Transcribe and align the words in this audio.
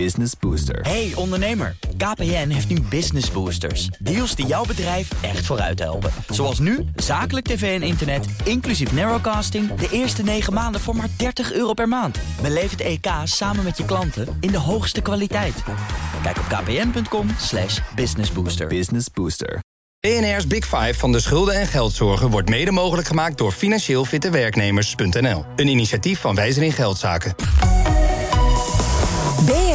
Business 0.00 0.32
Booster. 0.40 0.80
Hey 0.80 1.12
ondernemer, 1.14 1.76
KPN 1.96 2.48
heeft 2.48 2.68
nu 2.68 2.80
Business 2.80 3.30
Boosters. 3.30 3.86
Deals 3.86 4.34
die 4.34 4.46
jouw 4.46 4.64
bedrijf 4.64 5.10
echt 5.22 5.46
vooruit 5.46 5.78
helpen. 5.78 6.10
Zoals 6.28 6.58
nu, 6.58 6.84
zakelijk 6.96 7.46
tv 7.46 7.80
en 7.80 7.86
internet, 7.86 8.26
inclusief 8.44 8.92
narrowcasting... 8.92 9.74
de 9.74 9.88
eerste 9.90 10.22
9 10.22 10.52
maanden 10.52 10.80
voor 10.80 10.96
maar 10.96 11.08
30 11.16 11.52
euro 11.52 11.72
per 11.72 11.88
maand. 11.88 12.18
Beleef 12.42 12.70
het 12.70 12.80
EK 12.80 13.06
samen 13.24 13.64
met 13.64 13.76
je 13.76 13.84
klanten 13.84 14.36
in 14.40 14.50
de 14.50 14.58
hoogste 14.58 15.00
kwaliteit. 15.00 15.62
Kijk 16.22 16.38
op 16.38 16.44
kpn.com 16.48 17.28
slash 17.38 17.78
businessbooster. 17.94 18.66
Business 18.66 19.06
Booster. 19.12 19.60
BNR's 20.00 20.46
Big 20.46 20.64
Five 20.64 20.94
van 20.94 21.12
de 21.12 21.20
schulden 21.20 21.54
en 21.54 21.66
geldzorgen 21.66 22.30
wordt 22.30 22.48
mede 22.48 22.70
mogelijk 22.70 23.06
gemaakt 23.06 23.38
door 23.38 23.52
financieel 23.52 24.04
fitte 24.04 24.30
werknemers.nl. 24.30 25.44
Een 25.56 25.68
initiatief 25.68 26.20
van 26.20 26.34
Wijzer 26.34 26.62
in 26.62 26.72
Geldzaken. 26.72 27.34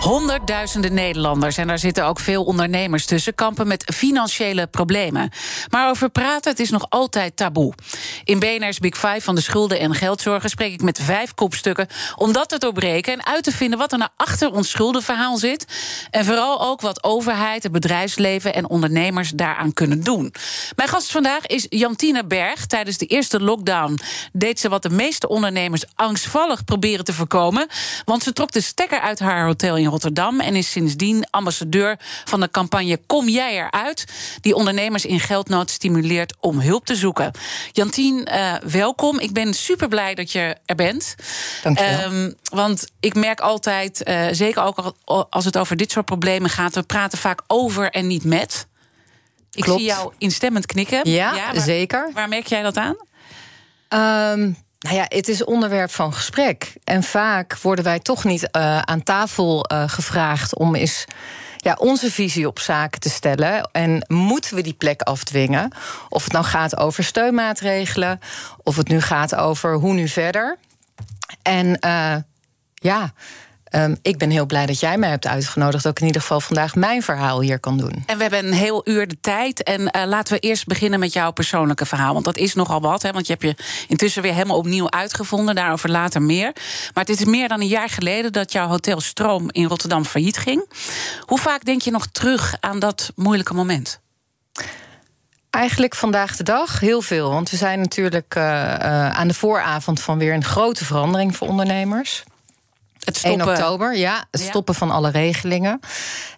Honderdduizenden 0.00 0.94
Nederlanders, 0.94 1.56
en 1.56 1.66
daar 1.66 1.78
zitten 1.78 2.04
ook 2.04 2.20
veel 2.20 2.44
ondernemers 2.44 3.06
tussen, 3.06 3.34
kampen 3.34 3.66
met 3.66 3.92
financiële 3.94 4.66
problemen. 4.66 5.30
Maar 5.70 5.90
over 5.90 6.10
praten, 6.10 6.50
het 6.50 6.60
is 6.60 6.70
nog 6.70 6.86
altijd 6.88 7.36
taboe. 7.36 7.74
In 8.24 8.38
BNR's 8.38 8.78
Big 8.78 8.94
Five 8.94 9.20
van 9.20 9.34
de 9.34 9.40
schulden 9.40 9.78
en 9.78 9.94
geldzorgen 9.94 10.50
spreek 10.50 10.72
ik 10.72 10.82
met 10.82 10.98
vijf 11.02 11.34
kopstukken 11.34 11.86
om 12.16 12.32
dat 12.32 12.48
te 12.48 12.58
doorbreken 12.58 13.12
en 13.12 13.26
uit 13.26 13.44
te 13.44 13.52
vinden 13.52 13.78
wat 13.78 13.92
er 13.92 13.98
nou 13.98 14.10
achter 14.16 14.52
ons 14.52 14.70
schuldenverhaal 14.70 15.36
zit. 15.36 15.66
En 16.10 16.24
vooral 16.24 16.62
ook 16.62 16.80
wat 16.80 17.04
overheid, 17.04 17.62
het 17.62 17.72
bedrijfsleven 17.72 18.54
en 18.54 18.68
ondernemers 18.68 19.30
daaraan 19.30 19.72
kunnen 19.72 20.02
doen. 20.02 20.34
Mijn 20.76 20.88
gast 20.88 21.10
vandaag 21.10 21.46
is 21.46 21.66
Jantine 21.68 22.26
Berg. 22.26 22.66
Tijdens 22.66 22.98
de 22.98 23.06
eerste 23.06 23.40
lockdown 23.40 23.98
deed 24.32 24.60
ze 24.60 24.68
wat 24.68 24.82
de 24.82 24.90
meeste 24.90 25.28
ondernemers 25.28 25.84
angstvallig 25.94 26.64
proberen 26.64 27.04
te 27.04 27.12
voorkomen. 27.12 27.66
Want 28.04 28.22
ze 28.22 28.32
trok 28.32 28.52
de 28.52 28.60
stekker 28.60 29.00
uit 29.00 29.18
haar 29.18 29.44
hotel 29.44 29.76
in 29.76 29.88
Rotterdam 29.90 30.40
en 30.40 30.56
is 30.56 30.70
sindsdien 30.70 31.26
ambassadeur 31.30 31.98
van 32.24 32.40
de 32.40 32.50
campagne 32.50 33.00
Kom 33.06 33.28
jij 33.28 33.54
eruit, 33.54 34.04
die 34.40 34.54
ondernemers 34.54 35.04
in 35.04 35.20
geldnood 35.20 35.70
stimuleert 35.70 36.34
om 36.40 36.60
hulp 36.60 36.84
te 36.84 36.94
zoeken. 36.96 37.30
Jantien, 37.72 38.28
uh, 38.32 38.54
welkom. 38.54 39.18
Ik 39.18 39.32
ben 39.32 39.54
super 39.54 39.88
blij 39.88 40.14
dat 40.14 40.32
je 40.32 40.56
er 40.64 40.74
bent. 40.74 41.14
Dank 41.62 41.78
je 41.78 41.84
wel. 41.84 42.12
Um, 42.12 42.34
want 42.50 42.86
ik 43.00 43.14
merk 43.14 43.40
altijd, 43.40 44.08
uh, 44.08 44.26
zeker 44.30 44.62
ook 44.62 44.94
als 45.30 45.44
het 45.44 45.58
over 45.58 45.76
dit 45.76 45.90
soort 45.90 46.04
problemen 46.04 46.50
gaat, 46.50 46.74
we 46.74 46.82
praten 46.82 47.18
vaak 47.18 47.42
over 47.46 47.90
en 47.90 48.06
niet 48.06 48.24
met. 48.24 48.66
Ik 49.52 49.62
Klopt. 49.62 49.78
zie 49.78 49.88
jou 49.88 50.12
instemmend 50.18 50.66
knikken. 50.66 51.10
Ja, 51.10 51.34
waar, 51.34 51.60
zeker. 51.60 52.10
Waar 52.14 52.28
merk 52.28 52.46
jij 52.46 52.62
dat 52.62 52.76
aan? 52.76 52.96
Um, 54.38 54.56
nou 54.80 54.96
ja, 54.96 55.04
het 55.08 55.28
is 55.28 55.44
onderwerp 55.44 55.90
van 55.90 56.12
gesprek. 56.14 56.72
En 56.84 57.02
vaak 57.02 57.58
worden 57.58 57.84
wij 57.84 57.98
toch 57.98 58.24
niet 58.24 58.42
uh, 58.42 58.78
aan 58.78 59.02
tafel 59.02 59.66
uh, 59.72 59.88
gevraagd 59.88 60.56
om 60.56 60.74
eens 60.74 61.04
ja, 61.56 61.76
onze 61.78 62.10
visie 62.10 62.46
op 62.46 62.58
zaken 62.58 63.00
te 63.00 63.10
stellen. 63.10 63.68
En 63.72 64.04
moeten 64.08 64.54
we 64.54 64.62
die 64.62 64.72
plek 64.72 65.02
afdwingen? 65.02 65.72
Of 66.08 66.24
het 66.24 66.32
nou 66.32 66.44
gaat 66.44 66.76
over 66.76 67.04
steunmaatregelen, 67.04 68.20
of 68.62 68.76
het 68.76 68.88
nu 68.88 69.00
gaat 69.00 69.34
over 69.34 69.74
hoe 69.74 69.94
nu 69.94 70.08
verder. 70.08 70.58
En 71.42 71.78
uh, 71.86 72.16
ja. 72.74 73.12
Um, 73.70 73.96
ik 74.02 74.18
ben 74.18 74.30
heel 74.30 74.46
blij 74.46 74.66
dat 74.66 74.80
jij 74.80 74.98
mij 74.98 75.08
hebt 75.08 75.26
uitgenodigd. 75.26 75.82
Dat 75.82 75.92
ik 75.92 76.00
in 76.00 76.06
ieder 76.06 76.20
geval 76.20 76.40
vandaag 76.40 76.74
mijn 76.74 77.02
verhaal 77.02 77.40
hier 77.40 77.60
kan 77.60 77.78
doen. 77.78 78.02
En 78.06 78.16
we 78.16 78.22
hebben 78.22 78.46
een 78.46 78.52
heel 78.52 78.88
uur 78.88 79.08
de 79.08 79.20
tijd. 79.20 79.62
En 79.62 79.80
uh, 79.80 80.02
laten 80.06 80.34
we 80.34 80.40
eerst 80.40 80.66
beginnen 80.66 81.00
met 81.00 81.12
jouw 81.12 81.30
persoonlijke 81.30 81.86
verhaal. 81.86 82.12
Want 82.12 82.24
dat 82.24 82.36
is 82.36 82.54
nogal 82.54 82.80
wat. 82.80 83.02
Hè, 83.02 83.12
want 83.12 83.26
je 83.26 83.32
hebt 83.32 83.44
je 83.44 83.64
intussen 83.88 84.22
weer 84.22 84.32
helemaal 84.32 84.56
opnieuw 84.56 84.90
uitgevonden. 84.90 85.54
Daarover 85.54 85.90
later 85.90 86.22
meer. 86.22 86.52
Maar 86.94 87.04
het 87.04 87.20
is 87.20 87.24
meer 87.24 87.48
dan 87.48 87.60
een 87.60 87.66
jaar 87.66 87.88
geleden 87.88 88.32
dat 88.32 88.52
jouw 88.52 88.66
hotel 88.66 89.00
Stroom 89.00 89.48
in 89.50 89.64
Rotterdam 89.64 90.04
failliet 90.04 90.38
ging. 90.38 90.72
Hoe 91.20 91.38
vaak 91.38 91.64
denk 91.64 91.82
je 91.82 91.90
nog 91.90 92.06
terug 92.06 92.56
aan 92.60 92.78
dat 92.78 93.12
moeilijke 93.14 93.54
moment? 93.54 94.00
Eigenlijk 95.50 95.94
vandaag 95.94 96.36
de 96.36 96.42
dag 96.42 96.80
heel 96.80 97.02
veel. 97.02 97.30
Want 97.30 97.50
we 97.50 97.56
zijn 97.56 97.80
natuurlijk 97.80 98.34
uh, 98.36 98.42
uh, 98.42 99.10
aan 99.10 99.28
de 99.28 99.34
vooravond 99.34 100.00
van 100.00 100.18
weer 100.18 100.34
een 100.34 100.44
grote 100.44 100.84
verandering 100.84 101.36
voor 101.36 101.48
ondernemers. 101.48 102.24
Het 103.04 103.16
stoppen. 103.16 103.40
1 103.40 103.48
oktober, 103.48 103.96
ja. 103.96 104.24
Het 104.30 104.40
stoppen 104.40 104.74
ja. 104.74 104.80
van 104.80 104.90
alle 104.90 105.10
regelingen. 105.10 105.80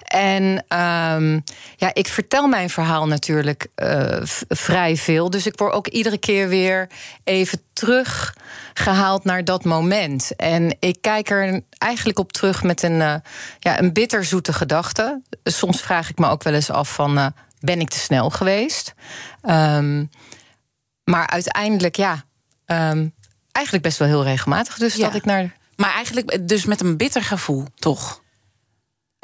En 0.02 0.42
um, 0.42 1.44
ja, 1.76 1.90
ik 1.92 2.08
vertel 2.08 2.46
mijn 2.46 2.70
verhaal 2.70 3.06
natuurlijk 3.06 3.66
uh, 3.76 4.16
vrij 4.48 4.96
veel. 4.96 5.30
Dus 5.30 5.46
ik 5.46 5.58
word 5.58 5.72
ook 5.72 5.86
iedere 5.86 6.18
keer 6.18 6.48
weer 6.48 6.90
even 7.24 7.62
teruggehaald 7.72 9.24
naar 9.24 9.44
dat 9.44 9.64
moment. 9.64 10.36
En 10.36 10.76
ik 10.78 10.98
kijk 11.00 11.30
er 11.30 11.62
eigenlijk 11.78 12.18
op 12.18 12.32
terug 12.32 12.62
met 12.62 12.82
een, 12.82 13.00
uh, 13.00 13.14
ja, 13.58 13.78
een 13.78 13.92
bitterzoete 13.92 14.52
gedachte. 14.52 15.22
Soms 15.44 15.80
vraag 15.80 16.10
ik 16.10 16.18
me 16.18 16.28
ook 16.28 16.42
wel 16.42 16.54
eens 16.54 16.70
af 16.70 16.94
van... 16.94 17.18
Uh, 17.18 17.26
ben 17.60 17.80
ik 17.80 17.88
te 17.88 17.98
snel 17.98 18.30
geweest? 18.30 18.94
Um, 19.42 20.10
maar 21.04 21.26
uiteindelijk, 21.26 21.96
ja... 21.96 22.24
Um, 22.66 23.14
eigenlijk 23.52 23.86
best 23.86 23.98
wel 23.98 24.08
heel 24.08 24.24
regelmatig. 24.24 24.78
Dus 24.78 24.94
ja. 24.94 25.06
dat 25.06 25.14
ik 25.14 25.24
naar 25.24 25.56
maar 25.76 25.92
eigenlijk 25.92 26.48
dus 26.48 26.64
met 26.64 26.80
een 26.80 26.96
bitter 26.96 27.22
gevoel, 27.22 27.64
toch? 27.74 28.22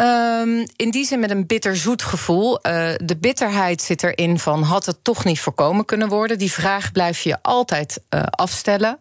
Um, 0.00 0.66
in 0.76 0.90
die 0.90 1.06
zin 1.06 1.20
met 1.20 1.30
een 1.30 1.46
bitterzoet 1.46 2.02
gevoel. 2.02 2.54
Uh, 2.66 2.90
de 3.04 3.16
bitterheid 3.20 3.82
zit 3.82 4.02
erin 4.02 4.38
van 4.38 4.62
had 4.62 4.86
het 4.86 5.04
toch 5.04 5.24
niet 5.24 5.40
voorkomen 5.40 5.84
kunnen 5.84 6.08
worden. 6.08 6.38
Die 6.38 6.52
vraag 6.52 6.92
blijf 6.92 7.20
je 7.20 7.42
altijd 7.42 8.00
uh, 8.10 8.22
afstellen. 8.22 8.98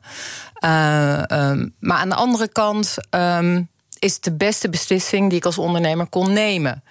Um, 0.64 1.76
maar 1.80 1.98
aan 1.98 2.10
de 2.10 2.16
andere 2.16 2.48
kant 2.48 2.96
um, 3.10 3.70
is 4.00 4.14
het 4.14 4.24
de 4.24 4.34
beste 4.34 4.70
beslissing 4.70 5.30
die 5.30 5.38
ik 5.38 5.46
als 5.46 5.58
ondernemer 5.58 6.08
kon 6.08 6.34
nemen. 6.34 6.84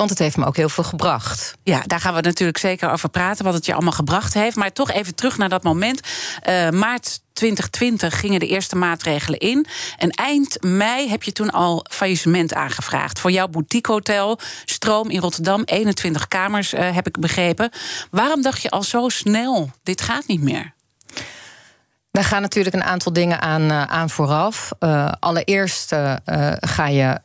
Want 0.00 0.12
het 0.12 0.18
heeft 0.18 0.36
me 0.36 0.44
ook 0.44 0.56
heel 0.56 0.68
veel 0.68 0.84
gebracht. 0.84 1.54
Ja, 1.62 1.82
daar 1.86 2.00
gaan 2.00 2.14
we 2.14 2.20
natuurlijk 2.20 2.58
zeker 2.58 2.90
over 2.90 3.08
praten, 3.08 3.44
wat 3.44 3.54
het 3.54 3.66
je 3.66 3.72
allemaal 3.72 3.92
gebracht 3.92 4.34
heeft. 4.34 4.56
Maar 4.56 4.72
toch 4.72 4.90
even 4.90 5.14
terug 5.14 5.38
naar 5.38 5.48
dat 5.48 5.62
moment. 5.62 6.00
Uh, 6.48 6.68
maart 6.68 7.20
2020 7.32 8.20
gingen 8.20 8.40
de 8.40 8.46
eerste 8.46 8.76
maatregelen 8.76 9.38
in. 9.38 9.66
En 9.98 10.10
eind 10.10 10.62
mei 10.62 11.08
heb 11.08 11.22
je 11.22 11.32
toen 11.32 11.50
al 11.50 11.84
faillissement 11.90 12.54
aangevraagd. 12.54 13.18
Voor 13.18 13.30
jouw 13.30 13.48
boutiquehotel, 13.48 14.38
Stroom 14.64 15.10
in 15.10 15.20
Rotterdam, 15.20 15.62
21 15.64 16.28
kamers, 16.28 16.74
uh, 16.74 16.94
heb 16.94 17.06
ik 17.06 17.18
begrepen. 17.18 17.70
Waarom 18.10 18.42
dacht 18.42 18.62
je 18.62 18.70
al 18.70 18.82
zo 18.82 19.08
snel, 19.08 19.70
dit 19.82 20.00
gaat 20.00 20.26
niet 20.26 20.42
meer? 20.42 20.72
Daar 22.10 22.24
gaan 22.24 22.42
natuurlijk 22.42 22.74
een 22.74 22.84
aantal 22.84 23.12
dingen 23.12 23.40
aan, 23.40 23.62
uh, 23.62 23.82
aan 23.82 24.10
vooraf. 24.10 24.70
Uh, 24.80 25.12
allereerst 25.18 25.92
uh, 25.92 26.14
ga 26.60 26.86
je 26.86 27.20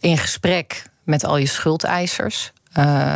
in 0.00 0.18
gesprek 0.18 0.92
met 1.04 1.24
al 1.24 1.36
je 1.36 1.46
schuldeisers. 1.46 2.52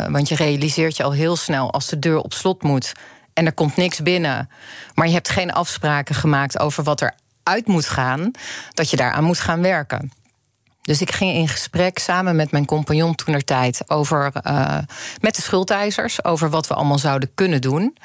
want 0.08 0.28
je 0.28 0.34
realiseert 0.34 0.96
je 0.96 1.02
al 1.02 1.12
heel 1.12 1.36
snel 1.36 1.72
als 1.72 1.86
de 1.86 1.98
deur 1.98 2.20
op 2.20 2.32
slot 2.32 2.62
moet 2.62 2.92
en 3.32 3.46
er 3.46 3.52
komt 3.52 3.76
niks 3.76 4.02
binnen, 4.02 4.50
maar 4.94 5.06
je 5.06 5.12
hebt 5.12 5.28
geen 5.28 5.52
afspraken 5.52 6.14
gemaakt 6.14 6.58
over 6.58 6.82
wat 6.82 7.00
er 7.00 7.14
uit 7.42 7.66
moet 7.66 7.86
gaan, 7.86 8.30
dat 8.74 8.90
je 8.90 8.96
daaraan 8.96 9.24
moet 9.24 9.40
gaan 9.40 9.62
werken. 9.62 10.12
Dus 10.88 11.00
ik 11.00 11.12
ging 11.12 11.32
in 11.32 11.48
gesprek 11.48 11.98
samen 11.98 12.36
met 12.36 12.50
mijn 12.50 12.64
compagnon 12.64 13.14
toenertijd 13.14 13.82
over 13.86 14.32
uh, 14.46 14.78
met 15.20 15.36
de 15.36 15.42
schuldeisers 15.42 16.24
over 16.24 16.50
wat 16.50 16.66
we 16.66 16.74
allemaal 16.74 16.98
zouden 16.98 17.30
kunnen 17.34 17.60
doen. 17.60 17.96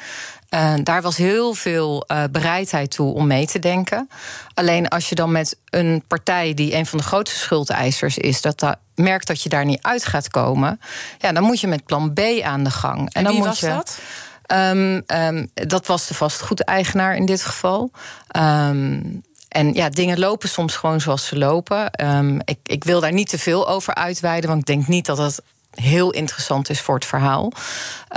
Uh, 0.49 0.73
daar 0.83 1.01
was 1.01 1.17
heel 1.17 1.53
veel 1.53 2.05
uh, 2.07 2.23
bereidheid 2.31 2.91
toe 2.91 3.13
om 3.13 3.27
mee 3.27 3.47
te 3.47 3.59
denken. 3.59 4.09
Alleen 4.53 4.87
als 4.87 5.09
je 5.09 5.15
dan 5.15 5.31
met 5.31 5.57
een 5.69 6.03
partij 6.07 6.53
die 6.53 6.75
een 6.75 6.85
van 6.85 6.97
de 6.97 7.03
grootste 7.03 7.39
schuldeisers 7.39 8.17
is, 8.17 8.41
dat 8.41 8.77
merkt 8.95 9.27
dat 9.27 9.41
je 9.41 9.49
daar 9.49 9.65
niet 9.65 9.81
uit 9.81 10.05
gaat 10.05 10.29
komen, 10.29 10.79
ja, 11.19 11.31
dan 11.31 11.43
moet 11.43 11.59
je 11.59 11.67
met 11.67 11.85
plan 11.85 12.13
B 12.13 12.19
aan 12.43 12.63
de 12.63 12.71
gang. 12.71 12.99
En, 12.99 13.07
en 13.13 13.23
dan 13.23 13.31
wie 13.31 13.41
moet 13.41 13.49
was 13.49 13.59
je, 13.59 13.67
dat? 13.67 13.99
Um, 14.47 15.03
um, 15.07 15.51
dat 15.53 15.87
was 15.87 16.07
de 16.07 16.13
vastgoedeigenaar 16.13 17.15
in 17.15 17.25
dit 17.25 17.43
geval. 17.43 17.91
Um, 18.37 19.23
en 19.53 19.73
ja, 19.73 19.89
dingen 19.89 20.19
lopen 20.19 20.49
soms 20.49 20.75
gewoon 20.75 21.01
zoals 21.01 21.25
ze 21.25 21.37
lopen. 21.37 22.05
Um, 22.05 22.39
ik, 22.45 22.57
ik 22.63 22.83
wil 22.83 22.99
daar 22.99 23.13
niet 23.13 23.29
te 23.29 23.39
veel 23.39 23.67
over 23.67 23.95
uitweiden, 23.95 24.49
want 24.49 24.61
ik 24.61 24.67
denk 24.67 24.87
niet 24.87 25.05
dat 25.05 25.17
dat 25.17 25.41
heel 25.73 26.11
interessant 26.11 26.69
is 26.69 26.81
voor 26.81 26.95
het 26.95 27.05
verhaal. 27.05 27.51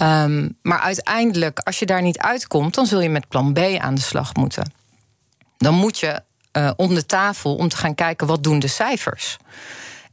Um, 0.00 0.56
maar 0.62 0.80
uiteindelijk, 0.80 1.58
als 1.58 1.78
je 1.78 1.86
daar 1.86 2.02
niet 2.02 2.18
uitkomt, 2.18 2.74
dan 2.74 2.86
zul 2.86 3.00
je 3.00 3.08
met 3.08 3.28
plan 3.28 3.52
B 3.52 3.58
aan 3.78 3.94
de 3.94 4.00
slag 4.00 4.34
moeten. 4.34 4.72
Dan 5.56 5.74
moet 5.74 5.98
je 5.98 6.20
uh, 6.52 6.70
om 6.76 6.94
de 6.94 7.06
tafel 7.06 7.56
om 7.56 7.68
te 7.68 7.76
gaan 7.76 7.94
kijken 7.94 8.26
wat 8.26 8.42
doen 8.42 8.58
de 8.58 8.68
cijfers. 8.68 9.36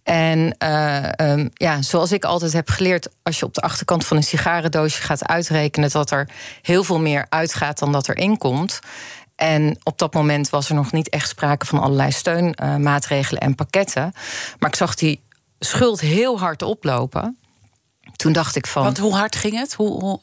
En 0.04 0.56
uh, 0.64 1.10
um, 1.18 1.50
ja, 1.54 1.82
zoals 1.82 2.12
ik 2.12 2.24
altijd 2.24 2.54
heb 2.54 2.70
geleerd, 2.70 3.10
als 3.24 3.40
je 3.40 3.46
op 3.46 3.54
de 3.54 3.62
achterkant 3.62 4.06
van 4.06 4.18
een 4.18 4.24
sigarendoosje 4.24 5.02
gaat 5.02 5.28
uitrekenen 5.28 5.90
dat 5.90 6.12
er 6.12 6.30
heel 6.62 6.84
veel 6.84 7.00
meer 7.00 7.26
uitgaat 7.30 7.80
dan 7.80 7.92
dat 7.92 8.08
er 8.08 8.18
inkomt. 8.18 8.80
En 9.44 9.78
op 9.84 9.98
dat 9.98 10.14
moment 10.14 10.50
was 10.50 10.70
er 10.70 10.76
nog 10.76 10.92
niet 10.92 11.10
echt 11.10 11.30
sprake 11.30 11.66
van 11.66 11.80
allerlei 11.80 12.12
steunmaatregelen 12.12 13.42
uh, 13.42 13.48
en 13.48 13.56
pakketten. 13.56 14.14
Maar 14.60 14.70
ik 14.70 14.76
zag 14.76 14.96
die 14.96 15.24
schuld 15.60 16.00
heel 16.00 16.40
hard 16.40 16.62
oplopen. 16.62 17.38
Toen 18.16 18.34
dacht 18.34 18.56
ik 18.56 18.68
van. 18.68 18.84
Want 18.84 18.98
hoe 18.98 19.16
hard 19.16 19.36
ging 19.36 19.56
het? 19.56 19.74
Hoe, 19.74 20.00
hoe... 20.00 20.20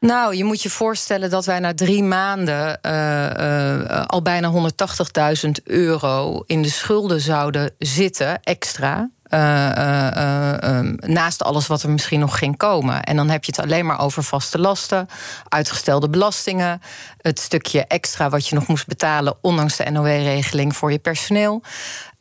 Nou, 0.00 0.36
je 0.36 0.44
moet 0.44 0.62
je 0.62 0.70
voorstellen 0.70 1.30
dat 1.30 1.44
wij 1.44 1.58
na 1.58 1.74
drie 1.74 2.02
maanden 2.02 2.78
uh, 2.82 3.30
uh, 3.30 4.06
al 4.06 4.22
bijna 4.22 4.52
180.000 5.44 5.50
euro 5.64 6.42
in 6.46 6.62
de 6.62 6.70
schulden 6.70 7.20
zouden 7.20 7.74
zitten, 7.78 8.42
extra. 8.42 9.10
Uh, 9.30 10.80
naast 10.96 11.42
alles 11.42 11.66
wat 11.66 11.82
er 11.82 11.90
misschien 11.90 12.20
nog 12.20 12.38
ging 12.38 12.56
komen. 12.56 13.02
En 13.02 13.16
dan 13.16 13.30
heb 13.30 13.44
je 13.44 13.52
het 13.56 13.64
alleen 13.64 13.86
maar 13.86 14.00
over 14.00 14.22
vaste 14.24 14.58
lasten, 14.58 15.08
uitgestelde 15.48 16.08
belastingen, 16.08 16.80
het 17.16 17.38
stukje 17.40 17.84
extra 17.86 18.28
wat 18.28 18.48
je 18.48 18.54
nog 18.54 18.66
moest 18.66 18.86
betalen, 18.86 19.34
ondanks 19.40 19.76
de 19.76 19.90
NOW-regeling 19.90 20.76
voor 20.76 20.92
je 20.92 20.98
personeel. 20.98 21.62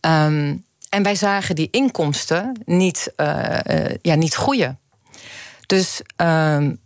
Um, 0.02 0.66
en 0.90 1.04
wij 1.04 1.16
zagen 1.16 1.56
die 1.56 1.68
inkomsten 1.72 2.62
niet, 2.66 3.14
ja, 4.02 4.16
niet 4.16 4.34
groeien. 4.34 4.80
Dus 5.66 6.02
um, 6.16 6.80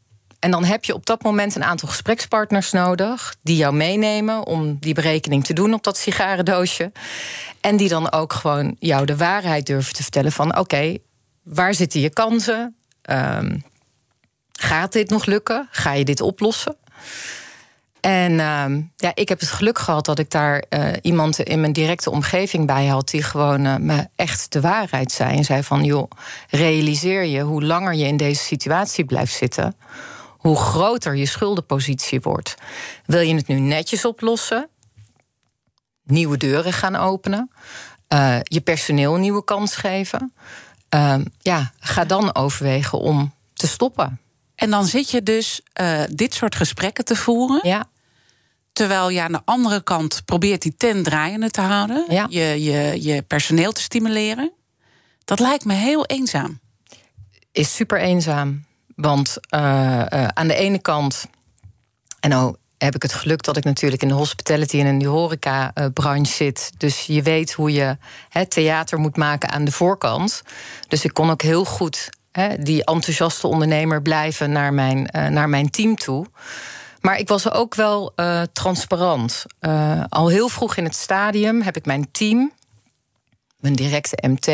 en 0.44 0.52
dan 0.52 0.64
heb 0.64 0.84
je 0.84 0.94
op 0.94 1.06
dat 1.06 1.24
moment 1.24 1.56
een 1.56 1.64
aantal 1.64 1.90
gesprekspartners 1.90 2.72
nodig 2.72 3.36
die 3.42 3.56
jou 3.56 3.74
meenemen 3.74 4.46
om 4.46 4.78
die 4.80 4.94
berekening 4.94 5.46
te 5.46 5.54
doen 5.54 5.74
op 5.74 5.84
dat 5.84 5.98
sigarendoosje. 5.98 6.92
En 7.62 7.78
die 7.78 7.90
dan 7.90 8.12
ook 8.12 8.34
gewoon 8.34 8.76
jou 8.80 9.06
de 9.06 9.18
waarheid 9.18 9.66
durven 9.66 9.94
te 9.94 10.02
vertellen 10.02 10.32
van 10.32 10.58
oké, 10.58 10.98
waar 11.44 11.74
zitten 11.74 12.00
je 12.00 12.10
kansen? 12.10 12.76
Um, 13.10 13.64
gaat 14.52 14.92
dit 14.92 15.10
nog 15.10 15.26
lukken? 15.26 15.68
Ga 15.72 15.94
je 15.94 16.06
dit 16.06 16.22
oplossen? 16.22 16.76
En 18.00 18.32
uh, 18.32 18.66
ja, 18.96 19.12
ik 19.14 19.30
heb 19.30 19.40
het 19.40 19.50
geluk 19.50 19.80
gehad 19.80 20.06
dat 20.06 20.20
ik 20.20 20.30
daar 20.30 20.64
uh, 20.70 20.88
iemand 21.02 21.40
in 21.40 21.60
mijn 21.60 21.74
directe 21.74 22.12
omgeving 22.12 22.68
bij 22.68 22.86
had 22.86 23.10
die 23.10 23.24
gewoon 23.24 23.66
uh, 23.66 23.76
me 23.76 24.08
echt 24.16 24.52
de 24.52 24.62
waarheid 24.62 25.12
zei. 25.12 25.38
En 25.38 25.44
zei 25.44 25.64
van 25.64 25.84
joh, 25.84 26.12
realiseer 26.50 27.24
je 27.24 27.42
hoe 27.42 27.64
langer 27.64 27.94
je 27.94 28.06
in 28.06 28.18
deze 28.18 28.44
situatie 28.44 29.06
blijft 29.06 29.34
zitten, 29.34 29.76
hoe 30.44 30.56
groter 30.56 31.16
je 31.16 31.26
schuldenpositie 31.26 32.22
wordt. 32.22 32.56
Wil 33.06 33.20
je 33.20 33.36
het 33.36 33.48
nu 33.48 33.60
netjes 33.60 34.06
oplossen? 34.06 34.70
Nieuwe 36.04 36.38
deuren 36.38 36.74
gaan 36.74 36.96
openen? 36.96 37.52
Uh, 38.14 38.40
je 38.44 38.62
personeel 38.62 39.16
een 39.16 39.22
nieuwe 39.22 39.44
kans 39.44 39.76
geven? 39.76 40.34
Uh, 40.96 41.16
ja, 41.42 41.72
ga 41.80 42.06
dan 42.06 42.36
overwegen 42.36 43.00
om 43.00 43.34
te 43.54 43.68
stoppen. 43.68 44.20
En 44.56 44.70
dan 44.70 44.86
zit 44.86 45.10
je 45.12 45.24
dus 45.24 45.62
uh, 45.82 46.02
dit 46.12 46.34
soort 46.34 46.56
gesprekken 46.56 47.06
te 47.06 47.16
voeren. 47.16 47.60
Ja. 47.64 47.86
Terwijl 48.74 49.10
je 49.10 49.22
aan 49.22 49.32
de 49.32 49.42
andere 49.46 49.84
kant 49.84 50.22
probeert 50.26 50.62
die 50.62 50.76
tent 50.76 51.06
draaiende 51.06 51.50
te 51.50 51.62
houden. 51.62 52.06
Ja. 52.10 52.26
Je, 52.30 52.64
je, 52.64 53.04
je 53.04 53.22
personeel 53.22 53.72
te 53.72 53.82
stimuleren. 53.82 54.52
Dat 55.26 55.40
lijkt 55.40 55.66
me 55.66 55.74
heel 55.74 56.06
eenzaam. 56.06 56.60
Is 57.52 57.76
super 57.76 58.00
eenzaam. 58.00 58.66
Want 58.96 59.38
uh, 59.50 59.60
uh, 60.14 60.28
aan 60.28 60.48
de 60.48 60.56
ene 60.56 60.80
kant, 60.80 61.26
en 62.20 62.30
nou 62.30 62.56
heb 62.78 62.96
ik 62.96 63.02
het 63.02 63.14
geluk 63.14 63.44
dat 63.44 63.58
ik 63.58 63.64
natuurlijk 63.64 64.02
in 64.02 64.08
de 64.08 64.14
hospitality 64.14 64.80
en 64.80 64.86
in 64.86 65.00
de 65.00 65.08
horeca-branche 65.08 66.34
zit. 66.34 66.72
Dus 66.78 67.06
je 67.06 67.22
weet 67.22 67.54
hoe 67.54 67.72
je 67.72 67.98
het 68.30 68.50
theater 68.50 69.00
moet 69.00 69.18
maken 69.18 69.50
aan 69.50 69.66
de 69.66 69.72
voorkant. 69.72 70.42
Dus 70.88 71.04
ik 71.04 71.14
kon 71.14 71.30
ook 71.30 71.42
heel 71.42 71.66
goed 71.66 72.10
he, 72.32 72.58
die 72.58 72.86
enthousiaste 72.86 73.48
ondernemer 73.48 74.02
blijven 74.02 74.52
naar 74.52 74.74
mijn, 74.74 75.10
uh, 75.16 75.28
naar 75.28 75.50
mijn 75.50 75.70
team 75.70 75.96
toe. 75.96 76.26
Maar 77.02 77.18
ik 77.18 77.28
was 77.28 77.52
ook 77.52 77.76
wel 77.76 78.14
transparant. 78.54 79.46
al 80.10 80.28
heel 80.28 80.50
vroeg 80.50 80.76
in 80.76 80.84
het 80.84 80.96
stadium 80.96 81.62
heb 81.62 81.76
ik 81.76 81.86
mijn 81.86 82.12
team 82.12 82.52
mijn 83.64 83.76
directe 83.76 84.28
MT, 84.28 84.48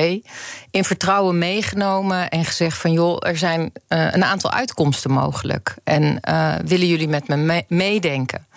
in 0.72 0.84
vertrouwen 0.84 1.38
meegenomen 1.38 2.30
en 2.30 2.46
gezegd 2.46 2.78
van 2.78 2.92
joh, 2.92 3.18
er 3.20 3.38
zijn 3.38 3.62
uh, 3.62 3.70
een 4.12 4.24
aantal 4.24 4.52
uitkomsten 4.52 5.12
mogelijk. 5.12 5.76
En 5.84 6.20
uh, 6.30 6.56
willen 6.66 6.88
jullie 6.88 7.08
met 7.08 7.28
me 7.28 7.36
me 7.36 7.64
meedenken? 7.68 8.48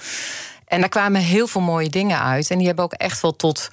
En 0.65 0.81
daar 0.81 0.89
kwamen 0.89 1.21
heel 1.21 1.47
veel 1.47 1.61
mooie 1.61 1.89
dingen 1.89 2.21
uit. 2.21 2.51
En 2.51 2.59
die 2.59 2.67
hebben 2.67 2.85
ook 2.85 2.93
echt 2.93 3.21
wel 3.23 3.37
tot 3.37 3.69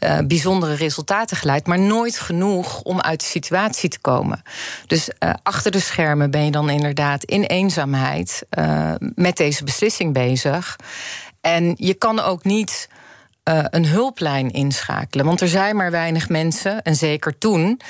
uh, 0.00 0.18
bijzondere 0.26 0.74
resultaten 0.74 1.36
geleid. 1.36 1.66
Maar 1.66 1.78
nooit 1.78 2.18
genoeg 2.18 2.82
om 2.82 3.00
uit 3.00 3.20
de 3.20 3.26
situatie 3.26 3.88
te 3.88 4.00
komen. 4.00 4.42
Dus 4.86 5.08
achter 5.42 5.70
de 5.70 5.80
schermen 5.80 6.30
ben 6.30 6.44
je 6.44 6.50
dan 6.50 6.70
inderdaad 6.70 7.24
in 7.24 7.42
eenzaamheid 7.42 8.42
met 9.14 9.36
deze 9.36 9.64
beslissing 9.64 10.12
bezig. 10.12 10.76
En 11.40 11.74
je 11.76 11.94
kan 11.94 12.20
ook 12.20 12.44
niet 12.44 12.88
uh, 13.48 13.64
een 13.70 13.86
hulplijn 13.86 14.50
inschakelen. 14.50 15.26
Want 15.26 15.40
er 15.40 15.48
zijn 15.48 15.76
maar 15.76 15.90
weinig 15.90 16.28
mensen, 16.28 16.82
en 16.82 16.96
zeker 16.96 17.38
toen, 17.38 17.80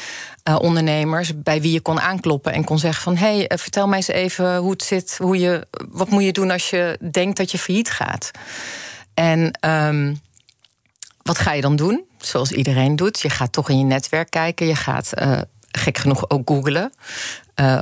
uh, 0.49 0.57
ondernemers, 0.61 1.43
bij 1.43 1.61
wie 1.61 1.73
je 1.73 1.81
kon 1.81 2.01
aankloppen 2.01 2.53
en 2.53 2.65
kon 2.65 2.79
zeggen 2.79 3.03
van 3.03 3.17
hé, 3.17 3.37
hey, 3.37 3.51
uh, 3.53 3.59
vertel 3.59 3.89
mij 3.89 3.97
eens 3.97 4.09
even 4.09 4.57
hoe 4.57 4.71
het 4.71 4.83
zit, 4.83 5.17
hoe 5.19 5.39
je, 5.39 5.67
wat 5.91 6.11
moet 6.11 6.25
je 6.25 6.33
doen 6.33 6.51
als 6.51 6.71
je 6.71 6.99
denkt 7.11 7.37
dat 7.37 7.51
je 7.51 7.59
failliet 7.59 7.91
gaat. 7.91 8.31
En 9.15 9.59
um, 9.61 10.21
wat 11.23 11.39
ga 11.39 11.53
je 11.53 11.61
dan 11.61 11.77
doen? 11.77 12.05
Zoals 12.19 12.53
iedereen 12.53 12.97
doet. 12.97 13.21
Je 13.21 13.31
gaat 13.31 13.53
toch 13.53 13.69
in 13.69 13.79
je 13.79 13.85
netwerk 13.85 14.31
kijken. 14.31 14.67
Je 14.67 14.77
gaat 14.77 15.13
gek 15.71 15.99
genoeg 15.99 16.31
ook 16.31 16.51
googlen. 16.51 16.93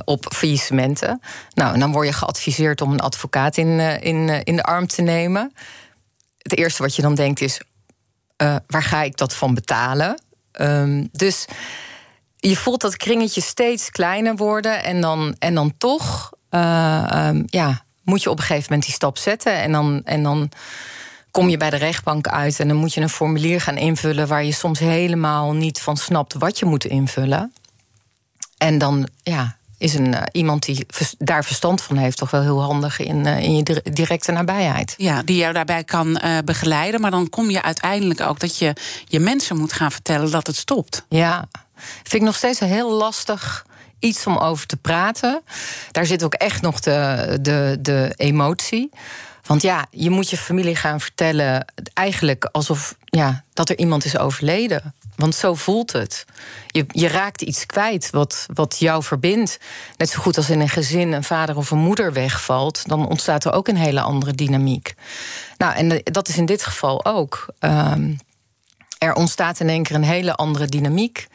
Op 0.04 0.26
faillissementen. 0.34 1.20
Nou, 1.54 1.74
en 1.74 1.80
dan 1.80 1.92
word 1.92 2.06
je 2.06 2.12
geadviseerd 2.12 2.80
om 2.80 2.92
een 2.92 3.00
advocaat 3.00 3.56
in, 3.56 3.80
in, 4.00 4.44
in 4.44 4.56
de 4.56 4.62
arm 4.62 4.86
te 4.86 5.02
nemen 5.02 5.52
het 6.42 6.56
eerste 6.56 6.82
wat 6.82 6.96
je 6.96 7.02
dan 7.02 7.14
denkt 7.14 7.40
is: 7.40 7.60
uh, 8.42 8.56
waar 8.66 8.82
ga 8.82 9.02
ik 9.02 9.16
dat 9.16 9.34
van 9.34 9.54
betalen? 9.54 10.22
Um, 10.60 11.08
dus 11.12 11.46
je 12.36 12.56
voelt 12.56 12.80
dat 12.80 12.96
kringetje 12.96 13.40
steeds 13.40 13.90
kleiner 13.90 14.36
worden. 14.36 14.84
En 14.84 15.00
dan, 15.00 15.36
en 15.38 15.54
dan 15.54 15.74
toch 15.78 16.32
uh, 16.50 17.28
um, 17.28 17.42
ja, 17.46 17.84
moet 18.02 18.22
je 18.22 18.30
op 18.30 18.38
een 18.38 18.44
gegeven 18.44 18.66
moment 18.68 18.84
die 18.84 18.94
stap 18.94 19.18
zetten. 19.18 19.54
En 19.54 19.72
dan, 19.72 20.00
en 20.04 20.22
dan 20.22 20.50
kom 21.30 21.48
je 21.48 21.56
bij 21.56 21.70
de 21.70 21.76
rechtbank 21.76 22.28
uit. 22.28 22.60
En 22.60 22.68
dan 22.68 22.76
moet 22.76 22.94
je 22.94 23.00
een 23.00 23.08
formulier 23.08 23.60
gaan 23.60 23.76
invullen 23.76 24.28
waar 24.28 24.44
je 24.44 24.52
soms 24.52 24.78
helemaal 24.78 25.52
niet 25.52 25.80
van 25.80 25.96
snapt 25.96 26.34
wat 26.34 26.58
je 26.58 26.64
moet 26.64 26.84
invullen. 26.84 27.52
En 28.58 28.78
dan 28.78 29.08
ja, 29.22 29.56
is 29.82 29.94
een, 29.94 30.12
uh, 30.12 30.22
iemand 30.32 30.64
die 30.64 30.86
daar 31.18 31.44
verstand 31.44 31.82
van 31.82 31.96
heeft, 31.96 32.16
toch 32.16 32.30
wel 32.30 32.42
heel 32.42 32.62
handig 32.62 32.98
in, 32.98 33.26
uh, 33.26 33.38
in 33.38 33.56
je 33.56 33.82
directe 33.92 34.32
nabijheid. 34.32 34.94
Ja, 34.96 35.22
die 35.22 35.36
jou 35.36 35.52
daarbij 35.52 35.84
kan 35.84 36.20
uh, 36.24 36.38
begeleiden. 36.44 37.00
Maar 37.00 37.10
dan 37.10 37.28
kom 37.28 37.50
je 37.50 37.62
uiteindelijk 37.62 38.20
ook 38.20 38.40
dat 38.40 38.58
je 38.58 38.72
je 39.04 39.20
mensen 39.20 39.56
moet 39.56 39.72
gaan 39.72 39.92
vertellen 39.92 40.30
dat 40.30 40.46
het 40.46 40.56
stopt. 40.56 41.04
Ja, 41.08 41.48
vind 41.74 42.12
ik 42.14 42.22
nog 42.22 42.36
steeds 42.36 42.60
een 42.60 42.68
heel 42.68 42.92
lastig 42.92 43.66
iets 43.98 44.26
om 44.26 44.36
over 44.36 44.66
te 44.66 44.76
praten. 44.76 45.42
Daar 45.90 46.06
zit 46.06 46.22
ook 46.22 46.34
echt 46.34 46.62
nog 46.62 46.80
de, 46.80 47.38
de, 47.40 47.78
de 47.80 48.12
emotie. 48.16 48.90
Want 49.46 49.62
ja, 49.62 49.86
je 49.90 50.10
moet 50.10 50.30
je 50.30 50.36
familie 50.36 50.76
gaan 50.76 51.00
vertellen, 51.00 51.64
eigenlijk 51.94 52.44
alsof 52.44 52.96
ja, 53.04 53.44
dat 53.52 53.68
er 53.68 53.78
iemand 53.78 54.04
is 54.04 54.18
overleden. 54.18 54.94
Want 55.22 55.34
zo 55.34 55.54
voelt 55.54 55.92
het. 55.92 56.24
Je, 56.66 56.84
je 56.88 57.08
raakt 57.08 57.42
iets 57.42 57.66
kwijt 57.66 58.10
wat, 58.10 58.46
wat 58.54 58.76
jou 58.78 59.02
verbindt. 59.02 59.58
Net 59.96 60.10
zo 60.10 60.20
goed 60.20 60.36
als 60.36 60.50
in 60.50 60.60
een 60.60 60.68
gezin 60.68 61.12
een 61.12 61.24
vader 61.24 61.56
of 61.56 61.70
een 61.70 61.78
moeder 61.78 62.12
wegvalt, 62.12 62.88
dan 62.88 63.08
ontstaat 63.08 63.44
er 63.44 63.52
ook 63.52 63.68
een 63.68 63.76
hele 63.76 64.00
andere 64.00 64.32
dynamiek. 64.32 64.94
Nou, 65.56 65.74
en 65.74 66.00
dat 66.04 66.28
is 66.28 66.36
in 66.36 66.46
dit 66.46 66.64
geval 66.64 67.04
ook. 67.04 67.46
Um, 67.60 68.18
er 68.98 69.14
ontstaat 69.14 69.60
in 69.60 69.68
één 69.68 69.82
keer 69.82 69.96
een 69.96 70.04
hele 70.04 70.34
andere 70.34 70.66
dynamiek. 70.66 71.26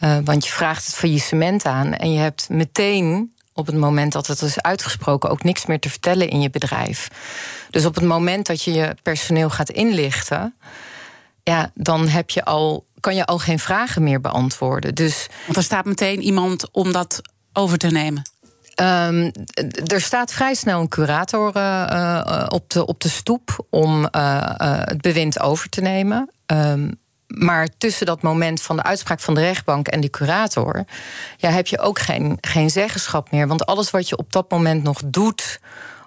Uh, 0.00 0.18
want 0.24 0.44
je 0.44 0.52
vraagt 0.52 0.86
het 0.86 0.94
faillissement 0.94 1.64
aan 1.64 1.94
en 1.94 2.12
je 2.12 2.18
hebt 2.18 2.48
meteen 2.48 3.34
op 3.52 3.66
het 3.66 3.76
moment 3.76 4.12
dat 4.12 4.26
het 4.26 4.42
is 4.42 4.60
uitgesproken 4.60 5.30
ook 5.30 5.42
niks 5.42 5.66
meer 5.66 5.80
te 5.80 5.90
vertellen 5.90 6.28
in 6.28 6.40
je 6.40 6.50
bedrijf. 6.50 7.08
Dus 7.70 7.84
op 7.84 7.94
het 7.94 8.04
moment 8.04 8.46
dat 8.46 8.62
je 8.62 8.72
je 8.72 8.96
personeel 9.02 9.50
gaat 9.50 9.70
inlichten, 9.70 10.54
ja, 11.42 11.70
dan 11.74 12.08
heb 12.08 12.30
je 12.30 12.44
al, 12.44 12.84
kan 13.00 13.14
je 13.14 13.26
al 13.26 13.38
geen 13.38 13.58
vragen 13.58 14.02
meer 14.02 14.20
beantwoorden. 14.20 14.94
Dus, 14.94 15.26
Want 15.44 15.56
er 15.56 15.62
staat 15.62 15.84
meteen 15.84 16.20
iemand 16.22 16.70
om 16.70 16.92
dat 16.92 17.20
over 17.52 17.78
te 17.78 17.90
nemen. 17.90 18.22
Um, 18.80 19.32
er 19.86 20.00
staat 20.00 20.32
vrij 20.32 20.54
snel 20.54 20.80
een 20.80 20.88
curator 20.88 21.56
uh, 21.56 21.62
uh, 21.92 22.46
op, 22.48 22.70
de, 22.70 22.86
op 22.86 23.00
de 23.00 23.08
stoep 23.08 23.66
om 23.70 24.08
uh, 24.16 24.40
het 24.84 25.00
bewind 25.00 25.40
over 25.40 25.68
te 25.68 25.80
nemen. 25.80 26.30
Um, 26.46 26.98
maar 27.26 27.68
tussen 27.78 28.06
dat 28.06 28.22
moment 28.22 28.62
van 28.62 28.76
de 28.76 28.82
uitspraak 28.82 29.20
van 29.20 29.34
de 29.34 29.40
rechtbank 29.40 29.88
en 29.88 30.00
die 30.00 30.10
curator, 30.10 30.84
ja, 31.36 31.50
heb 31.50 31.66
je 31.66 31.78
ook 31.78 31.98
geen, 31.98 32.38
geen 32.40 32.70
zeggenschap 32.70 33.30
meer. 33.30 33.48
Want 33.48 33.66
alles 33.66 33.90
wat 33.90 34.08
je 34.08 34.16
op 34.16 34.32
dat 34.32 34.50
moment 34.50 34.82
nog 34.82 35.02
doet 35.06 35.60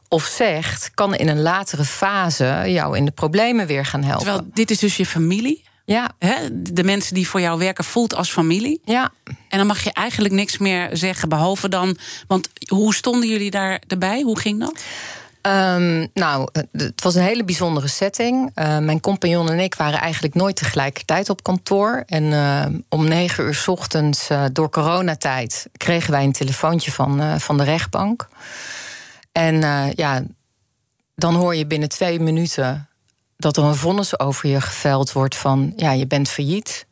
of 0.07 0.23
zegt, 0.23 0.91
kan 0.93 1.15
in 1.15 1.27
een 1.27 1.41
latere 1.41 1.85
fase 1.85 2.63
jou 2.65 2.97
in 2.97 3.05
de 3.05 3.11
problemen 3.11 3.67
weer 3.67 3.85
gaan 3.85 4.03
helpen. 4.03 4.25
Terwijl 4.25 4.49
dit 4.53 4.71
is 4.71 4.79
dus 4.79 4.97
je 4.97 5.05
familie. 5.05 5.63
Ja. 5.85 6.11
Hè? 6.19 6.35
De 6.73 6.83
mensen 6.83 7.13
die 7.13 7.27
voor 7.27 7.41
jou 7.41 7.59
werken 7.59 7.83
voelt 7.83 8.15
als 8.15 8.31
familie. 8.31 8.81
Ja. 8.85 9.11
En 9.49 9.57
dan 9.57 9.67
mag 9.67 9.83
je 9.83 9.93
eigenlijk 9.93 10.33
niks 10.33 10.57
meer 10.57 10.89
zeggen, 10.91 11.29
behalve 11.29 11.69
dan. 11.69 11.97
Want 12.27 12.49
hoe 12.67 12.93
stonden 12.93 13.29
jullie 13.29 13.51
daar 13.51 13.81
erbij? 13.87 14.21
Hoe 14.21 14.39
ging 14.39 14.59
dat? 14.59 14.83
Um, 15.47 16.07
nou, 16.13 16.47
het 16.71 17.03
was 17.03 17.15
een 17.15 17.21
hele 17.21 17.43
bijzondere 17.43 17.87
setting. 17.87 18.51
Uh, 18.55 18.77
mijn 18.77 18.99
compagnon 18.99 19.49
en 19.49 19.59
ik 19.59 19.75
waren 19.75 19.99
eigenlijk 19.99 20.33
nooit 20.33 20.55
tegelijkertijd 20.55 21.29
op 21.29 21.43
kantoor. 21.43 22.03
En 22.05 22.23
uh, 22.23 22.65
om 22.89 23.07
negen 23.07 23.43
uur 23.43 23.55
s 23.55 23.67
ochtends, 23.67 24.29
uh, 24.29 24.45
door 24.51 24.69
coronatijd, 24.69 25.67
kregen 25.77 26.11
wij 26.11 26.23
een 26.23 26.31
telefoontje 26.31 26.91
van, 26.91 27.39
van 27.39 27.57
de 27.57 27.63
rechtbank. 27.63 28.27
En 29.31 29.55
ja, 29.95 30.23
dan 31.15 31.35
hoor 31.35 31.55
je 31.55 31.67
binnen 31.67 31.89
twee 31.89 32.19
minuten 32.19 32.87
dat 33.43 33.57
er 33.57 33.63
een 33.63 33.75
vonnis 33.75 34.19
over 34.19 34.49
je 34.49 34.61
geveld 34.61 35.11
wordt 35.11 35.35
van 35.35 35.73
ja, 35.75 35.91
je 35.91 36.07
bent 36.07 36.29
failliet. 36.29 36.85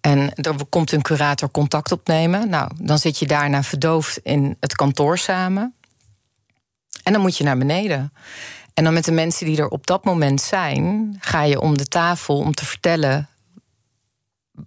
En 0.00 0.34
er 0.34 0.54
komt 0.68 0.92
een 0.92 1.02
curator 1.02 1.50
contact 1.50 1.92
opnemen. 1.92 2.48
Nou, 2.48 2.70
dan 2.80 2.98
zit 2.98 3.18
je 3.18 3.26
daarna 3.26 3.62
verdoofd 3.62 4.18
in 4.22 4.56
het 4.60 4.74
kantoor 4.74 5.18
samen. 5.18 5.74
En 7.02 7.12
dan 7.12 7.22
moet 7.22 7.36
je 7.36 7.44
naar 7.44 7.58
beneden. 7.58 8.12
En 8.74 8.84
dan 8.84 8.92
met 8.92 9.04
de 9.04 9.12
mensen 9.12 9.46
die 9.46 9.58
er 9.58 9.68
op 9.68 9.86
dat 9.86 10.04
moment 10.04 10.40
zijn, 10.40 11.16
ga 11.20 11.42
je 11.42 11.60
om 11.60 11.76
de 11.78 11.86
tafel 11.86 12.38
om 12.38 12.54
te 12.54 12.64
vertellen 12.64 13.28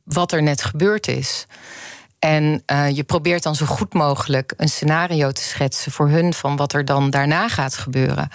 wat 0.03 0.31
er 0.31 0.43
net 0.43 0.63
gebeurd 0.63 1.07
is. 1.07 1.45
En 2.21 2.63
uh, 2.71 2.89
je 2.89 3.03
probeert 3.03 3.43
dan 3.43 3.55
zo 3.55 3.65
goed 3.65 3.93
mogelijk 3.93 4.53
een 4.57 4.69
scenario 4.69 5.31
te 5.31 5.41
schetsen 5.41 5.91
voor 5.91 6.09
hun 6.09 6.33
van 6.33 6.55
wat 6.55 6.73
er 6.73 6.85
dan 6.85 7.09
daarna 7.09 7.49
gaat 7.49 7.75
gebeuren. 7.75 8.29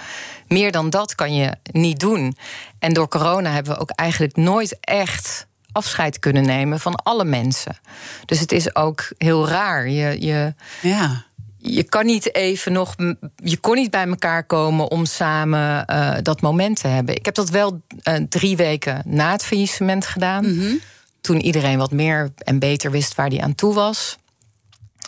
Meer 0.48 0.72
dan 0.72 0.90
dat 0.90 1.14
kan 1.14 1.34
je 1.34 1.52
niet 1.72 2.00
doen. 2.00 2.36
En 2.78 2.92
door 2.92 3.08
corona 3.08 3.50
hebben 3.50 3.72
we 3.72 3.80
ook 3.80 3.90
eigenlijk 3.90 4.36
nooit 4.36 4.76
echt 4.80 5.46
afscheid 5.72 6.18
kunnen 6.18 6.44
nemen 6.44 6.80
van 6.80 6.94
alle 6.94 7.24
mensen. 7.24 7.78
Dus 8.24 8.40
het 8.40 8.52
is 8.52 8.74
ook 8.74 9.12
heel 9.18 9.48
raar. 9.48 9.88
Je, 9.88 10.26
je, 10.26 10.54
ja. 10.82 11.24
je 11.56 11.82
kan 11.82 12.06
niet 12.06 12.34
even 12.34 12.72
nog. 12.72 12.94
Je 13.36 13.56
kon 13.56 13.74
niet 13.74 13.90
bij 13.90 14.06
elkaar 14.06 14.44
komen 14.44 14.90
om 14.90 15.04
samen 15.04 15.84
uh, 15.90 16.14
dat 16.22 16.40
moment 16.40 16.80
te 16.80 16.88
hebben. 16.88 17.16
Ik 17.16 17.24
heb 17.24 17.34
dat 17.34 17.50
wel 17.50 17.82
uh, 18.08 18.14
drie 18.28 18.56
weken 18.56 19.02
na 19.04 19.30
het 19.32 19.44
faillissement 19.44 20.06
gedaan. 20.06 20.44
Mm 20.44 20.58
-hmm. 20.58 20.80
Toen 21.26 21.40
iedereen 21.40 21.78
wat 21.78 21.90
meer 21.90 22.32
en 22.36 22.58
beter 22.58 22.90
wist 22.90 23.14
waar 23.14 23.28
hij 23.28 23.40
aan 23.40 23.54
toe 23.54 23.74
was. 23.74 24.16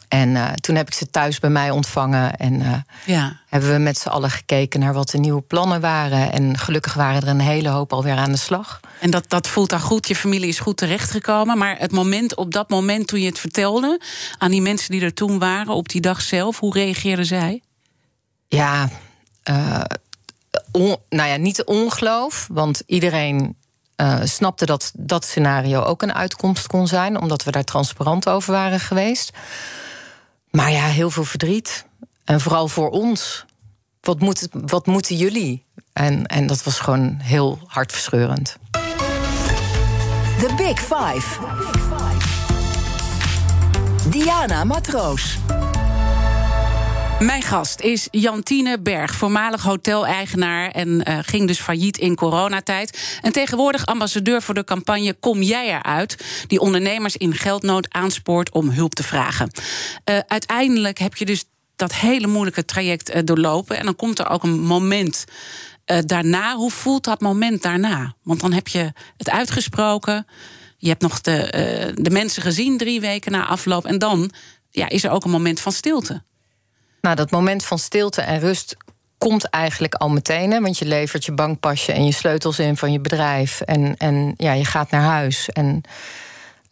En 0.08 0.28
uh, 0.28 0.52
toen 0.52 0.74
heb 0.74 0.86
ik 0.86 0.94
ze 0.94 1.10
thuis 1.10 1.38
bij 1.38 1.50
mij 1.50 1.70
ontvangen. 1.70 2.36
En 2.36 2.60
uh, 2.60 2.74
ja. 3.06 3.40
hebben 3.48 3.72
we 3.72 3.78
met 3.78 3.98
z'n 3.98 4.08
allen 4.08 4.30
gekeken 4.30 4.80
naar 4.80 4.94
wat 4.94 5.10
de 5.10 5.18
nieuwe 5.18 5.40
plannen 5.40 5.80
waren. 5.80 6.32
En 6.32 6.58
gelukkig 6.58 6.94
waren 6.94 7.22
er 7.22 7.28
een 7.28 7.40
hele 7.40 7.68
hoop 7.68 7.92
alweer 7.92 8.16
aan 8.16 8.32
de 8.32 8.38
slag. 8.38 8.80
En 9.00 9.10
dat, 9.10 9.24
dat 9.28 9.48
voelt 9.48 9.70
dan 9.70 9.80
goed. 9.80 10.08
Je 10.08 10.16
familie 10.16 10.48
is 10.48 10.58
goed 10.58 10.76
terechtgekomen. 10.76 11.58
Maar 11.58 11.78
het 11.78 11.92
moment, 11.92 12.34
op 12.34 12.52
dat 12.52 12.68
moment 12.68 13.06
toen 13.06 13.20
je 13.20 13.26
het 13.26 13.38
vertelde 13.38 14.00
aan 14.38 14.50
die 14.50 14.62
mensen 14.62 14.90
die 14.90 15.00
er 15.00 15.14
toen 15.14 15.38
waren, 15.38 15.74
op 15.74 15.88
die 15.88 16.00
dag 16.00 16.20
zelf, 16.20 16.58
hoe 16.58 16.72
reageerden 16.72 17.26
zij? 17.26 17.62
Ja, 18.48 18.88
uh, 19.50 19.80
on, 20.70 20.96
nou 21.08 21.28
ja, 21.28 21.36
niet 21.36 21.64
ongeloof. 21.64 22.48
Want 22.52 22.82
iedereen 22.86 23.56
uh, 24.00 24.20
snapte 24.22 24.66
dat 24.66 24.92
dat 24.94 25.24
scenario 25.24 25.82
ook 25.82 26.02
een 26.02 26.14
uitkomst 26.14 26.66
kon 26.66 26.86
zijn, 26.86 27.20
omdat 27.20 27.44
we 27.44 27.50
daar 27.50 27.64
transparant 27.64 28.28
over 28.28 28.52
waren 28.52 28.80
geweest. 28.80 29.30
Maar 30.50 30.70
ja, 30.70 30.84
heel 30.84 31.10
veel 31.10 31.24
verdriet. 31.24 31.86
En 32.24 32.40
vooral 32.40 32.68
voor 32.68 32.90
ons. 32.90 33.44
Wat, 34.00 34.20
moet, 34.20 34.48
wat 34.52 34.86
moeten 34.86 35.16
jullie? 35.16 35.64
En, 35.92 36.26
en 36.26 36.46
dat 36.46 36.62
was 36.62 36.78
gewoon 36.78 37.18
heel 37.22 37.58
hartverscheurend. 37.66 38.56
The 40.38 40.54
Big 40.56 40.78
Five. 40.78 41.38
Diana 44.10 44.64
Matroos. 44.64 45.38
Mijn 47.18 47.42
gast 47.42 47.80
is 47.80 48.08
Jantine 48.10 48.80
Berg, 48.80 49.14
voormalig 49.14 49.62
hoteleigenaar 49.62 50.70
en 50.70 50.88
uh, 50.88 51.18
ging 51.22 51.46
dus 51.46 51.60
failliet 51.60 51.98
in 51.98 52.14
coronatijd. 52.14 53.18
En 53.22 53.32
tegenwoordig 53.32 53.86
ambassadeur 53.86 54.42
voor 54.42 54.54
de 54.54 54.64
campagne 54.64 55.14
Kom 55.20 55.42
jij 55.42 55.66
eruit, 55.68 56.44
die 56.46 56.60
ondernemers 56.60 57.16
in 57.16 57.34
geldnood 57.34 57.86
aanspoort 57.92 58.50
om 58.50 58.70
hulp 58.70 58.94
te 58.94 59.02
vragen. 59.02 59.50
Uh, 60.04 60.18
uiteindelijk 60.26 60.98
heb 60.98 61.16
je 61.16 61.24
dus 61.24 61.44
dat 61.76 61.94
hele 61.94 62.26
moeilijke 62.26 62.64
traject 62.64 63.14
uh, 63.14 63.20
doorlopen 63.24 63.76
en 63.76 63.84
dan 63.84 63.96
komt 63.96 64.18
er 64.18 64.28
ook 64.28 64.42
een 64.42 64.60
moment 64.60 65.24
daarna. 66.06 66.54
Hoe 66.54 66.70
voelt 66.70 67.04
dat 67.04 67.20
moment 67.20 67.62
daarna? 67.62 68.14
Want 68.22 68.40
dan 68.40 68.52
heb 68.52 68.68
je 68.68 68.92
het 69.16 69.30
uitgesproken. 69.30 70.26
Je 70.76 70.88
hebt 70.88 71.02
nog 71.02 71.20
de, 71.20 71.92
de 71.94 72.10
mensen 72.10 72.42
gezien 72.42 72.78
drie 72.78 73.00
weken 73.00 73.32
na 73.32 73.46
afloop. 73.46 73.86
En 73.86 73.98
dan 73.98 74.30
ja, 74.70 74.88
is 74.88 75.04
er 75.04 75.10
ook 75.10 75.24
een 75.24 75.30
moment 75.30 75.60
van 75.60 75.72
stilte. 75.72 76.22
Nou, 77.00 77.16
dat 77.16 77.30
moment 77.30 77.64
van 77.64 77.78
stilte 77.78 78.20
en 78.20 78.40
rust 78.40 78.76
komt 79.18 79.44
eigenlijk 79.44 79.94
al 79.94 80.08
meteen. 80.08 80.50
Hè, 80.50 80.60
want 80.60 80.78
je 80.78 80.84
levert 80.84 81.24
je 81.24 81.32
bankpasje 81.32 81.92
en 81.92 82.04
je 82.04 82.12
sleutels 82.12 82.58
in 82.58 82.76
van 82.76 82.92
je 82.92 83.00
bedrijf. 83.00 83.60
En, 83.60 83.96
en 83.96 84.34
ja, 84.36 84.52
je 84.52 84.64
gaat 84.64 84.90
naar 84.90 85.02
huis. 85.02 85.48
En 85.48 85.82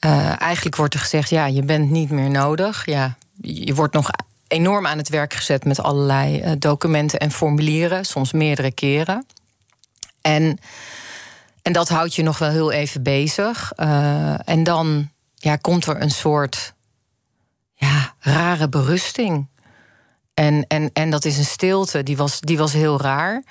uh, 0.00 0.40
eigenlijk 0.40 0.76
wordt 0.76 0.94
er 0.94 1.00
gezegd: 1.00 1.30
ja, 1.30 1.46
je 1.46 1.62
bent 1.62 1.90
niet 1.90 2.10
meer 2.10 2.30
nodig. 2.30 2.86
Ja, 2.86 3.16
je 3.40 3.74
wordt 3.74 3.94
nog 3.94 4.10
enorm 4.48 4.86
aan 4.86 4.98
het 4.98 5.08
werk 5.08 5.34
gezet 5.34 5.64
met 5.64 5.80
allerlei 5.80 6.42
uh, 6.42 6.52
documenten 6.58 7.18
en 7.18 7.30
formulieren, 7.30 8.04
soms 8.04 8.32
meerdere 8.32 8.72
keren. 8.72 9.26
En, 10.20 10.58
en 11.62 11.72
dat 11.72 11.88
houdt 11.88 12.14
je 12.14 12.22
nog 12.22 12.38
wel 12.38 12.50
heel 12.50 12.72
even 12.72 13.02
bezig. 13.02 13.72
Uh, 13.76 14.48
en 14.48 14.62
dan 14.62 15.10
ja, 15.34 15.56
komt 15.56 15.86
er 15.86 16.02
een 16.02 16.10
soort 16.10 16.74
ja, 17.74 18.14
rare 18.20 18.68
berusting. 18.68 19.46
En, 20.36 20.64
en, 20.68 20.90
en 20.92 21.10
dat 21.10 21.24
is 21.24 21.38
een 21.38 21.44
stilte, 21.44 22.02
die 22.02 22.16
was, 22.16 22.40
die 22.40 22.58
was 22.58 22.72
heel 22.72 23.00
raar. 23.00 23.42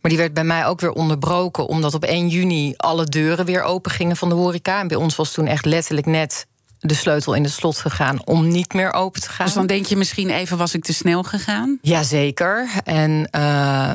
Maar 0.00 0.10
die 0.10 0.20
werd 0.20 0.34
bij 0.34 0.44
mij 0.44 0.66
ook 0.66 0.80
weer 0.80 0.92
onderbroken, 0.92 1.66
omdat 1.66 1.94
op 1.94 2.04
1 2.04 2.28
juni 2.28 2.74
alle 2.76 3.04
deuren 3.04 3.44
weer 3.44 3.62
open 3.62 3.90
gingen 3.90 4.16
van 4.16 4.28
de 4.28 4.34
horeca. 4.34 4.80
En 4.80 4.88
bij 4.88 4.96
ons 4.96 5.16
was 5.16 5.32
toen 5.32 5.46
echt 5.46 5.64
letterlijk 5.64 6.06
net 6.06 6.46
de 6.78 6.94
sleutel 6.94 7.34
in 7.34 7.42
het 7.42 7.52
slot 7.52 7.78
gegaan 7.78 8.26
om 8.26 8.48
niet 8.48 8.72
meer 8.72 8.92
open 8.92 9.20
te 9.20 9.28
gaan. 9.28 9.46
Dus 9.46 9.54
dan 9.54 9.66
denk 9.66 9.86
je 9.86 9.96
misschien 9.96 10.30
even, 10.30 10.56
was 10.56 10.74
ik 10.74 10.84
te 10.84 10.92
snel 10.92 11.22
gegaan? 11.22 11.78
Jazeker. 11.82 12.70
En 12.84 13.10
uh, 13.10 13.94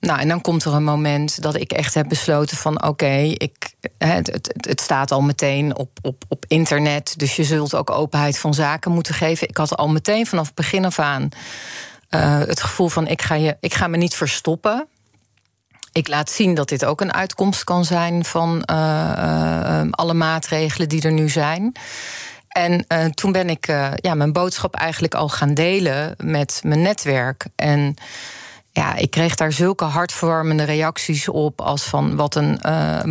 nou, 0.00 0.20
en 0.20 0.28
dan 0.28 0.40
komt 0.40 0.64
er 0.64 0.74
een 0.74 0.84
moment 0.84 1.42
dat 1.42 1.54
ik 1.54 1.72
echt 1.72 1.94
heb 1.94 2.08
besloten 2.08 2.56
van 2.56 2.84
oké, 2.84 3.16
ik 3.16 3.74
het, 3.98 4.26
het, 4.26 4.66
het, 4.68 4.80
staat 4.80 5.10
al 5.10 5.22
meteen 5.22 5.76
op, 5.76 5.98
op, 6.02 6.24
op 6.28 6.44
internet. 6.48 7.14
Dus 7.16 7.36
je 7.36 7.44
zult 7.44 7.74
ook 7.74 7.90
openheid 7.90 8.38
van 8.38 8.54
zaken 8.54 8.92
moeten 8.92 9.14
geven. 9.14 9.48
Ik 9.48 9.56
had 9.56 9.76
al 9.76 9.88
meteen 9.88 10.26
vanaf 10.26 10.46
het 10.46 10.54
begin 10.54 10.84
af 10.84 10.98
aan 10.98 11.28
uh, 12.10 12.38
het 12.38 12.62
gevoel 12.62 12.88
van 12.88 13.06
ik 13.06 13.22
ga, 13.22 13.34
je, 13.34 13.56
ik 13.60 13.74
ga 13.74 13.86
me 13.86 13.96
niet 13.96 14.14
verstoppen. 14.14 14.86
Ik 15.92 16.08
laat 16.08 16.30
zien 16.30 16.54
dat 16.54 16.68
dit 16.68 16.84
ook 16.84 17.00
een 17.00 17.12
uitkomst 17.12 17.64
kan 17.64 17.84
zijn 17.84 18.24
van 18.24 18.62
uh, 18.70 19.12
uh, 19.18 19.80
alle 19.90 20.14
maatregelen 20.14 20.88
die 20.88 21.02
er 21.02 21.12
nu 21.12 21.28
zijn. 21.28 21.72
En 22.48 22.86
toen 23.14 23.32
ben 23.32 23.50
ik 23.50 23.66
ja, 23.96 24.14
mijn 24.14 24.32
boodschap 24.32 24.74
eigenlijk 24.74 25.14
al 25.14 25.28
gaan 25.28 25.54
delen 25.54 26.14
met 26.16 26.60
mijn 26.64 26.82
netwerk. 26.82 27.46
En 27.56 27.94
ja, 28.70 28.94
ik 28.94 29.10
kreeg 29.10 29.34
daar 29.34 29.52
zulke 29.52 29.84
hartverwarmende 29.84 30.62
reacties 30.62 31.28
op. 31.28 31.60
Als 31.60 31.82
van 31.82 32.16
wat 32.16 32.34
een, 32.34 32.60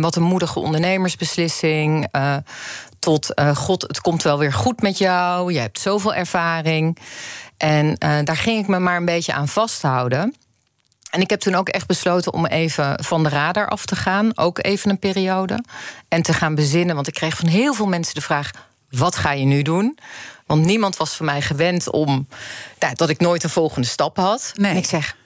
wat 0.00 0.16
een 0.16 0.22
moedige 0.22 0.58
ondernemersbeslissing. 0.58 2.08
Tot 2.98 3.32
God, 3.54 3.82
het 3.82 4.00
komt 4.00 4.22
wel 4.22 4.38
weer 4.38 4.52
goed 4.52 4.82
met 4.82 4.98
jou. 4.98 5.52
Je 5.52 5.58
hebt 5.58 5.80
zoveel 5.80 6.14
ervaring. 6.14 6.98
En 7.56 7.94
daar 7.98 8.36
ging 8.36 8.62
ik 8.62 8.68
me 8.68 8.78
maar 8.78 8.96
een 8.96 9.04
beetje 9.04 9.32
aan 9.32 9.48
vasthouden. 9.48 10.34
En 11.10 11.20
ik 11.20 11.30
heb 11.30 11.40
toen 11.40 11.54
ook 11.54 11.68
echt 11.68 11.86
besloten 11.86 12.32
om 12.32 12.46
even 12.46 13.04
van 13.04 13.22
de 13.22 13.28
radar 13.28 13.68
af 13.68 13.86
te 13.86 13.96
gaan. 13.96 14.38
Ook 14.38 14.58
even 14.64 14.90
een 14.90 14.98
periode. 14.98 15.64
En 16.08 16.22
te 16.22 16.32
gaan 16.32 16.54
bezinnen. 16.54 16.94
Want 16.94 17.08
ik 17.08 17.14
kreeg 17.14 17.36
van 17.36 17.48
heel 17.48 17.74
veel 17.74 17.86
mensen 17.86 18.14
de 18.14 18.20
vraag: 18.20 18.50
wat 18.90 19.16
ga 19.16 19.32
je 19.32 19.44
nu 19.44 19.62
doen? 19.62 19.98
Want 20.46 20.64
niemand 20.64 20.96
was 20.96 21.14
van 21.14 21.26
mij 21.26 21.42
gewend 21.42 21.90
om 21.90 22.28
nou, 22.78 22.94
dat 22.94 23.08
ik 23.08 23.20
nooit 23.20 23.44
een 23.44 23.50
volgende 23.50 23.86
stap 23.86 24.16
had. 24.16 24.52
Nee. 24.54 24.70
En 24.70 24.76
ik 24.76 24.84
zeg 24.84 25.16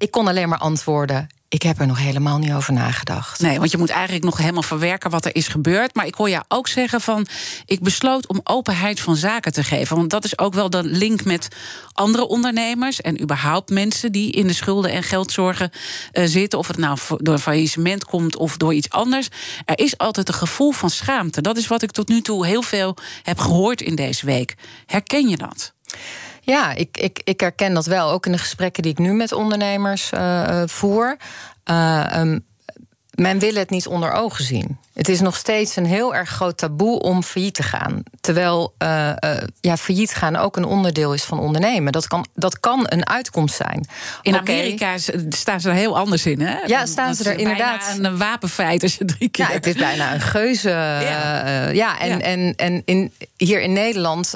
ik 0.00 0.10
kon 0.10 0.28
alleen 0.28 0.48
maar 0.48 0.58
antwoorden. 0.58 1.28
Ik 1.50 1.62
heb 1.62 1.80
er 1.80 1.86
nog 1.86 1.98
helemaal 1.98 2.38
niet 2.38 2.52
over 2.52 2.72
nagedacht. 2.72 3.40
Nee, 3.40 3.58
want 3.58 3.70
je 3.70 3.78
moet 3.78 3.90
eigenlijk 3.90 4.24
nog 4.24 4.38
helemaal 4.38 4.62
verwerken 4.62 5.10
wat 5.10 5.24
er 5.24 5.34
is 5.34 5.48
gebeurd. 5.48 5.94
Maar 5.94 6.06
ik 6.06 6.14
hoor 6.14 6.30
jou 6.30 6.44
ook 6.48 6.68
zeggen 6.68 7.00
van... 7.00 7.26
ik 7.64 7.80
besloot 7.80 8.26
om 8.26 8.40
openheid 8.44 9.00
van 9.00 9.16
zaken 9.16 9.52
te 9.52 9.64
geven. 9.64 9.96
Want 9.96 10.10
dat 10.10 10.24
is 10.24 10.38
ook 10.38 10.54
wel 10.54 10.70
de 10.70 10.84
link 10.84 11.24
met 11.24 11.48
andere 11.92 12.28
ondernemers... 12.28 13.00
en 13.00 13.22
überhaupt 13.22 13.70
mensen 13.70 14.12
die 14.12 14.32
in 14.32 14.46
de 14.46 14.52
schulden 14.52 14.90
en 14.90 15.02
geldzorgen 15.02 15.70
uh, 16.12 16.24
zitten. 16.26 16.58
Of 16.58 16.66
het 16.66 16.76
nou 16.76 16.98
door 17.16 17.38
faillissement 17.38 18.04
komt 18.04 18.36
of 18.36 18.56
door 18.56 18.74
iets 18.74 18.90
anders. 18.90 19.28
Er 19.64 19.78
is 19.78 19.98
altijd 19.98 20.28
een 20.28 20.34
gevoel 20.34 20.70
van 20.70 20.90
schaamte. 20.90 21.40
Dat 21.40 21.56
is 21.56 21.66
wat 21.66 21.82
ik 21.82 21.90
tot 21.90 22.08
nu 22.08 22.20
toe 22.20 22.46
heel 22.46 22.62
veel 22.62 22.96
heb 23.22 23.38
gehoord 23.38 23.80
in 23.82 23.94
deze 23.94 24.26
week. 24.26 24.54
Herken 24.86 25.28
je 25.28 25.36
dat? 25.36 25.72
Ja, 26.40 26.72
ik, 26.74 26.96
ik, 26.96 27.20
ik 27.24 27.40
herken 27.40 27.74
dat 27.74 27.86
wel. 27.86 28.10
Ook 28.10 28.26
in 28.26 28.32
de 28.32 28.38
gesprekken 28.38 28.82
die 28.82 28.92
ik 28.92 28.98
nu 28.98 29.12
met 29.12 29.32
ondernemers 29.32 30.10
uh, 30.14 30.62
voer. 30.66 31.16
Uh, 31.70 32.06
um, 32.16 32.44
men 33.20 33.38
wil 33.38 33.54
het 33.54 33.70
niet 33.70 33.86
onder 33.86 34.12
ogen 34.12 34.44
zien. 34.44 34.78
Het 34.94 35.08
is 35.08 35.20
nog 35.20 35.36
steeds 35.36 35.76
een 35.76 35.86
heel 35.86 36.14
erg 36.14 36.28
groot 36.28 36.58
taboe 36.58 37.00
om 37.00 37.22
failliet 37.22 37.54
te 37.54 37.62
gaan. 37.62 38.02
Terwijl 38.20 38.74
uh, 38.82 39.12
uh, 39.20 39.36
ja, 39.60 39.76
failliet 39.76 40.14
gaan 40.14 40.36
ook 40.36 40.56
een 40.56 40.64
onderdeel 40.64 41.14
is 41.14 41.24
van 41.24 41.38
ondernemen. 41.38 41.92
Dat 41.92 42.06
kan, 42.06 42.26
dat 42.34 42.60
kan 42.60 42.80
een 42.84 43.06
uitkomst 43.06 43.54
zijn. 43.54 43.86
In 44.22 44.34
okay. 44.34 44.54
Amerika 44.54 44.98
staan 45.28 45.60
ze 45.60 45.68
er 45.68 45.74
heel 45.74 45.98
anders 45.98 46.26
in, 46.26 46.40
hè? 46.40 46.58
Ja, 46.66 46.86
staan 46.86 47.14
ze 47.14 47.30
er 47.30 47.38
inderdaad. 47.38 47.98
een 48.00 48.18
wapenfeit 48.18 48.82
als 48.82 48.96
je 48.96 49.04
drie 49.04 49.28
keer. 49.28 49.46
Ja, 49.48 49.52
het 49.52 49.66
is 49.66 49.74
bijna 49.74 50.14
een 50.14 50.20
geuze. 50.20 50.68
ja, 50.68 51.44
uh, 51.44 51.74
ja 51.74 51.98
en, 51.98 52.08
ja. 52.08 52.20
en, 52.20 52.54
en 52.56 52.82
in, 52.84 53.12
hier 53.36 53.60
in 53.60 53.72
Nederland, 53.72 54.34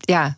ja 0.00 0.36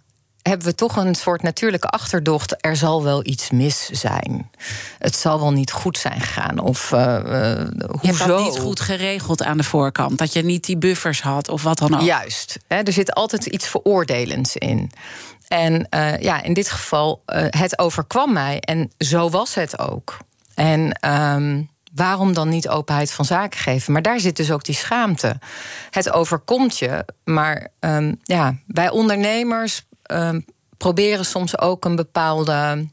hebben 0.49 0.67
we 0.67 0.75
toch 0.75 0.97
een 0.97 1.15
soort 1.15 1.43
natuurlijke 1.43 1.89
achterdocht. 1.89 2.57
Er 2.61 2.77
zal 2.77 3.03
wel 3.03 3.27
iets 3.27 3.51
mis 3.51 3.89
zijn. 3.89 4.51
Het 4.99 5.17
zal 5.17 5.41
wel 5.41 5.53
niet 5.53 5.73
goed 5.73 5.99
zijn 5.99 6.21
gegaan. 6.21 6.59
Of 6.59 6.91
uh, 6.91 6.99
Je 6.99 8.07
hebt 8.07 8.27
dat 8.27 8.45
niet 8.45 8.59
goed 8.59 8.81
geregeld 8.81 9.43
aan 9.43 9.57
de 9.57 9.63
voorkant. 9.63 10.19
Dat 10.19 10.33
je 10.33 10.43
niet 10.43 10.65
die 10.65 10.79
buffers 10.79 11.23
had 11.23 11.49
of 11.49 11.63
wat 11.63 11.79
dan 11.79 11.95
ook. 11.95 12.01
Juist. 12.01 12.59
Hè, 12.69 12.77
er 12.77 12.93
zit 12.93 13.15
altijd 13.15 13.47
iets 13.47 13.69
veroordelends 13.69 14.57
in. 14.57 14.91
En 15.49 15.87
uh, 15.91 16.19
ja, 16.19 16.43
in 16.43 16.55
dit 16.55 16.71
geval, 16.71 17.23
uh, 17.27 17.45
het 17.51 17.79
overkwam 17.79 18.33
mij. 18.33 18.61
En 18.61 18.91
zo 18.99 19.31
was 19.31 19.55
het 19.55 19.79
ook. 19.79 20.17
En 20.55 21.11
um, 21.11 21.71
waarom 21.95 22.33
dan 22.33 22.49
niet 22.49 22.69
openheid 22.69 23.13
van 23.13 23.25
zaken 23.25 23.61
geven? 23.61 23.93
Maar 23.93 24.03
daar 24.03 24.21
zit 24.21 24.37
dus 24.37 24.51
ook 24.51 24.65
die 24.65 24.75
schaamte. 24.75 25.39
Het 25.91 26.11
overkomt 26.11 26.79
je, 26.79 27.05
maar 27.25 27.69
um, 27.81 28.21
ja, 28.23 28.57
wij 28.67 28.91
ondernemers 28.91 29.86
um, 30.13 30.45
proberen 30.77 31.25
soms 31.25 31.59
ook 31.59 31.85
een 31.85 31.97
bepaalde 31.97 32.87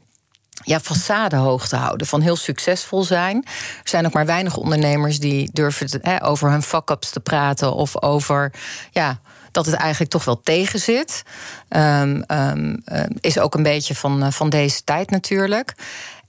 ja, 0.64 0.80
façade 0.80 1.36
hoog 1.36 1.68
te 1.68 1.76
houden. 1.76 2.06
Van 2.06 2.20
heel 2.20 2.36
succesvol 2.36 3.02
zijn. 3.02 3.36
Er 3.82 3.88
zijn 3.88 4.06
ook 4.06 4.12
maar 4.12 4.26
weinig 4.26 4.56
ondernemers 4.56 5.18
die 5.18 5.50
durven 5.52 6.22
over 6.22 6.50
hun 6.50 6.62
fuck-ups 6.62 7.10
te 7.10 7.20
praten 7.20 7.74
of 7.74 8.02
over 8.02 8.52
ja, 8.90 9.20
dat 9.50 9.66
het 9.66 9.74
eigenlijk 9.74 10.10
toch 10.10 10.24
wel 10.24 10.40
tegen 10.40 10.78
zit. 10.78 11.22
Um, 11.68 12.24
um, 12.28 12.82
is 13.20 13.38
ook 13.38 13.54
een 13.54 13.62
beetje 13.62 13.94
van, 13.94 14.32
van 14.32 14.50
deze 14.50 14.84
tijd 14.84 15.10
natuurlijk. 15.10 15.74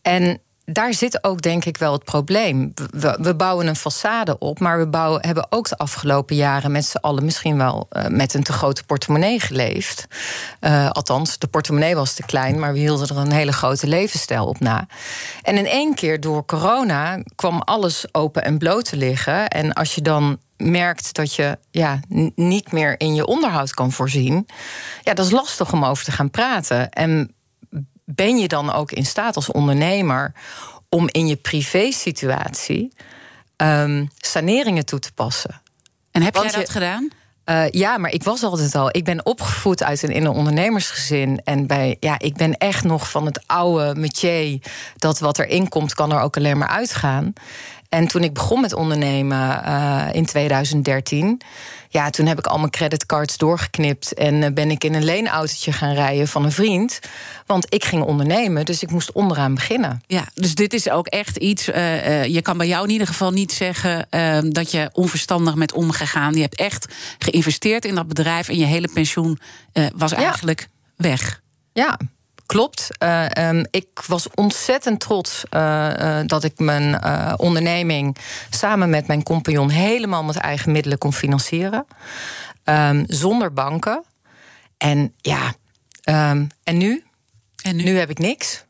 En 0.02 0.40
daar 0.66 0.94
zit 0.94 1.24
ook 1.24 1.42
denk 1.42 1.66
ik 1.66 1.78
wel 1.78 1.92
het 1.92 2.04
probleem. 2.04 2.74
We, 2.92 3.18
we 3.22 3.36
bouwen 3.36 3.68
een 3.68 3.78
façade 3.78 4.38
op, 4.40 4.60
maar 4.60 4.80
we 4.80 4.88
bouwen, 4.88 5.26
hebben 5.26 5.48
ook 5.50 5.70
de 5.70 5.78
afgelopen 5.78 6.36
jaren 6.36 6.72
met 6.72 6.86
z'n 6.86 6.98
allen 6.98 7.26
misschien 7.26 7.58
wel 7.58 7.88
uh, 7.92 8.08
met 8.08 8.34
een 8.34 8.44
te 8.44 8.54
grote 8.54 8.84
portemonnee 8.84 9.40
geleefd. 9.40 10.08
Uh, 10.62 10.90
althans, 10.90 11.38
de 11.38 11.48
portemonnee 11.48 11.96
was 11.96 12.14
te 12.14 12.24
klein, 12.24 12.60
maar 12.60 12.74
we 12.74 12.80
hielden 12.80 13.08
er 13.08 13.18
een 13.18 13.32
hele 13.32 13.54
grote 13.54 13.88
levensstijl 13.88 14.46
op 14.46 14.60
na. 14.60 14.88
En 15.42 15.58
in 15.58 15.68
één 15.68 15.94
keer 15.94 16.20
door 16.20 16.46
corona 16.46 17.20
kwam 17.36 17.62
alles 17.62 18.06
open 18.12 18.44
en 18.44 18.58
bloot 18.58 18.86
te 18.86 18.98
liggen. 18.98 19.48
En 19.48 19.74
als 19.74 19.96
je 19.96 20.02
dan 20.02 20.38
merkt 20.58 21.14
dat 21.14 21.34
je 21.34 21.58
ja, 21.72 22.00
niet 22.36 22.72
meer 22.72 23.00
in 23.00 23.16
je 23.16 23.26
onderhoud 23.26 23.74
kan 23.74 23.92
voorzien, 23.92 24.48
ja, 25.02 25.14
dat 25.14 25.26
is 25.26 25.32
lastig 25.32 25.74
om 25.74 25.86
over 25.86 26.04
te 26.04 26.12
gaan 26.12 26.32
praten. 26.32 26.90
En 26.90 27.35
ben 28.06 28.38
je 28.38 28.48
dan 28.48 28.74
ook 28.74 28.92
in 28.92 29.06
staat 29.06 29.36
als 29.36 29.52
ondernemer 29.52 30.34
om 30.90 31.08
in 31.12 31.28
je 31.28 31.36
privésituatie 31.36 32.94
um, 33.58 34.10
saneringen 34.18 34.86
toe 34.86 35.00
te 35.00 35.14
passen? 35.14 35.62
En 36.12 36.22
heb 36.22 36.34
Want 36.34 36.52
jij 36.52 36.60
dat 36.60 36.68
je, 36.68 36.74
gedaan? 36.74 37.10
Uh, 37.46 37.70
ja, 37.70 37.98
maar 37.98 38.12
ik 38.12 38.24
was 38.24 38.44
altijd 38.44 38.76
al. 38.76 38.90
Ik 38.92 39.04
ben 39.04 39.26
opgevoed 39.26 39.84
uit 39.84 40.04
een, 40.04 40.10
in 40.10 40.26
een 40.26 40.32
ondernemersgezin. 40.32 41.42
En 41.44 41.68
bij, 41.68 41.98
ja, 42.00 42.20
ik 42.20 42.36
ben 42.36 42.58
echt 42.58 42.84
nog 42.84 43.10
van 43.10 43.26
het 43.26 43.44
oude 43.46 44.00
métier. 44.00 44.60
Dat 44.96 45.20
wat 45.20 45.40
erin 45.40 45.70
komt, 45.70 45.94
kan 45.94 46.12
er 46.12 46.20
ook 46.20 46.38
alleen 46.38 46.58
maar 46.58 46.68
uitgaan. 46.68 47.34
En 47.90 48.08
toen 48.08 48.24
ik 48.24 48.34
begon 48.34 48.62
met 48.62 48.74
ondernemen 48.74 49.62
uh, 49.66 50.08
in 50.12 50.26
2013, 50.26 51.42
ja, 51.90 52.10
toen 52.10 52.26
heb 52.26 52.38
ik 52.38 52.48
al 52.48 52.58
mijn 52.58 52.70
creditcards 52.70 53.38
doorgeknipt 53.38 54.14
en 54.14 54.34
uh, 54.36 54.50
ben 54.54 54.72
ik 54.72 54.84
in 54.84 54.94
een 54.94 55.04
leenautootje 55.04 55.72
gaan 55.72 55.94
rijden 55.94 56.28
van 56.28 56.44
een 56.44 56.52
vriend. 56.52 57.00
Want 57.46 57.74
ik 57.74 57.86
ging 57.86 58.04
ondernemen, 58.04 58.66
dus 58.66 58.84
ik 58.84 58.92
moest 58.92 59.12
onderaan 59.12 59.54
beginnen. 59.54 60.02
Ja, 60.08 60.28
dus 60.34 60.56
dit 60.56 60.74
is 60.74 60.90
ook 60.90 61.08
echt 61.08 61.38
iets. 61.38 61.70
Uh, 61.70 62.26
je 62.26 62.42
kan 62.42 62.58
bij 62.58 62.68
jou 62.68 62.84
in 62.84 62.92
ieder 62.92 63.08
geval 63.08 63.32
niet 63.32 63.52
zeggen 63.52 64.08
dat 64.54 64.72
je 64.72 64.90
onverstandig 64.94 65.56
met 65.56 65.74
omgegaan. 65.74 66.34
Je 66.34 66.42
hebt 66.42 66.56
echt 66.56 66.94
geïnvesteerd 67.20 67.86
in 67.86 67.96
dat 67.96 68.08
bedrijf 68.08 68.50
en 68.50 68.58
je 68.58 68.66
hele 68.66 68.90
pensioen 68.94 69.40
was 69.96 70.12
eigenlijk 70.12 70.68
weg. 70.96 71.42
Ja, 71.74 71.98
Klopt. 72.46 72.90
Uh, 73.04 73.26
um, 73.38 73.66
ik 73.70 73.88
was 74.08 74.28
ontzettend 74.34 75.00
trots 75.00 75.44
uh, 75.52 75.90
uh, 76.00 76.20
dat 76.26 76.44
ik 76.44 76.60
mijn 76.60 77.04
onderneming 77.40 78.18
samen 78.50 78.90
met 78.90 79.08
mijn 79.08 79.24
compagnon 79.24 79.70
helemaal 79.70 80.24
met 80.24 80.38
eigen 80.38 80.72
middelen 80.72 80.98
kon 80.98 81.14
financieren. 81.14 81.86
Um, 82.64 83.04
zonder 83.08 83.54
banken. 83.54 84.04
En 84.78 85.14
ja, 85.18 85.54
um, 86.32 86.48
en 86.64 86.78
nu? 86.78 87.04
En 87.64 87.76
nu? 87.76 87.84
nu 87.84 87.98
heb 87.98 88.10
ik 88.10 88.18
niks. 88.18 88.65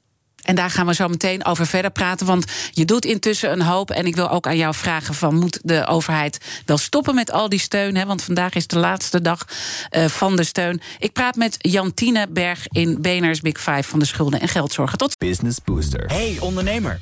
En 0.46 0.56
daar 0.56 0.70
gaan 0.70 0.86
we 0.86 0.94
zo 0.94 1.08
meteen 1.08 1.46
over 1.46 1.68
verder 1.68 1.92
praten. 1.92 2.26
Want 2.26 2.46
je 2.72 2.86
doet 2.86 3.06
intussen 3.06 3.52
een 3.52 3.62
hoop. 3.62 3.92
En 3.92 4.06
ik 4.06 4.16
wil 4.16 4.30
ook 4.30 4.48
aan 4.48 4.58
jou 4.58 4.74
vragen: 4.74 5.14
van, 5.14 5.36
moet 5.36 5.60
de 5.64 5.88
overheid 5.88 6.38
wel 6.66 6.78
stoppen 6.78 7.16
met 7.16 7.32
al 7.32 7.50
die 7.50 7.60
steun? 7.60 7.96
Hè? 7.96 8.06
Want 8.06 8.24
vandaag 8.24 8.54
is 8.54 8.68
de 8.68 8.78
laatste 8.78 9.22
dag 9.22 9.46
uh, 9.92 10.06
van 10.06 10.36
de 10.36 10.44
steun. 10.44 10.82
Ik 11.00 11.14
praat 11.14 11.36
met 11.36 11.58
Jantine 11.60 12.28
Berg 12.30 12.68
in 12.68 13.02
Beners 13.02 13.42
Big 13.42 13.58
Five 13.58 13.84
van 13.84 14.00
de 14.00 14.06
schulden 14.06 14.40
en 14.40 14.48
geldzorgen. 14.48 14.98
Tot 14.98 15.18
Business 15.18 15.58
Booster. 15.64 16.06
Hey 16.06 16.38
ondernemer, 16.40 17.02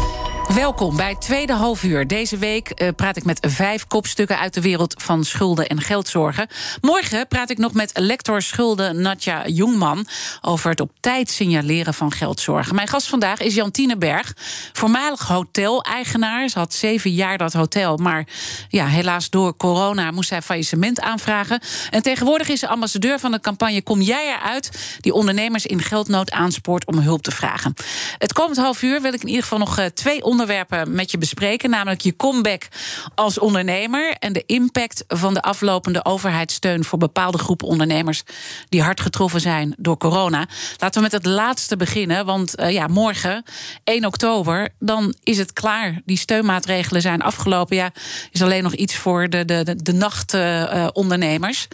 Welkom 0.55 0.95
bij 0.95 1.15
Tweede 1.15 1.53
Halfuur. 1.53 2.07
Deze 2.07 2.37
week 2.37 2.81
uh, 2.81 2.87
praat 2.95 3.17
ik 3.17 3.25
met 3.25 3.47
vijf 3.49 3.87
kopstukken 3.87 4.39
uit 4.39 4.53
de 4.53 4.61
wereld 4.61 5.03
van 5.03 5.23
schulden 5.23 5.67
en 5.67 5.81
geldzorgen. 5.81 6.47
Morgen 6.81 7.27
praat 7.27 7.49
ik 7.49 7.57
nog 7.57 7.73
met 7.73 7.91
lector 7.93 8.41
schulden 8.41 9.01
Natja 9.01 9.47
Jongman 9.47 10.05
over 10.41 10.69
het 10.69 10.79
op 10.79 10.91
tijd 10.99 11.29
signaleren 11.29 11.93
van 11.93 12.11
geldzorgen. 12.11 12.75
Mijn 12.75 12.87
gast 12.87 13.07
vandaag 13.07 13.39
is 13.39 13.55
Jantine 13.55 13.97
Berg, 13.97 14.33
voormalig 14.73 15.27
hotel-eigenaar. 15.27 16.49
Ze 16.49 16.59
had 16.59 16.73
zeven 16.73 17.13
jaar 17.13 17.37
dat 17.37 17.53
hotel, 17.53 17.97
maar 17.97 18.27
ja, 18.69 18.85
helaas 18.85 19.29
door 19.29 19.57
corona 19.57 20.11
moest 20.11 20.29
zij 20.29 20.41
faillissement 20.41 21.01
aanvragen. 21.01 21.61
En 21.89 22.01
tegenwoordig 22.01 22.49
is 22.49 22.59
ze 22.59 22.67
ambassadeur 22.67 23.19
van 23.19 23.31
de 23.31 23.39
campagne 23.39 23.81
Kom 23.81 24.01
jij 24.01 24.27
eruit, 24.27 24.97
die 24.99 25.13
ondernemers 25.13 25.65
in 25.65 25.81
geldnood 25.81 26.31
aanspoort 26.31 26.85
om 26.85 26.97
hulp 26.97 27.21
te 27.21 27.31
vragen. 27.31 27.73
Het 28.17 28.33
komend 28.33 28.57
half 28.57 28.81
uur 28.81 29.01
wil 29.01 29.13
ik 29.13 29.21
in 29.21 29.27
ieder 29.27 29.43
geval 29.43 29.59
nog 29.59 29.79
uh, 29.79 29.85
twee 29.85 30.23
onderwerpen 30.23 30.39
onderwerpen 30.41 30.95
met 30.95 31.11
je 31.11 31.17
bespreken. 31.17 31.69
Namelijk 31.69 32.01
je 32.01 32.15
comeback 32.15 32.67
als 33.15 33.39
ondernemer 33.39 34.15
en 34.19 34.33
de 34.33 34.43
impact 34.45 35.03
van 35.07 35.33
de 35.33 35.41
aflopende 35.41 36.05
overheidssteun 36.05 36.83
voor 36.83 36.99
bepaalde 36.99 37.37
groepen 37.37 37.67
ondernemers 37.67 38.23
die 38.69 38.81
hard 38.81 39.01
getroffen 39.01 39.41
zijn 39.41 39.75
door 39.77 39.97
corona. 39.97 40.47
Laten 40.77 40.93
we 40.93 41.01
met 41.01 41.11
het 41.11 41.25
laatste 41.25 41.77
beginnen. 41.77 42.25
Want 42.25 42.59
uh, 42.59 42.71
ja, 42.71 42.87
morgen, 42.87 43.43
1 43.83 44.05
oktober, 44.05 44.69
dan 44.79 45.15
is 45.23 45.37
het 45.37 45.53
klaar. 45.53 46.01
Die 46.05 46.17
steunmaatregelen 46.17 47.01
zijn 47.01 47.21
afgelopen. 47.21 47.75
Ja, 47.75 47.91
is 48.31 48.41
alleen 48.41 48.63
nog 48.63 48.73
iets 48.73 48.95
voor 48.95 49.29
de, 49.29 49.45
de, 49.45 49.63
de, 49.63 49.75
de 49.75 49.93
nachtondernemers. 49.93 51.67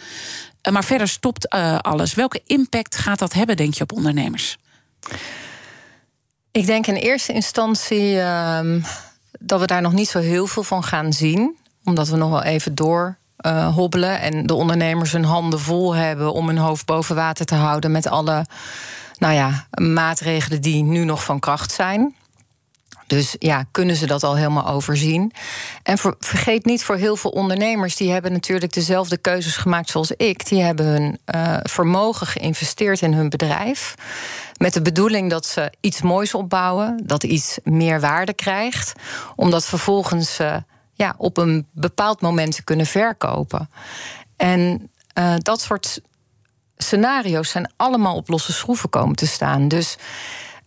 Uh, 0.62 0.72
maar 0.72 0.84
verder 0.84 1.08
stopt 1.08 1.48
alles. 1.82 2.14
Welke 2.14 2.42
impact 2.46 2.96
gaat 2.96 3.18
dat 3.18 3.32
hebben, 3.32 3.56
denk 3.56 3.74
je, 3.74 3.82
op 3.82 3.92
ondernemers? 3.92 4.56
Ik 6.58 6.66
denk 6.66 6.86
in 6.86 6.94
eerste 6.94 7.32
instantie 7.32 8.14
uh, 8.14 8.60
dat 9.38 9.60
we 9.60 9.66
daar 9.66 9.82
nog 9.82 9.92
niet 9.92 10.08
zo 10.08 10.18
heel 10.18 10.46
veel 10.46 10.62
van 10.62 10.84
gaan 10.84 11.12
zien. 11.12 11.56
Omdat 11.84 12.08
we 12.08 12.16
nog 12.16 12.30
wel 12.30 12.42
even 12.42 12.74
door 12.74 13.18
uh, 13.46 13.74
hobbelen. 13.74 14.20
En 14.20 14.46
de 14.46 14.54
ondernemers 14.54 15.12
hun 15.12 15.24
handen 15.24 15.60
vol 15.60 15.94
hebben 15.94 16.32
om 16.32 16.46
hun 16.46 16.58
hoofd 16.58 16.86
boven 16.86 17.16
water 17.16 17.46
te 17.46 17.54
houden 17.54 17.90
met 17.90 18.06
alle 18.06 18.46
nou 19.18 19.34
ja, 19.34 19.66
maatregelen 19.70 20.60
die 20.60 20.82
nu 20.82 21.04
nog 21.04 21.24
van 21.24 21.38
kracht 21.38 21.72
zijn. 21.72 22.14
Dus 23.08 23.36
ja, 23.38 23.64
kunnen 23.70 23.96
ze 23.96 24.06
dat 24.06 24.22
al 24.22 24.36
helemaal 24.36 24.66
overzien? 24.66 25.32
En 25.82 25.98
vergeet 26.18 26.64
niet, 26.64 26.84
voor 26.84 26.96
heel 26.96 27.16
veel 27.16 27.30
ondernemers, 27.30 27.96
die 27.96 28.10
hebben 28.10 28.32
natuurlijk 28.32 28.72
dezelfde 28.72 29.16
keuzes 29.16 29.56
gemaakt 29.56 29.90
zoals 29.90 30.10
ik. 30.10 30.48
Die 30.48 30.62
hebben 30.62 30.86
hun 30.86 31.18
uh, 31.34 31.56
vermogen 31.62 32.26
geïnvesteerd 32.26 33.02
in 33.02 33.12
hun 33.12 33.28
bedrijf. 33.28 33.94
Met 34.56 34.72
de 34.72 34.82
bedoeling 34.82 35.30
dat 35.30 35.46
ze 35.46 35.72
iets 35.80 36.02
moois 36.02 36.34
opbouwen, 36.34 37.02
dat 37.04 37.22
iets 37.22 37.58
meer 37.64 38.00
waarde 38.00 38.32
krijgt, 38.32 38.92
om 39.36 39.50
dat 39.50 39.64
vervolgens 39.66 40.40
uh, 40.40 40.56
ja, 40.92 41.14
op 41.16 41.36
een 41.36 41.66
bepaald 41.72 42.20
moment 42.20 42.54
te 42.54 42.64
kunnen 42.64 42.86
verkopen. 42.86 43.70
En 44.36 44.90
uh, 45.18 45.34
dat 45.38 45.60
soort 45.60 46.00
scenario's 46.76 47.50
zijn 47.50 47.72
allemaal 47.76 48.16
op 48.16 48.28
losse 48.28 48.52
schroeven 48.52 48.88
komen 48.88 49.16
te 49.16 49.26
staan. 49.26 49.68
Dus 49.68 49.96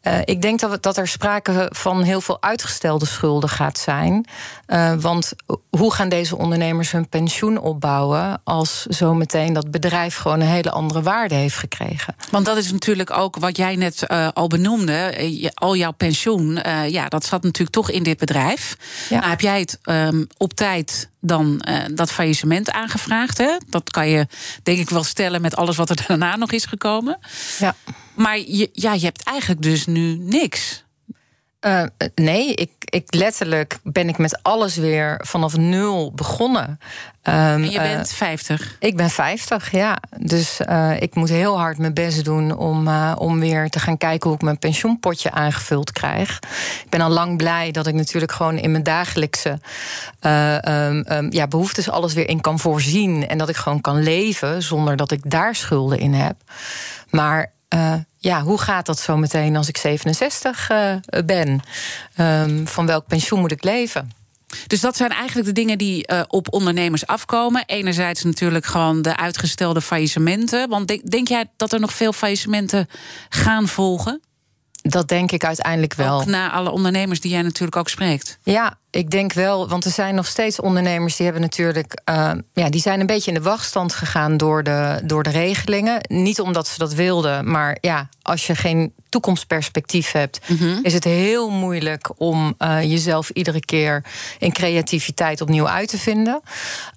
Uh, 0.03 0.19
ik 0.23 0.41
denk 0.41 0.59
dat, 0.59 0.71
we, 0.71 0.79
dat 0.79 0.97
er 0.97 1.07
sprake 1.07 1.69
van 1.73 2.03
heel 2.03 2.21
veel 2.21 2.41
uitgestelde 2.41 3.05
schulden 3.05 3.49
gaat 3.49 3.77
zijn. 3.77 4.25
Uh, 4.67 4.93
want 4.99 5.33
hoe 5.69 5.93
gaan 5.93 6.09
deze 6.09 6.37
ondernemers 6.37 6.91
hun 6.91 7.09
pensioen 7.09 7.57
opbouwen 7.57 8.41
als 8.43 8.85
zometeen 8.85 9.53
dat 9.53 9.71
bedrijf 9.71 10.15
gewoon 10.15 10.39
een 10.39 10.47
hele 10.47 10.71
andere 10.71 11.01
waarde 11.01 11.35
heeft 11.35 11.57
gekregen? 11.57 12.15
Want 12.31 12.45
dat 12.45 12.57
is 12.57 12.71
natuurlijk 12.71 13.11
ook 13.11 13.35
wat 13.35 13.57
jij 13.57 13.75
net 13.75 14.03
uh, 14.07 14.27
al 14.33 14.47
benoemde. 14.47 15.51
al 15.53 15.75
jouw 15.75 15.91
pensioen, 15.91 16.59
ja, 16.87 17.07
dat 17.07 17.25
zat 17.25 17.43
natuurlijk 17.43 17.75
toch 17.75 17.89
in 17.91 18.03
dit 18.03 18.17
bedrijf. 18.17 18.77
Ja. 19.09 19.17
Nou, 19.17 19.29
heb 19.29 19.41
jij 19.41 19.59
het 19.59 19.79
um, 19.83 20.27
op 20.37 20.53
tijd 20.53 21.09
dan 21.21 21.65
uh, 21.69 21.83
dat 21.93 22.11
faillissement 22.11 22.71
aangevraagd. 22.71 23.37
Hè? 23.37 23.57
Dat 23.69 23.91
kan 23.91 24.07
je 24.07 24.27
denk 24.63 24.77
ik 24.77 24.89
wel 24.89 25.03
stellen 25.03 25.41
met 25.41 25.55
alles 25.55 25.77
wat 25.77 25.89
er 25.89 26.03
daarna 26.07 26.35
nog 26.35 26.51
is 26.51 26.65
gekomen. 26.65 27.19
Ja. 27.59 27.75
Maar 28.15 28.39
je, 28.39 28.69
ja, 28.73 28.93
je 28.93 29.05
hebt 29.05 29.23
eigenlijk 29.23 29.61
dus 29.61 29.85
nu 29.85 30.15
niks. 30.17 30.83
Uh, 31.65 31.83
nee, 32.15 32.53
ik, 32.53 32.71
ik 32.79 33.13
letterlijk 33.13 33.79
ben 33.83 34.09
ik 34.09 34.17
met 34.17 34.39
alles 34.43 34.75
weer 34.75 35.19
vanaf 35.23 35.57
nul 35.57 36.11
begonnen. 36.13 36.79
Um, 37.23 37.33
en 37.33 37.71
je 37.71 37.79
bent 37.79 38.09
uh, 38.09 38.15
50? 38.15 38.75
Ik 38.79 38.97
ben 38.97 39.09
50, 39.09 39.71
ja. 39.71 39.97
Dus 40.17 40.59
uh, 40.69 41.01
ik 41.01 41.15
moet 41.15 41.29
heel 41.29 41.59
hard 41.59 41.77
mijn 41.77 41.93
best 41.93 42.25
doen 42.25 42.57
om, 42.57 42.87
uh, 42.87 43.15
om 43.17 43.39
weer 43.39 43.69
te 43.69 43.79
gaan 43.79 43.97
kijken 43.97 44.27
hoe 44.27 44.37
ik 44.37 44.43
mijn 44.43 44.59
pensioenpotje 44.59 45.31
aangevuld 45.31 45.91
krijg. 45.91 46.39
Ik 46.83 46.89
ben 46.89 47.01
al 47.01 47.09
lang 47.09 47.37
blij 47.37 47.71
dat 47.71 47.87
ik 47.87 47.93
natuurlijk 47.93 48.31
gewoon 48.31 48.57
in 48.57 48.71
mijn 48.71 48.83
dagelijkse 48.83 49.59
um, 50.21 51.05
um, 51.11 51.31
ja, 51.31 51.47
behoeftes 51.47 51.89
alles 51.89 52.13
weer 52.13 52.29
in 52.29 52.41
kan 52.41 52.59
voorzien. 52.59 53.27
En 53.27 53.37
dat 53.37 53.49
ik 53.49 53.55
gewoon 53.55 53.81
kan 53.81 54.03
leven 54.03 54.63
zonder 54.63 54.95
dat 54.95 55.11
ik 55.11 55.29
daar 55.29 55.55
schulden 55.55 55.99
in 55.99 56.13
heb. 56.13 56.35
Maar 57.09 57.51
ja, 58.23 58.41
hoe 58.41 58.57
gaat 58.57 58.85
dat 58.85 58.99
zo 58.99 59.17
meteen 59.17 59.55
als 59.55 59.67
ik 59.67 59.77
67 59.77 60.69
uh, 60.71 60.95
ben? 61.25 61.61
Um, 62.17 62.67
van 62.67 62.85
welk 62.85 63.07
pensioen 63.07 63.39
moet 63.39 63.51
ik 63.51 63.63
leven? 63.63 64.11
Dus 64.67 64.79
dat 64.79 64.97
zijn 64.97 65.09
eigenlijk 65.09 65.47
de 65.47 65.53
dingen 65.53 65.77
die 65.77 66.11
uh, 66.11 66.21
op 66.27 66.53
ondernemers 66.53 67.07
afkomen. 67.07 67.63
Enerzijds 67.65 68.23
natuurlijk 68.23 68.65
gewoon 68.65 69.01
de 69.01 69.17
uitgestelde 69.17 69.81
faillissementen. 69.81 70.69
Want 70.69 71.09
denk 71.11 71.27
jij 71.27 71.45
dat 71.57 71.73
er 71.73 71.79
nog 71.79 71.93
veel 71.93 72.13
faillissementen 72.13 72.87
gaan 73.29 73.67
volgen? 73.67 74.21
Dat 74.81 75.07
denk 75.07 75.31
ik 75.31 75.45
uiteindelijk 75.45 75.93
wel. 75.93 76.19
Ook 76.19 76.25
na 76.25 76.51
alle 76.51 76.71
ondernemers 76.71 77.19
die 77.19 77.31
jij 77.31 77.41
natuurlijk 77.41 77.75
ook 77.75 77.89
spreekt. 77.89 78.39
Ja, 78.43 78.77
ik 78.89 79.09
denk 79.09 79.33
wel, 79.33 79.67
want 79.67 79.85
er 79.85 79.91
zijn 79.91 80.15
nog 80.15 80.27
steeds 80.27 80.59
ondernemers 80.59 81.15
die 81.15 81.25
hebben 81.25 81.43
natuurlijk, 81.43 82.01
uh, 82.09 82.31
ja, 82.53 82.69
die 82.69 82.81
zijn 82.81 82.99
een 82.99 83.05
beetje 83.05 83.31
in 83.31 83.37
de 83.37 83.43
wachtstand 83.43 83.93
gegaan 83.93 84.37
door 84.37 84.63
de, 84.63 85.01
door 85.03 85.23
de 85.23 85.29
regelingen. 85.29 86.01
Niet 86.07 86.39
omdat 86.39 86.67
ze 86.67 86.77
dat 86.77 86.93
wilden, 86.93 87.51
maar 87.51 87.77
ja, 87.81 88.09
als 88.21 88.47
je 88.47 88.55
geen 88.55 88.93
toekomstperspectief 89.09 90.11
hebt, 90.11 90.39
mm 90.47 90.57
-hmm. 90.57 90.79
is 90.83 90.93
het 90.93 91.03
heel 91.03 91.49
moeilijk 91.49 92.11
om 92.17 92.55
uh, 92.59 92.83
jezelf 92.83 93.29
iedere 93.29 93.59
keer 93.59 94.03
in 94.39 94.51
creativiteit 94.51 95.41
opnieuw 95.41 95.67
uit 95.67 95.89
te 95.89 95.97
vinden. 95.97 96.41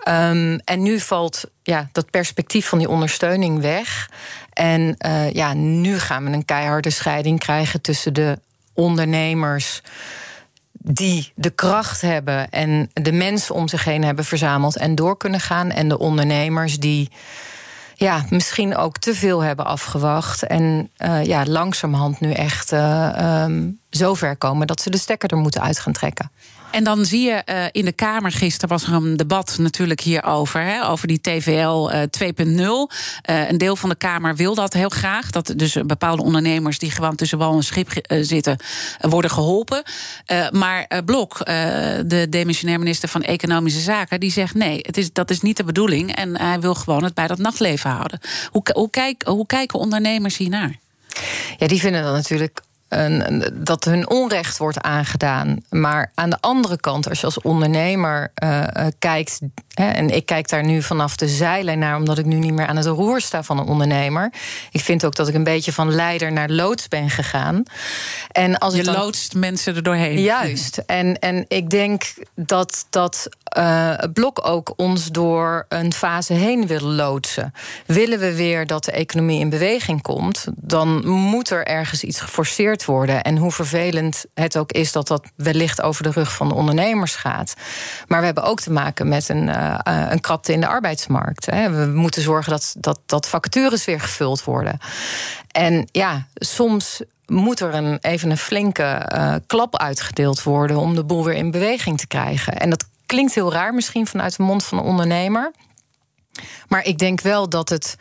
Um, 0.08 0.58
en 0.58 0.82
nu 0.82 1.00
valt 1.00 1.44
ja, 1.62 1.88
dat 1.92 2.10
perspectief 2.10 2.68
van 2.68 2.78
die 2.78 2.88
ondersteuning 2.88 3.60
weg. 3.60 4.10
En 4.54 4.96
uh, 5.06 5.30
ja, 5.30 5.52
nu 5.52 5.98
gaan 5.98 6.24
we 6.24 6.30
een 6.30 6.44
keiharde 6.44 6.90
scheiding 6.90 7.38
krijgen 7.38 7.80
tussen 7.80 8.14
de 8.14 8.38
ondernemers 8.72 9.82
die 10.72 11.32
de 11.34 11.50
kracht 11.50 12.00
hebben 12.00 12.50
en 12.50 12.90
de 12.92 13.12
mensen 13.12 13.54
om 13.54 13.68
zich 13.68 13.84
heen 13.84 14.04
hebben 14.04 14.24
verzameld 14.24 14.76
en 14.76 14.94
door 14.94 15.16
kunnen 15.16 15.40
gaan. 15.40 15.70
En 15.70 15.88
de 15.88 15.98
ondernemers 15.98 16.78
die 16.78 17.10
ja, 17.94 18.24
misschien 18.28 18.76
ook 18.76 18.98
te 18.98 19.14
veel 19.14 19.40
hebben 19.40 19.66
afgewacht. 19.66 20.42
En 20.42 20.90
uh, 20.98 21.24
ja, 21.24 21.44
langzamerhand 21.46 22.20
nu 22.20 22.32
echt 22.32 22.72
uh, 22.72 23.46
zover 23.90 24.36
komen 24.36 24.66
dat 24.66 24.80
ze 24.80 24.90
de 24.90 24.98
stekker 24.98 25.30
er 25.30 25.36
moeten 25.36 25.62
uit 25.62 25.78
gaan 25.78 25.92
trekken. 25.92 26.30
En 26.74 26.84
dan 26.84 27.04
zie 27.04 27.22
je 27.22 27.42
uh, 27.48 27.64
in 27.72 27.84
de 27.84 27.92
Kamer, 27.92 28.32
gisteren 28.32 28.68
was 28.68 28.86
er 28.86 28.92
een 28.92 29.16
debat 29.16 29.56
natuurlijk 29.58 30.00
hierover, 30.00 30.60
hè, 30.60 30.88
over 30.88 31.08
die 31.08 31.20
TVL 31.20 31.90
uh, 31.90 32.02
2.0. 32.02 32.56
Uh, 33.30 33.48
een 33.50 33.58
deel 33.58 33.76
van 33.76 33.88
de 33.88 33.94
Kamer 33.94 34.36
wil 34.36 34.54
dat 34.54 34.72
heel 34.72 34.88
graag. 34.88 35.30
Dat 35.30 35.52
dus 35.56 35.76
bepaalde 35.86 36.22
ondernemers 36.22 36.78
die 36.78 36.90
gewoon 36.90 37.16
tussen 37.16 37.38
wal 37.38 37.56
en 37.56 37.62
schip 37.62 37.88
zitten, 38.08 38.56
worden 39.00 39.30
geholpen. 39.30 39.82
maar 40.50 41.02
Blok, 41.04 41.38
de 42.06 42.26
demissionair 42.30 42.78
minister 42.78 43.08
van 43.08 43.22
Economische 43.22 43.80
Zaken, 43.80 44.20
die 44.20 44.30
zegt 44.30 44.54
nee, 44.54 44.78
het 44.82 44.96
is, 44.96 45.12
dat 45.12 45.30
is 45.30 45.40
niet 45.40 45.56
de 45.56 45.64
bedoeling. 45.64 46.14
En 46.14 46.38
hij 46.40 46.60
wil 46.60 46.74
gewoon 46.74 47.04
het 47.04 47.14
bij 47.14 47.26
dat 47.26 47.38
nachtleven 47.38 47.90
houden. 47.90 48.20
Hoe, 48.50 48.62
hoe, 48.72 49.16
hoe 49.24 49.46
kijken 49.46 49.78
ondernemers 49.78 50.36
hiernaar? 50.36 50.78
Ja, 51.58 51.66
die 51.66 51.80
vinden 51.80 52.02
dat 52.02 52.14
natuurlijk 52.14 52.60
een, 52.98 53.44
dat 53.54 53.84
hun 53.84 54.10
onrecht 54.10 54.58
wordt 54.58 54.80
aangedaan. 54.80 55.58
Maar 55.70 56.10
aan 56.14 56.30
de 56.30 56.40
andere 56.40 56.80
kant, 56.80 57.08
als 57.08 57.20
je 57.20 57.26
als 57.26 57.40
ondernemer 57.40 58.32
uh, 58.44 58.60
uh, 58.60 58.86
kijkt. 58.98 59.40
Hè, 59.74 59.88
en 59.88 60.10
ik 60.10 60.26
kijk 60.26 60.48
daar 60.48 60.64
nu 60.64 60.82
vanaf 60.82 61.16
de 61.16 61.28
zeilen 61.28 61.78
naar, 61.78 61.96
omdat 61.96 62.18
ik 62.18 62.24
nu 62.24 62.38
niet 62.38 62.52
meer 62.52 62.66
aan 62.66 62.76
het 62.76 62.86
roer 62.86 63.20
sta 63.20 63.42
van 63.42 63.58
een 63.58 63.66
ondernemer. 63.66 64.32
Ik 64.70 64.80
vind 64.80 65.04
ook 65.04 65.14
dat 65.14 65.28
ik 65.28 65.34
een 65.34 65.44
beetje 65.44 65.72
van 65.72 65.94
leider 65.94 66.32
naar 66.32 66.48
loods 66.48 66.88
ben 66.88 67.10
gegaan. 67.10 67.62
En 68.32 68.58
als 68.58 68.74
je 68.74 68.82
dan, 68.82 68.94
loodst 68.94 69.34
mensen 69.34 69.76
er 69.76 69.82
doorheen. 69.82 70.20
Juist. 70.20 70.82
En, 70.86 71.18
en 71.18 71.44
ik 71.48 71.70
denk 71.70 72.14
dat 72.34 72.86
dat 72.90 73.28
uh, 73.58 73.94
Blok 74.12 74.46
ook 74.46 74.72
ons 74.76 75.10
door 75.10 75.66
een 75.68 75.92
fase 75.92 76.32
heen 76.32 76.66
wil 76.66 76.80
loodsen. 76.80 77.54
Willen 77.86 78.18
we 78.18 78.34
weer 78.34 78.66
dat 78.66 78.84
de 78.84 78.92
economie 78.92 79.40
in 79.40 79.48
beweging 79.48 80.02
komt, 80.02 80.46
dan 80.56 81.06
moet 81.06 81.50
er 81.50 81.66
ergens 81.66 82.02
iets 82.04 82.20
geforceerd 82.20 82.83
worden. 82.84 83.22
En 83.22 83.36
hoe 83.36 83.52
vervelend 83.52 84.24
het 84.34 84.56
ook 84.56 84.72
is 84.72 84.92
dat 84.92 85.08
dat 85.08 85.26
wellicht 85.36 85.82
over 85.82 86.02
de 86.02 86.10
rug 86.10 86.34
van 86.34 86.48
de 86.48 86.54
ondernemers 86.54 87.14
gaat. 87.14 87.54
Maar 88.06 88.18
we 88.18 88.24
hebben 88.24 88.44
ook 88.44 88.60
te 88.60 88.72
maken 88.72 89.08
met 89.08 89.28
een, 89.28 89.48
uh, 89.48 89.78
een 89.84 90.20
krapte 90.20 90.52
in 90.52 90.60
de 90.60 90.66
arbeidsmarkt. 90.66 91.46
Hè. 91.46 91.70
We 91.70 91.92
moeten 91.92 92.22
zorgen 92.22 92.52
dat, 92.52 92.74
dat, 92.78 93.00
dat 93.06 93.28
vacatures 93.28 93.84
weer 93.84 94.00
gevuld 94.00 94.44
worden. 94.44 94.78
En 95.50 95.88
ja, 95.92 96.26
soms 96.34 97.02
moet 97.26 97.60
er 97.60 97.74
een, 97.74 97.98
even 98.00 98.30
een 98.30 98.36
flinke 98.36 99.10
uh, 99.14 99.34
klap 99.46 99.78
uitgedeeld 99.78 100.42
worden 100.42 100.76
om 100.76 100.94
de 100.94 101.04
boel 101.04 101.24
weer 101.24 101.34
in 101.34 101.50
beweging 101.50 101.98
te 101.98 102.06
krijgen. 102.06 102.56
En 102.56 102.70
dat 102.70 102.84
klinkt 103.06 103.34
heel 103.34 103.52
raar 103.52 103.74
misschien 103.74 104.06
vanuit 104.06 104.36
de 104.36 104.42
mond 104.42 104.64
van 104.64 104.78
een 104.78 104.84
ondernemer. 104.84 105.52
Maar 106.68 106.84
ik 106.84 106.98
denk 106.98 107.20
wel 107.20 107.48
dat 107.48 107.68
het 107.68 107.96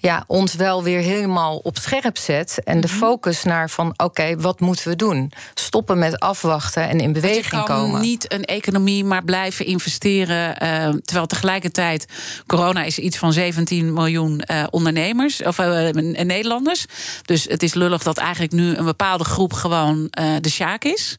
ja, 0.00 0.24
ons 0.26 0.54
wel 0.54 0.82
weer 0.82 1.00
helemaal 1.00 1.56
op 1.56 1.78
scherp 1.78 2.18
zet. 2.18 2.60
En 2.64 2.80
de 2.80 2.86
mhm. 2.86 2.96
focus 2.96 3.42
naar 3.42 3.70
van 3.70 3.88
oké, 3.88 4.04
okay, 4.04 4.36
wat 4.36 4.60
moeten 4.60 4.88
we 4.88 4.96
doen? 4.96 5.32
Stoppen 5.54 5.98
met 5.98 6.20
afwachten 6.20 6.88
en 6.88 7.00
in 7.00 7.12
beweging 7.12 7.46
komen. 7.46 7.62
Je 7.62 7.66
kan 7.66 7.84
komen. 7.84 8.00
niet 8.00 8.32
een 8.32 8.44
economie 8.44 9.04
maar 9.04 9.24
blijven 9.24 9.66
investeren. 9.66 10.48
Uh, 10.62 10.88
terwijl 11.04 11.26
tegelijkertijd 11.26 12.06
corona 12.46 12.82
is 12.82 12.98
iets 12.98 13.18
van 13.18 13.32
17 13.32 13.92
miljoen 13.92 14.42
uh, 14.50 14.64
ondernemers 14.70 15.42
of 15.42 15.58
uh, 15.58 15.90
Nederlanders. 16.24 16.86
Dus 17.22 17.44
het 17.44 17.62
is 17.62 17.74
lullig 17.74 18.02
dat 18.02 18.18
eigenlijk 18.18 18.52
nu 18.52 18.74
een 18.74 18.84
bepaalde 18.84 19.24
groep 19.24 19.52
gewoon 19.52 20.08
de 20.40 20.48
sjaak 20.48 20.84
is. 20.84 21.18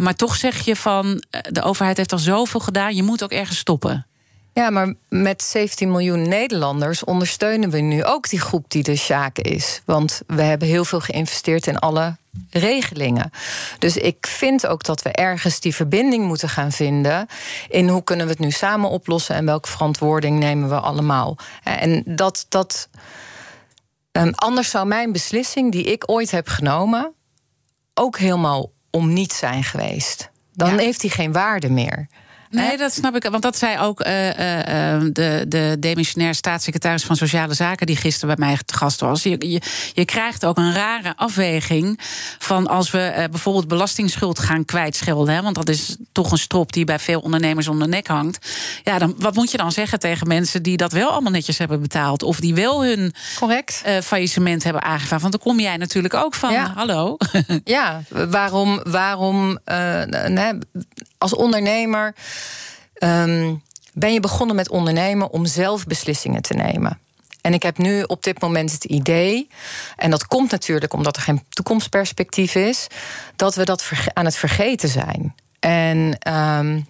Maar 0.00 0.14
toch 0.14 0.34
zeg 0.34 0.64
je 0.64 0.76
van 0.76 1.24
de 1.30 1.62
overheid 1.62 1.96
heeft 1.96 2.12
al 2.12 2.18
zoveel 2.18 2.60
gedaan, 2.60 2.94
je 2.94 3.02
moet 3.02 3.22
ook 3.22 3.32
ergens 3.32 3.58
stoppen. 3.58 4.06
Ja, 4.56 4.70
maar 4.70 4.94
met 5.08 5.42
17 5.42 5.90
miljoen 5.90 6.28
Nederlanders 6.28 7.04
ondersteunen 7.04 7.70
we 7.70 7.78
nu 7.78 8.04
ook 8.04 8.28
die 8.28 8.40
groep 8.40 8.64
die 8.70 8.82
de 8.82 8.96
Sjaak 8.96 9.38
is. 9.38 9.82
Want 9.84 10.20
we 10.26 10.42
hebben 10.42 10.68
heel 10.68 10.84
veel 10.84 11.00
geïnvesteerd 11.00 11.66
in 11.66 11.78
alle 11.78 12.16
regelingen. 12.50 13.30
Dus 13.78 13.96
ik 13.96 14.26
vind 14.26 14.66
ook 14.66 14.84
dat 14.84 15.02
we 15.02 15.12
ergens 15.12 15.60
die 15.60 15.74
verbinding 15.74 16.24
moeten 16.24 16.48
gaan 16.48 16.72
vinden 16.72 17.26
in 17.68 17.88
hoe 17.88 18.04
kunnen 18.04 18.26
we 18.26 18.32
het 18.32 18.40
nu 18.40 18.50
samen 18.50 18.90
oplossen 18.90 19.34
en 19.34 19.44
welke 19.44 19.68
verantwoording 19.68 20.38
nemen 20.38 20.68
we 20.68 20.80
allemaal. 20.80 21.36
En 21.62 22.02
dat. 22.06 22.46
dat 22.48 22.88
um, 24.12 24.32
anders 24.34 24.70
zou 24.70 24.86
mijn 24.86 25.12
beslissing 25.12 25.72
die 25.72 25.84
ik 25.84 26.10
ooit 26.10 26.30
heb 26.30 26.48
genomen 26.48 27.12
ook 27.94 28.18
helemaal 28.18 28.70
om 28.90 29.12
niet 29.12 29.32
zijn 29.32 29.64
geweest. 29.64 30.30
Dan 30.52 30.70
ja. 30.70 30.76
heeft 30.76 31.00
hij 31.00 31.10
geen 31.10 31.32
waarde 31.32 31.70
meer. 31.70 32.08
Nee, 32.50 32.76
dat 32.76 32.92
snap 32.92 33.16
ik. 33.16 33.22
Want 33.22 33.42
dat 33.42 33.56
zei 33.58 33.78
ook 33.78 34.06
uh, 34.06 34.26
uh, 34.26 34.34
de, 35.12 35.44
de 35.48 35.76
demissionair 35.80 36.34
staatssecretaris 36.34 37.04
van 37.04 37.16
Sociale 37.16 37.54
Zaken, 37.54 37.86
die 37.86 37.96
gisteren 37.96 38.36
bij 38.36 38.46
mij 38.46 38.58
te 38.64 38.74
gast 38.74 39.00
was. 39.00 39.22
Je, 39.22 39.50
je, 39.50 39.60
je 39.92 40.04
krijgt 40.04 40.44
ook 40.44 40.56
een 40.56 40.72
rare 40.72 41.12
afweging 41.16 42.00
van 42.38 42.66
als 42.66 42.90
we 42.90 43.14
uh, 43.16 43.24
bijvoorbeeld 43.30 43.68
belastingsschuld 43.68 44.38
gaan 44.38 44.64
kwijtschelden. 44.64 45.34
Hè, 45.34 45.42
want 45.42 45.54
dat 45.54 45.68
is 45.68 45.96
toch 46.12 46.30
een 46.32 46.38
strop 46.38 46.72
die 46.72 46.84
bij 46.84 46.98
veel 46.98 47.20
ondernemers 47.20 47.68
om 47.68 47.78
de 47.78 47.86
nek 47.86 48.06
hangt. 48.06 48.50
Ja, 48.84 48.98
dan, 48.98 49.14
wat 49.18 49.34
moet 49.34 49.50
je 49.50 49.56
dan 49.56 49.72
zeggen 49.72 49.98
tegen 49.98 50.28
mensen 50.28 50.62
die 50.62 50.76
dat 50.76 50.92
wel 50.92 51.10
allemaal 51.10 51.32
netjes 51.32 51.58
hebben 51.58 51.80
betaald? 51.80 52.22
Of 52.22 52.40
die 52.40 52.54
wel 52.54 52.84
hun 52.84 53.14
Correct. 53.38 53.82
faillissement 54.02 54.64
hebben 54.64 54.82
aangevraagd? 54.82 55.22
Want 55.22 55.34
dan 55.34 55.42
kom 55.42 55.60
jij 55.60 55.76
natuurlijk 55.76 56.14
ook 56.14 56.34
van. 56.34 56.52
Ja. 56.52 56.72
Hallo. 56.74 57.16
Ja, 57.64 58.02
waarom, 58.08 58.80
waarom 58.84 59.58
nee, 60.26 60.52
als 61.18 61.34
ondernemer 61.34 62.14
um, 62.98 63.62
ben 63.92 64.12
je 64.12 64.20
begonnen 64.20 64.56
met 64.56 64.70
ondernemen 64.70 65.30
om 65.30 65.46
zelf 65.46 65.86
beslissingen 65.86 66.42
te 66.42 66.54
nemen. 66.54 66.98
En 67.40 67.54
ik 67.54 67.62
heb 67.62 67.78
nu 67.78 68.02
op 68.02 68.22
dit 68.22 68.40
moment 68.40 68.72
het 68.72 68.84
idee, 68.84 69.48
en 69.96 70.10
dat 70.10 70.26
komt 70.26 70.50
natuurlijk 70.50 70.92
omdat 70.92 71.16
er 71.16 71.22
geen 71.22 71.42
toekomstperspectief 71.48 72.54
is, 72.54 72.86
dat 73.36 73.54
we 73.54 73.64
dat 73.64 73.90
aan 74.12 74.24
het 74.24 74.36
vergeten 74.36 74.88
zijn. 74.88 75.34
En. 75.60 76.18
Ehm, 76.18 76.80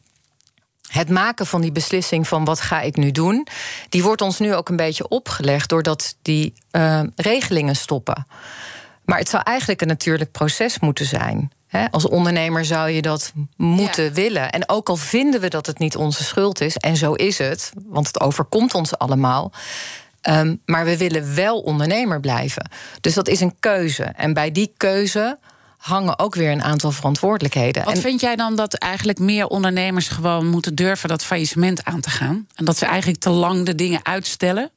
het 0.86 1.08
maken 1.08 1.46
van 1.46 1.60
die 1.60 1.72
beslissing 1.72 2.28
van 2.28 2.44
wat 2.44 2.60
ga 2.60 2.80
ik 2.80 2.96
nu 2.96 3.10
doen, 3.10 3.46
die 3.88 4.02
wordt 4.02 4.22
ons 4.22 4.38
nu 4.38 4.54
ook 4.54 4.68
een 4.68 4.76
beetje 4.76 5.08
opgelegd 5.08 5.68
doordat 5.68 6.16
die 6.22 6.54
uh, 6.72 7.00
regelingen 7.16 7.76
stoppen. 7.76 8.26
Maar 9.04 9.18
het 9.18 9.28
zou 9.28 9.42
eigenlijk 9.42 9.80
een 9.80 9.88
natuurlijk 9.88 10.32
proces 10.32 10.78
moeten 10.78 11.06
zijn. 11.06 11.52
Als 11.90 12.09
ondernemer 12.09 12.64
zou 12.64 12.90
je 12.90 13.02
dat 13.02 13.33
moeten 13.57 14.12
willen. 14.12 14.50
En 14.50 14.68
ook 14.68 14.88
al 14.88 14.96
vinden 14.96 15.40
we 15.40 15.48
dat 15.48 15.66
het 15.66 15.79
niet 15.79 15.96
onze 15.96 16.24
schuld 16.24 16.61
is, 16.61 16.76
en 16.76 16.96
zo 16.96 17.12
is 17.12 17.38
het, 17.38 17.72
want 17.87 18.07
het 18.07 18.20
overkomt 18.20 18.74
ons 18.74 18.98
allemaal. 18.98 19.52
Um, 20.29 20.61
maar 20.64 20.85
we 20.85 20.96
willen 20.96 21.35
wel 21.35 21.61
ondernemer 21.61 22.20
blijven. 22.20 22.70
Dus 23.00 23.14
dat 23.14 23.29
is 23.29 23.40
een 23.40 23.55
keuze. 23.61 24.02
En 24.02 24.33
bij 24.33 24.52
die 24.52 24.72
keuze 24.76 25.38
hangen 25.76 26.18
ook 26.18 26.35
weer 26.35 26.50
een 26.50 26.62
aantal 26.62 26.90
verantwoordelijkheden. 26.90 27.85
Wat 27.85 27.98
vind 27.98 28.20
jij 28.20 28.37
dan 28.37 28.57
dat 28.57 28.74
eigenlijk 28.74 29.18
meer 29.18 29.46
ondernemers 29.46 30.09
gewoon 30.09 30.46
moeten 30.46 30.74
durven 30.74 31.09
dat 31.09 31.24
faillissement 31.24 31.85
aan 31.85 32.00
te 32.00 32.11
gaan? 32.11 32.46
En 32.55 32.64
dat 32.64 32.76
ze 32.76 32.87
eigenlijk 32.87 33.20
te 33.20 33.31
lang 33.31 33.66
de 33.66 33.74
dingen 33.74 34.00
uitstellen? 34.02 34.70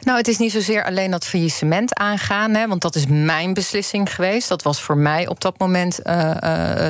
Nou, 0.00 0.18
het 0.18 0.28
is 0.28 0.38
niet 0.38 0.52
zozeer 0.52 0.84
alleen 0.84 1.10
dat 1.10 1.26
faillissement 1.26 1.94
aangaan, 1.94 2.54
hè, 2.54 2.68
want 2.68 2.82
dat 2.82 2.94
is 2.94 3.06
mijn 3.08 3.54
beslissing 3.54 4.14
geweest. 4.14 4.48
Dat 4.48 4.62
was 4.62 4.80
voor 4.80 4.96
mij 4.96 5.28
op 5.28 5.40
dat 5.40 5.58
moment 5.58 6.00
uh, 6.04 6.14
uh, 6.16 6.34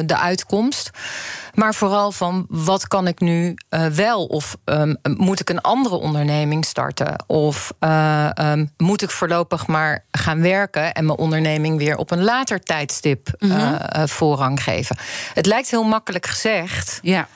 de 0.07 0.19
uitkomst. 0.19 0.90
Maar 1.55 1.75
vooral 1.75 2.12
van 2.12 2.47
wat 2.49 2.88
kan 2.88 3.07
ik 3.07 3.21
nu 3.21 3.55
uh, 3.71 3.87
wel? 3.87 4.25
Of 4.25 4.57
um, 4.64 4.97
moet 5.03 5.40
ik 5.40 5.51
een 5.51 5.61
andere 5.61 5.95
onderneming 5.95 6.64
starten? 6.64 7.25
Of 7.27 7.73
um, 7.81 8.71
moet 8.77 9.03
ik 9.03 9.11
voorlopig 9.11 9.66
maar 9.66 10.05
gaan 10.11 10.43
werken 10.43 10.93
en 10.93 11.07
mijn 11.07 11.19
onderneming 11.19 11.79
weer 11.79 11.97
op 11.97 12.11
een 12.11 12.23
later 12.23 12.61
tijdstip 12.61 13.29
mm 13.38 13.51
-hmm. 13.51 14.09
voorrang 14.09 14.62
geven? 14.62 14.97
Het 15.35 15.47
lijkt 15.47 15.71
heel 15.71 15.85
makkelijk 15.85 16.27
gezegd. 16.27 16.99
Ja. 17.03 17.29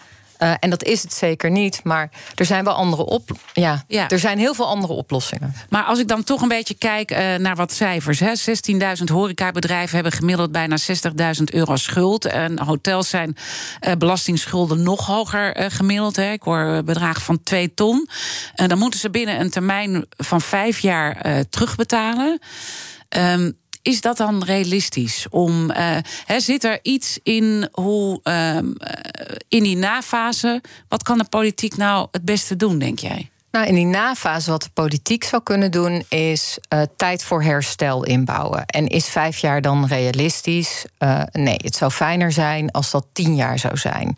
Uh, 0.45 0.55
en 0.61 0.71
dat 0.71 0.83
is 0.83 1.03
het 1.03 1.13
zeker 1.13 1.51
niet. 1.51 1.81
Maar 1.83 2.11
er 2.35 2.45
zijn 2.45 2.65
wel 2.65 2.75
andere 2.75 3.05
op. 3.05 3.31
Ja, 3.53 3.85
ja. 3.89 4.09
er 4.09 4.19
zijn 4.19 4.39
heel 4.39 4.55
veel 4.55 4.67
andere 4.67 4.93
oplossingen. 4.93 5.55
Maar 5.69 5.85
als 5.85 5.99
ik 5.99 6.09
dan 6.09 6.25
toch 6.25 6.43
een 6.43 6.49
beetje 6.49 6.75
kijk 6.75 7.11
uh, 7.11 7.35
naar 7.35 7.57
wat 7.57 7.73
cijfers. 7.73 8.23
16.000 8.23 9.05
horecabedrijven 9.05 9.95
hebben 9.95 10.13
gemiddeld 10.13 10.53
bijna 10.53 10.77
60.000 11.37 11.45
euro 11.45 11.77
schuld. 11.77 12.25
En 12.25 12.61
hotels 12.61 13.09
zijn 13.09 13.37
uh, 13.81 13.93
belastingsschulden 13.99 14.83
nog 14.83 15.07
hoger 15.07 15.71
gemiddeld. 15.71 16.17
Hè. 16.17 16.33
Ik 16.33 16.43
hoor 16.43 16.83
bedragen 16.85 17.23
van 17.23 17.43
2 17.43 17.75
ton. 17.75 18.09
En 18.55 18.69
dan 18.69 18.79
moeten 18.79 19.01
ze 19.01 19.11
binnen 19.11 19.41
een 19.41 19.51
termijn 19.51 20.07
van 20.17 20.41
vijf 20.41 20.79
jaar 20.79 21.45
terugbetalen. 21.51 22.39
Um, 23.09 23.57
is 23.85 24.01
dat 24.01 24.17
dan 24.17 24.45
realistisch? 24.45 25.27
Om, 25.31 25.71
uh, 25.71 25.97
zit 26.37 26.65
er 26.65 26.79
iets 26.83 27.19
in 27.23 27.69
hoe 27.73 28.21
uh, 28.25 28.57
in 29.49 29.63
die 29.63 29.77
nafase? 29.77 30.61
Wat 30.89 31.03
kan 31.03 31.19
de 31.19 31.25
politiek 31.25 31.77
nou 31.77 32.09
het 32.11 32.25
beste 32.25 32.57
doen, 32.57 32.79
denk 32.79 32.99
jij? 32.99 33.31
Nou, 33.51 33.67
in 33.67 33.75
die 33.75 33.87
nafase 33.87 34.51
wat 34.51 34.63
de 34.63 34.71
politiek 34.73 35.25
zou 35.25 35.43
kunnen 35.43 35.71
doen, 35.71 36.05
is 36.09 36.59
uh, 36.75 36.83
tijd 36.97 37.25
voor 37.25 37.43
herstel 37.43 38.05
inbouwen. 38.05 38.67
En 38.67 38.87
is 38.87 39.09
vijf 39.09 39.39
jaar 39.39 39.61
dan 39.61 39.87
realistisch? 39.87 40.85
Nee, 41.33 41.57
het 41.57 41.77
zou 41.77 41.91
fijner 41.91 42.33
zijn 42.33 42.71
als 42.71 42.91
dat 42.91 43.07
tien 43.13 43.35
jaar 43.35 43.59
zou 43.59 43.77
zijn. 43.77 44.15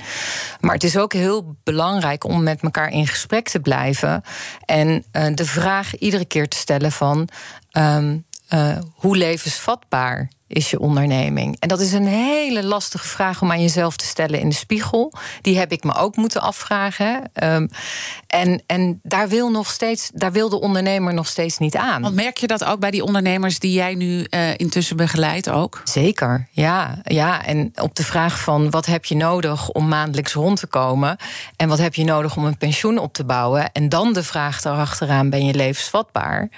Maar 0.60 0.74
het 0.74 0.84
is 0.84 0.96
ook 0.96 1.12
heel 1.12 1.56
belangrijk 1.64 2.24
om 2.24 2.42
met 2.42 2.60
elkaar 2.60 2.90
in 2.90 3.06
gesprek 3.06 3.48
te 3.48 3.60
blijven. 3.60 4.22
En 4.64 5.04
de 5.34 5.46
vraag 5.46 5.96
iedere 5.98 6.24
keer 6.24 6.48
te 6.48 6.56
stellen 6.56 6.92
van. 6.92 7.28
Um, 7.72 8.25
uh, 8.54 8.76
hoe 8.94 9.16
levensvatbaar 9.16 10.30
is 10.48 10.70
je 10.70 10.78
onderneming? 10.78 11.56
En 11.58 11.68
dat 11.68 11.80
is 11.80 11.92
een 11.92 12.06
hele 12.06 12.64
lastige 12.64 13.08
vraag 13.08 13.42
om 13.42 13.50
aan 13.50 13.60
jezelf 13.60 13.96
te 13.96 14.04
stellen 14.04 14.40
in 14.40 14.48
de 14.48 14.54
spiegel. 14.54 15.12
Die 15.40 15.58
heb 15.58 15.72
ik 15.72 15.84
me 15.84 15.94
ook 15.94 16.16
moeten 16.16 16.40
afvragen. 16.40 17.30
Um, 17.42 17.70
en 18.26 18.62
en 18.66 19.00
daar, 19.02 19.28
wil 19.28 19.50
nog 19.50 19.70
steeds, 19.70 20.10
daar 20.14 20.32
wil 20.32 20.48
de 20.48 20.60
ondernemer 20.60 21.14
nog 21.14 21.26
steeds 21.26 21.58
niet 21.58 21.76
aan. 21.76 22.02
Want 22.02 22.14
merk 22.14 22.36
je 22.36 22.46
dat 22.46 22.64
ook 22.64 22.80
bij 22.80 22.90
die 22.90 23.04
ondernemers 23.04 23.58
die 23.58 23.72
jij 23.72 23.94
nu 23.94 24.26
uh, 24.30 24.58
intussen 24.58 24.96
begeleidt 24.96 25.50
ook? 25.50 25.80
Zeker, 25.84 26.48
ja, 26.50 27.00
ja. 27.04 27.44
En 27.44 27.72
op 27.74 27.94
de 27.94 28.04
vraag 28.04 28.40
van 28.40 28.70
wat 28.70 28.86
heb 28.86 29.04
je 29.04 29.16
nodig 29.16 29.70
om 29.70 29.88
maandelijks 29.88 30.32
rond 30.32 30.60
te 30.60 30.66
komen... 30.66 31.16
en 31.56 31.68
wat 31.68 31.78
heb 31.78 31.94
je 31.94 32.04
nodig 32.04 32.36
om 32.36 32.44
een 32.44 32.58
pensioen 32.58 32.98
op 32.98 33.12
te 33.12 33.24
bouwen... 33.24 33.72
en 33.72 33.88
dan 33.88 34.12
de 34.12 34.22
vraag 34.22 34.64
erachteraan, 34.64 35.30
ben 35.30 35.46
je 35.46 35.54
levensvatbaar... 35.54 36.48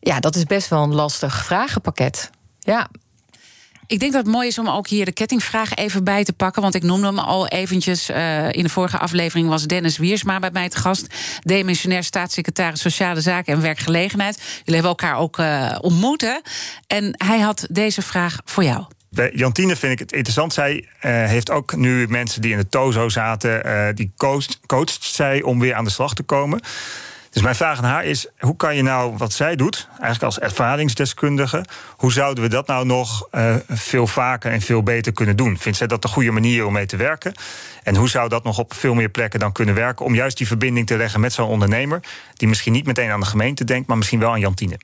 Ja, 0.00 0.20
dat 0.20 0.36
is 0.36 0.44
best 0.44 0.68
wel 0.68 0.82
een 0.82 0.94
lastig 0.94 1.44
vragenpakket. 1.44 2.30
Ja. 2.58 2.88
Ik 3.86 4.00
denk 4.00 4.12
dat 4.12 4.22
het 4.22 4.32
mooi 4.32 4.48
is 4.48 4.58
om 4.58 4.68
ook 4.68 4.88
hier 4.88 5.04
de 5.04 5.12
kettingvraag 5.12 5.74
even 5.74 6.04
bij 6.04 6.24
te 6.24 6.32
pakken. 6.32 6.62
Want 6.62 6.74
ik 6.74 6.82
noemde 6.82 7.06
hem 7.06 7.18
al 7.18 7.48
eventjes. 7.48 8.10
Uh, 8.10 8.52
in 8.52 8.62
de 8.62 8.68
vorige 8.68 8.98
aflevering 8.98 9.48
was 9.48 9.66
Dennis 9.66 9.98
Wiersma 9.98 10.38
bij 10.38 10.50
mij 10.52 10.68
te 10.68 10.76
gast. 10.76 11.06
Demissionair 11.40 12.04
staatssecretaris 12.04 12.80
Sociale 12.80 13.20
Zaken 13.20 13.54
en 13.54 13.60
Werkgelegenheid. 13.60 14.36
Jullie 14.36 14.80
hebben 14.80 14.90
elkaar 14.90 15.16
ook 15.16 15.38
uh, 15.38 15.76
ontmoet. 15.80 16.40
En 16.86 17.14
hij 17.16 17.38
had 17.38 17.66
deze 17.70 18.02
vraag 18.02 18.40
voor 18.44 18.64
jou. 18.64 18.84
Bij 19.08 19.32
Jantine 19.34 19.76
vind 19.76 19.92
ik 19.92 19.98
het 19.98 20.12
interessant. 20.12 20.52
Zij 20.52 20.74
uh, 20.76 20.82
heeft 21.26 21.50
ook 21.50 21.76
nu 21.76 22.06
mensen 22.08 22.42
die 22.42 22.52
in 22.52 22.58
de 22.58 22.68
TOZO 22.68 23.08
zaten... 23.08 23.66
Uh, 23.66 23.88
die 23.94 24.12
coacht, 24.16 24.60
coacht 24.66 25.04
zij 25.04 25.42
om 25.42 25.60
weer 25.60 25.74
aan 25.74 25.84
de 25.84 25.90
slag 25.90 26.14
te 26.14 26.22
komen. 26.22 26.60
Dus 27.30 27.42
mijn 27.42 27.54
vraag 27.54 27.78
aan 27.78 27.84
haar 27.84 28.04
is: 28.04 28.26
hoe 28.38 28.56
kan 28.56 28.76
je 28.76 28.82
nou 28.82 29.16
wat 29.16 29.32
zij 29.32 29.56
doet, 29.56 29.88
eigenlijk 29.90 30.22
als 30.22 30.38
ervaringsdeskundige, 30.38 31.64
hoe 31.96 32.12
zouden 32.12 32.44
we 32.44 32.50
dat 32.50 32.66
nou 32.66 32.86
nog 32.86 33.28
uh, 33.32 33.54
veel 33.68 34.06
vaker 34.06 34.52
en 34.52 34.60
veel 34.60 34.82
beter 34.82 35.12
kunnen 35.12 35.36
doen? 35.36 35.58
Vindt 35.58 35.78
zij 35.78 35.86
dat 35.86 36.02
de 36.02 36.08
goede 36.08 36.30
manier 36.30 36.66
om 36.66 36.72
mee 36.72 36.86
te 36.86 36.96
werken? 36.96 37.34
En 37.82 37.96
hoe 37.96 38.08
zou 38.08 38.28
dat 38.28 38.44
nog 38.44 38.58
op 38.58 38.74
veel 38.74 38.94
meer 38.94 39.08
plekken 39.08 39.40
dan 39.40 39.52
kunnen 39.52 39.74
werken 39.74 40.04
om 40.04 40.14
juist 40.14 40.36
die 40.36 40.46
verbinding 40.46 40.86
te 40.86 40.96
leggen 40.96 41.20
met 41.20 41.32
zo'n 41.32 41.48
ondernemer, 41.48 42.00
die 42.34 42.48
misschien 42.48 42.72
niet 42.72 42.86
meteen 42.86 43.10
aan 43.10 43.20
de 43.20 43.26
gemeente 43.26 43.64
denkt, 43.64 43.88
maar 43.88 43.96
misschien 43.96 44.20
wel 44.20 44.30
aan 44.30 44.40
Jantine? 44.40 44.78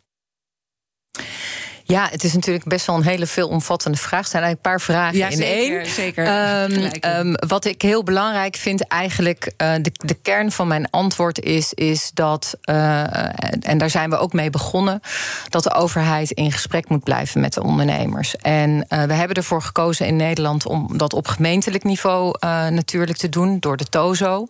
Ja, 1.89 2.09
het 2.11 2.25
is 2.25 2.33
natuurlijk 2.33 2.65
best 2.65 2.87
wel 2.87 2.97
een 2.97 3.03
hele 3.03 3.27
veelomvattende 3.27 3.99
vraag. 3.99 4.23
Er 4.23 4.29
zijn 4.29 4.43
eigenlijk 4.43 4.67
een 4.67 4.73
paar 4.73 4.97
vragen 4.97 5.19
ja, 5.19 5.29
in 5.29 5.37
zeker, 5.37 5.81
één. 5.81 5.91
Zeker. 5.91 6.27
Um, 6.63 6.91
um, 7.17 7.35
wat 7.49 7.65
ik 7.65 7.83
heel 7.83 8.03
belangrijk 8.03 8.57
vind, 8.57 8.87
eigenlijk 8.87 9.53
uh, 9.63 9.73
de, 9.83 9.93
de 9.93 10.15
kern 10.23 10.53
van 10.53 10.69
mijn 10.69 10.91
antwoord 10.91 11.41
is, 11.41 11.73
is 11.75 12.11
dat, 12.15 12.57
uh, 12.65 13.69
en 13.69 13.79
daar 13.79 13.91
zijn 13.91 14.11
we 14.11 14.17
ook 14.17 14.33
mee 14.33 14.51
begonnen, 14.51 15.01
dat 15.49 15.63
de 15.63 15.75
overheid 15.75 16.31
in 16.31 16.53
gesprek 16.53 16.89
moet 16.89 17.05
blijven 17.05 17.41
met 17.41 17.53
de 17.53 17.63
ondernemers. 17.63 18.37
En 18.37 18.71
uh, 18.71 19.03
we 19.03 19.13
hebben 19.13 19.37
ervoor 19.37 19.63
gekozen 19.63 20.07
in 20.07 20.17
Nederland 20.17 20.67
om 20.67 20.99
dat 20.99 21.13
op 21.13 21.29
gemeentelijk 21.29 21.85
niveau 21.85 22.35
natuurlijk 22.71 23.19
te 23.19 23.29
doen, 23.29 23.59
door 23.61 23.77
de 23.77 23.85
TOZO. 23.85 24.47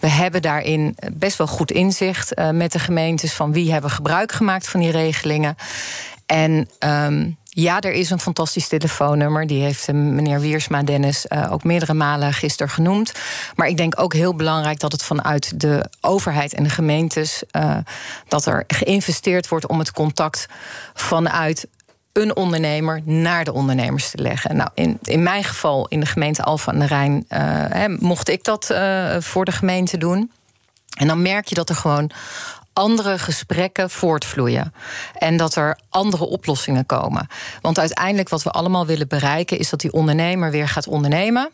We 0.00 0.08
hebben 0.08 0.42
daarin 0.42 0.96
best 1.12 1.38
wel 1.38 1.46
goed 1.46 1.70
inzicht 1.70 2.32
met 2.52 2.72
de 2.72 2.78
gemeentes 2.78 3.32
van 3.32 3.52
wie 3.52 3.72
hebben 3.72 3.90
gebruik 3.90 4.32
gemaakt 4.32 4.68
van 4.68 4.80
die 4.80 4.90
regelingen. 4.90 5.56
En 6.26 6.68
um, 6.78 7.36
ja, 7.56 7.80
er 7.80 7.92
is 7.92 8.10
een 8.10 8.20
fantastisch 8.20 8.68
telefoonnummer. 8.68 9.46
Die 9.46 9.62
heeft 9.62 9.92
meneer 9.92 10.40
Wiersma 10.40 10.82
Dennis 10.82 11.26
uh, 11.28 11.52
ook 11.52 11.64
meerdere 11.64 11.94
malen 11.94 12.32
gisteren 12.32 12.72
genoemd. 12.72 13.12
Maar 13.54 13.68
ik 13.68 13.76
denk 13.76 14.00
ook 14.00 14.12
heel 14.12 14.34
belangrijk 14.34 14.80
dat 14.80 14.92
het 14.92 15.02
vanuit 15.02 15.60
de 15.60 15.84
overheid 16.00 16.54
en 16.54 16.62
de 16.62 16.70
gemeentes... 16.70 17.42
Uh, 17.52 17.76
dat 18.28 18.46
er 18.46 18.64
geïnvesteerd 18.66 19.48
wordt 19.48 19.66
om 19.66 19.78
het 19.78 19.92
contact 19.92 20.46
vanuit 20.94 21.66
een 22.12 22.36
ondernemer 22.36 23.00
naar 23.04 23.44
de 23.44 23.52
ondernemers 23.52 24.10
te 24.10 24.22
leggen. 24.22 24.56
Nou, 24.56 24.70
in, 24.74 24.98
in 25.02 25.22
mijn 25.22 25.44
geval, 25.44 25.88
in 25.88 26.00
de 26.00 26.06
gemeente 26.06 26.42
Alphen 26.42 26.72
aan 26.72 26.78
de 26.78 26.86
Rijn, 26.86 27.26
uh, 27.28 27.98
mocht 27.98 28.28
ik 28.28 28.44
dat 28.44 28.74
voor 29.18 29.44
de 29.44 29.52
gemeente 29.52 29.96
doen. 29.96 30.30
En 30.94 31.06
dan 31.06 31.22
merk 31.22 31.46
je 31.46 31.54
dat 31.54 31.68
er 31.68 31.76
gewoon 31.76 32.10
andere 32.74 33.18
gesprekken 33.18 33.90
voortvloeien. 33.90 34.74
En 35.18 35.36
dat 35.36 35.56
er 35.56 35.78
andere 35.88 36.24
oplossingen 36.24 36.86
komen. 36.86 37.26
Want 37.60 37.78
uiteindelijk 37.78 38.28
wat 38.28 38.42
we 38.42 38.50
allemaal 38.50 38.86
willen 38.86 39.08
bereiken 39.08 39.58
is 39.58 39.70
dat 39.70 39.80
die 39.80 39.92
ondernemer 39.92 40.50
weer 40.50 40.68
gaat 40.68 40.86
ondernemen. 40.86 41.50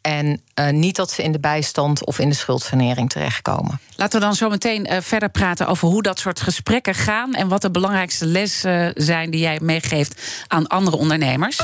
En 0.00 0.40
uh, 0.60 0.68
niet 0.70 0.96
dat 0.96 1.10
ze 1.10 1.22
in 1.22 1.32
de 1.32 1.38
bijstand 1.38 2.04
of 2.04 2.18
in 2.18 2.28
de 2.28 2.34
schuldsanering 2.34 3.10
terechtkomen. 3.10 3.80
Laten 3.96 4.20
we 4.20 4.26
dan 4.26 4.34
zo 4.34 4.48
meteen 4.48 4.92
uh, 4.92 4.98
verder 5.00 5.28
praten 5.28 5.66
over 5.66 5.88
hoe 5.88 6.02
dat 6.02 6.18
soort 6.18 6.40
gesprekken 6.40 6.94
gaan. 6.94 7.34
En 7.34 7.48
wat 7.48 7.62
de 7.62 7.70
belangrijkste 7.70 8.26
lessen 8.26 8.86
uh, 8.86 8.90
zijn 8.94 9.30
die 9.30 9.40
jij 9.40 9.58
meegeeft 9.62 10.44
aan 10.48 10.66
andere 10.66 10.96
ondernemers. 10.96 11.60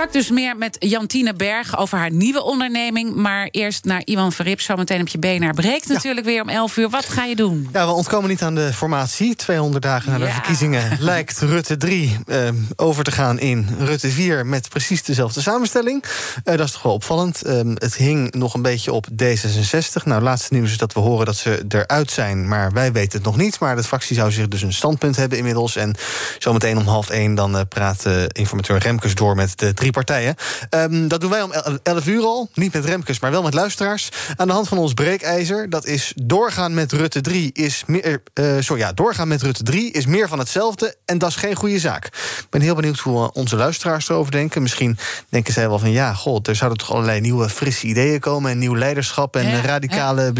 Straks 0.00 0.18
dus 0.18 0.30
meer 0.30 0.56
met 0.56 0.76
Jantine 0.78 1.34
Berg 1.34 1.78
over 1.78 1.98
haar 1.98 2.10
nieuwe 2.10 2.42
onderneming. 2.42 3.14
Maar 3.14 3.48
eerst 3.50 3.84
naar 3.84 4.02
Iwan 4.04 4.32
Verrip. 4.32 4.60
Zometeen 4.60 5.00
op 5.00 5.08
je 5.08 5.18
benen. 5.18 5.54
Breekt 5.54 5.88
natuurlijk 5.88 6.26
weer 6.26 6.42
om 6.42 6.48
11 6.48 6.76
uur. 6.76 6.88
Wat 6.88 7.04
ga 7.04 7.24
je 7.24 7.36
doen? 7.36 7.68
Ja, 7.72 7.86
we 7.86 7.92
ontkomen 7.92 8.28
niet 8.28 8.42
aan 8.42 8.54
de 8.54 8.72
formatie. 8.72 9.36
200 9.36 9.82
dagen 9.82 10.12
na 10.12 10.18
de 10.18 10.24
Ja. 10.24 10.32
verkiezingen 10.32 10.96
lijkt 11.00 11.38
Rutte 11.38 11.76
3 11.76 12.18
eh, 12.26 12.48
over 12.76 13.04
te 13.04 13.10
gaan 13.10 13.38
in 13.38 13.68
Rutte 13.78 14.08
4 14.08 14.46
met 14.46 14.68
precies 14.68 15.02
dezelfde 15.02 15.40
samenstelling. 15.40 16.04
Eh, 16.44 16.56
dat 16.56 16.66
is 16.66 16.72
toch 16.72 16.82
wel 16.82 16.92
opvallend. 16.92 17.42
Eh, 17.42 17.60
het 17.74 17.94
hing 17.94 18.34
nog 18.34 18.54
een 18.54 18.62
beetje 18.62 18.92
op 18.92 19.06
D66. 19.22 20.04
Nou, 20.04 20.22
laatste 20.22 20.54
nieuws 20.54 20.70
is 20.70 20.78
dat 20.78 20.92
we 20.92 21.00
horen 21.00 21.26
dat 21.26 21.36
ze 21.36 21.64
eruit 21.68 22.10
zijn, 22.10 22.48
maar 22.48 22.72
wij 22.72 22.92
weten 22.92 23.18
het 23.18 23.26
nog 23.26 23.36
niet. 23.36 23.58
Maar 23.60 23.76
de 23.76 23.84
fractie 23.84 24.16
zou 24.16 24.32
zich 24.32 24.48
dus 24.48 24.62
een 24.62 24.72
standpunt 24.72 25.16
hebben 25.16 25.38
inmiddels. 25.38 25.76
En 25.76 25.94
zometeen 26.38 26.78
om 26.78 26.86
half 26.86 27.10
één 27.10 27.34
dan 27.34 27.56
eh, 27.56 27.62
praat 27.68 28.04
informateur 28.32 28.78
Remkes 28.78 29.14
door 29.14 29.36
met 29.36 29.58
de 29.58 29.74
drie 29.74 29.88
partijen. 29.92 30.34
Ehm, 30.70 31.08
dat 31.08 31.20
doen 31.20 31.30
wij 31.30 31.42
om 31.42 31.52
el- 31.52 31.78
11 31.82 32.06
uur 32.06 32.22
al. 32.22 32.50
Niet 32.54 32.72
met 32.72 32.84
Remkes, 32.84 33.20
maar 33.20 33.30
wel 33.30 33.42
met 33.42 33.54
luisteraars. 33.54 34.08
Aan 34.36 34.46
de 34.46 34.52
hand 34.52 34.68
van 34.68 34.78
ons 34.78 34.94
breekijzer. 34.94 35.70
Dat 35.70 35.86
is 35.86 36.12
doorgaan 36.22 36.74
met 36.74 36.92
Rutte 36.92 37.20
3 37.20 37.50
is 37.52 37.82
meer. 37.86 38.22
eh, 38.34 38.44
sorry, 38.60 38.82
ja, 38.82 38.92
doorgaan 38.92 39.28
met 39.28 39.42
Rutte 39.42 39.62
3 39.62 39.90
is 39.92 40.06
meer 40.06 40.28
van 40.28 40.38
hetzelfde. 40.38 40.96
En 41.04 41.18
dat 41.18 41.28
is 41.28 41.36
geen 41.36 41.54
goede 41.54 41.78
zaak. 41.78 42.04
Ik 42.06 42.46
ben 42.50 42.60
heel 42.60 42.74
benieuwd 42.74 42.98
hoe 42.98 43.22
eh, 43.24 43.28
onze 43.32 43.56
luisteraars 43.56 44.08
erover 44.08 44.32
denken. 44.32 44.62
Misschien 44.62 44.98
denken 45.28 45.52
zij 45.52 45.68
wel 45.68 45.78
van 45.78 45.90
ja, 45.90 46.14
god, 46.14 46.48
er 46.48 46.56
zouden 46.56 46.78
toch 46.78 46.92
allerlei 46.92 47.20
nieuwe 47.20 47.48
frisse 47.48 47.86
ideeën 47.86 48.20
komen. 48.20 48.50
En 48.50 48.58
nieuw 48.58 48.76
leiderschap 48.76 49.36
en 49.36 49.48
Ja, 49.48 49.60
radicale 49.60 50.32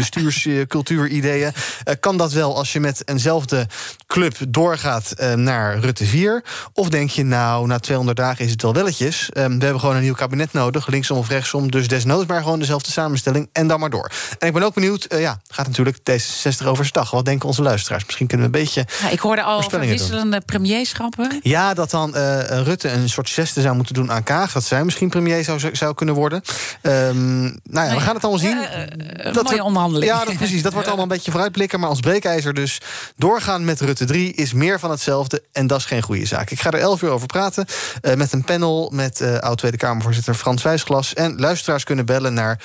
bestuurscultuurideeën. 0.65 1.51
Eh, 1.83 1.95
kan 1.99 2.17
dat 2.17 2.31
wel 2.31 2.55
als 2.57 2.73
je 2.73 2.79
met 2.79 3.01
eenzelfde 3.05 3.67
club 4.07 4.35
doorgaat 4.47 5.13
naar 5.35 5.79
Rutte 5.79 6.05
4? 6.05 6.43
Of 6.73 6.89
denk 6.89 7.09
je, 7.09 7.23
nou, 7.23 7.67
na 7.67 7.79
200 7.79 8.17
dagen 8.17 8.45
is 8.45 8.51
het 8.51 8.61
wel 8.61 8.73
welletjes. 8.73 9.29
Eh, 9.33 9.45
we 9.45 9.51
hebben 9.51 9.79
gewoon 9.79 9.95
een 9.95 10.01
nieuw 10.01 10.13
kabinet 10.13 10.53
nodig, 10.53 10.87
linksom 10.87 11.17
of 11.17 11.29
rechtsom. 11.29 11.71
Dus 11.71 11.87
desnoods 11.87 12.25
maar 12.27 12.41
gewoon 12.41 12.59
dezelfde 12.59 12.91
samenstelling 12.91 13.49
en 13.53 13.67
dan 13.67 13.79
maar 13.79 13.89
door. 13.89 14.11
En 14.39 14.47
ik 14.47 14.53
ben 14.53 14.63
ook 14.63 14.73
benieuwd, 14.73 15.03
eh, 15.03 15.21
ja, 15.21 15.41
gaat 15.47 15.67
natuurlijk 15.67 15.97
D66 15.97 16.65
overstag. 16.67 17.11
Wat 17.11 17.25
denken 17.25 17.47
onze 17.47 17.61
luisteraars? 17.61 18.05
Misschien 18.05 18.27
kunnen 18.27 18.51
we 18.51 18.57
een 18.57 18.63
beetje. 18.63 18.85
Ja, 19.01 19.09
ik 19.09 19.19
hoorde 19.19 19.43
al 19.43 19.69
wisselende 19.79 20.41
premierschappen. 20.45 21.39
Ja, 21.41 21.73
dat 21.73 21.89
dan 21.89 22.15
eh, 22.15 22.61
Rutte 22.63 22.89
een 22.89 23.09
soort 23.09 23.29
geste 23.29 23.61
zou 23.61 23.75
moeten 23.75 23.93
doen 23.93 24.11
aan 24.11 24.23
Kaag. 24.23 24.51
Dat 24.51 24.63
zij 24.63 24.83
misschien 24.83 25.09
premier 25.09 25.43
zou, 25.43 25.59
zou 25.71 25.93
kunnen 25.93 26.15
worden. 26.15 26.41
Ehm, 26.81 27.41
nou 27.43 27.87
ja, 27.87 27.93
we 27.95 27.99
gaan 27.99 28.15
het 28.15 28.23
allemaal 28.23 28.39
zien. 28.41 28.57
Een 28.57 29.33
Dat 29.33 29.43
mooie 29.43 29.63
onderhandeling. 29.63 30.11
Ja, 30.11 30.25
dat, 30.25 30.35
precies. 30.35 30.61
Dat 30.61 30.73
wordt 30.73 30.87
allemaal 30.87 31.05
een 31.05 31.11
beetje 31.11 31.31
vooruitblikken. 31.31 31.79
Maar 31.79 31.89
als 31.89 31.99
breekijzer 31.99 32.53
dus 32.53 32.81
doorgaan 33.17 33.65
met 33.65 33.81
Rutte 33.81 34.05
3 34.05 34.33
is 34.33 34.53
meer 34.53 34.79
van 34.79 34.89
hetzelfde. 34.91 35.43
En 35.51 35.67
dat 35.67 35.79
is 35.79 35.85
geen 35.85 36.01
goede 36.01 36.25
zaak. 36.25 36.49
Ik 36.49 36.59
ga 36.59 36.71
er 36.71 36.79
11 36.79 37.01
uur 37.01 37.09
over 37.09 37.27
praten. 37.27 37.65
eh, 38.01 38.13
met 38.15 38.33
een 38.33 38.43
panel 38.43 38.91
met 38.93 39.20
eh 39.21 39.37
oud-Tweede 39.37 39.77
Kamervoorzitter 39.77 40.33
Frans 40.33 40.63
Wijsglas. 40.63 41.13
En 41.13 41.39
luisteraars 41.39 41.83
kunnen 41.83 42.05
bellen 42.05 42.33
naar 42.33 42.59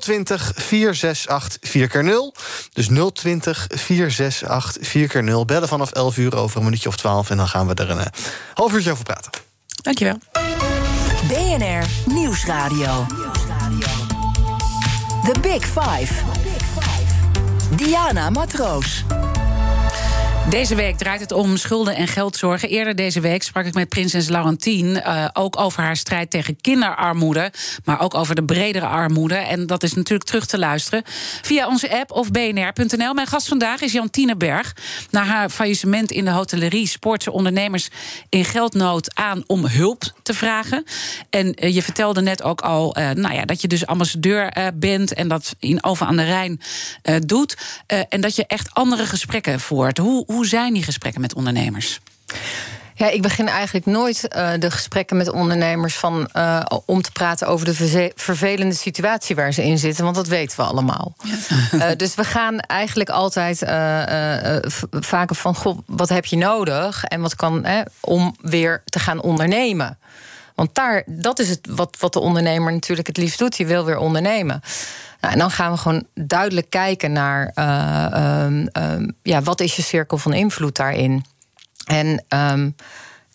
020 0.00 0.52
468 0.54 1.58
4x0. 1.66 2.40
Dus 2.72 2.88
020 3.12 3.66
468 3.68 4.76
4x0. 4.78 5.44
Bellen 5.46 5.68
vanaf 5.68 5.92
11 5.92 6.16
uur 6.16 6.36
over 6.36 6.56
een 6.56 6.64
minuutje 6.64 6.88
of 6.88 6.96
12. 6.96 7.30
En 7.30 7.36
dan 7.36 7.48
gaan 7.48 7.66
we 7.66 7.74
er 7.74 7.90
een 7.90 7.98
eh, 7.98 8.06
half 8.54 8.72
uurtje 8.72 8.90
over 8.90 9.04
praten. 9.04 9.30
Dankjewel. 9.82 10.18
BNR 11.28 11.86
Nieuwsradio. 12.06 13.06
The 15.24 15.40
Big 15.40 15.64
Five. 15.64 16.14
Diana 17.76 18.30
Matroos. 18.30 19.04
Deze 20.50 20.74
week 20.74 20.96
draait 20.96 21.20
het 21.20 21.32
om 21.32 21.56
schulden 21.56 21.96
en 21.96 22.08
geldzorgen. 22.08 22.68
Eerder 22.68 22.96
deze 22.96 23.20
week 23.20 23.42
sprak 23.42 23.64
ik 23.64 23.74
met 23.74 23.88
prinses 23.88 24.28
Laurentien... 24.28 25.02
eh, 25.02 25.28
ook 25.32 25.60
over 25.60 25.82
haar 25.82 25.96
strijd 25.96 26.30
tegen 26.30 26.60
kinderarmoede... 26.60 27.52
maar 27.84 28.00
ook 28.00 28.14
over 28.14 28.34
de 28.34 28.44
bredere 28.44 28.86
armoede. 28.86 29.34
En 29.34 29.66
dat 29.66 29.82
is 29.82 29.94
natuurlijk 29.94 30.28
terug 30.28 30.46
te 30.46 30.58
luisteren 30.58 31.02
via 31.42 31.66
onze 31.66 31.98
app 31.98 32.12
of 32.12 32.30
bnr.nl. 32.30 33.14
Mijn 33.14 33.26
gast 33.26 33.48
vandaag 33.48 33.80
is 33.80 33.92
Jantine 33.92 34.36
Berg. 34.36 34.76
Na 35.10 35.24
haar 35.24 35.50
faillissement 35.50 36.10
in 36.10 36.24
de 36.24 36.30
hotellerie... 36.30 36.86
spoort 36.86 37.22
ze 37.22 37.32
ondernemers 37.32 37.88
in 38.28 38.44
geldnood 38.44 39.14
aan 39.14 39.44
om 39.46 39.66
hulp 39.66 40.02
te 40.22 40.34
vragen. 40.34 40.84
En 41.30 41.54
eh, 41.54 41.74
je 41.74 41.82
vertelde 41.82 42.20
net 42.20 42.42
ook 42.42 42.60
al 42.60 42.94
eh, 42.94 43.10
nou 43.10 43.34
ja, 43.34 43.44
dat 43.44 43.60
je 43.60 43.68
dus 43.68 43.86
ambassadeur 43.86 44.72
bent... 44.74 45.14
en 45.14 45.28
dat 45.28 45.54
in 45.58 45.84
Over 45.84 46.06
aan 46.06 46.16
de 46.16 46.24
Rijn 46.24 46.60
doet. 47.26 47.56
en 48.08 48.20
dat 48.20 48.36
je 48.36 48.46
echt 48.46 48.74
andere 48.74 49.06
gesprekken 49.06 49.60
voert. 49.60 49.98
Hoe, 49.98 50.24
hoe 50.38 50.46
zijn 50.46 50.72
die 50.72 50.82
gesprekken 50.82 51.20
met 51.20 51.34
ondernemers? 51.34 52.00
Ja, 52.94 53.10
ik 53.10 53.22
begin 53.22 53.48
eigenlijk 53.48 53.86
nooit 53.86 54.28
eh, 54.28 54.50
de 54.58 54.70
gesprekken 54.70 55.16
met 55.16 55.30
ondernemers 55.30 55.96
van, 55.96 56.28
eh, 56.32 56.64
om 56.84 57.02
te 57.02 57.12
praten 57.12 57.46
over 57.46 57.66
de 57.66 58.12
vervelende 58.14 58.74
situatie 58.74 59.36
waar 59.36 59.52
ze 59.52 59.64
in 59.64 59.78
zitten, 59.78 60.04
want 60.04 60.16
dat 60.16 60.26
weten 60.26 60.56
we 60.56 60.62
allemaal. 60.62 61.14
Eh, 61.70 61.90
dus 61.96 62.14
we 62.14 62.24
gaan 62.24 62.58
eigenlijk 62.60 63.10
altijd 63.10 63.58
vaker 64.90 65.36
van: 65.36 65.54
goh, 65.54 65.78
wat 65.86 66.08
heb 66.08 66.24
je 66.24 66.36
nodig 66.36 67.04
en 67.04 67.20
wat 67.20 67.36
kan 67.36 67.64
hè, 67.64 67.82
om 68.00 68.36
weer 68.40 68.82
te 68.84 68.98
gaan 68.98 69.20
ondernemen. 69.20 69.98
Want 70.54 70.74
daar, 70.74 71.02
dat 71.06 71.38
is 71.38 71.48
het 71.48 71.68
wat, 71.70 71.96
wat 72.00 72.12
de 72.12 72.20
ondernemer 72.20 72.72
natuurlijk 72.72 73.06
het 73.06 73.16
liefst 73.16 73.38
doet. 73.38 73.56
Die 73.56 73.66
wil 73.66 73.84
weer 73.84 73.98
ondernemen. 73.98 74.60
Nou, 75.20 75.32
en 75.32 75.38
dan 75.38 75.50
gaan 75.50 75.72
we 75.72 75.78
gewoon 75.78 76.06
duidelijk 76.14 76.70
kijken 76.70 77.12
naar 77.12 77.50
eh, 77.54 78.12
ehm, 78.12 78.66
ehm, 78.72 79.08
ja, 79.22 79.42
wat 79.42 79.60
is 79.60 79.76
je 79.76 79.82
cirkel 79.82 80.18
van 80.18 80.32
invloed 80.32 80.76
daarin. 80.76 81.24
En, 81.84 82.24
ehm, 82.28 82.70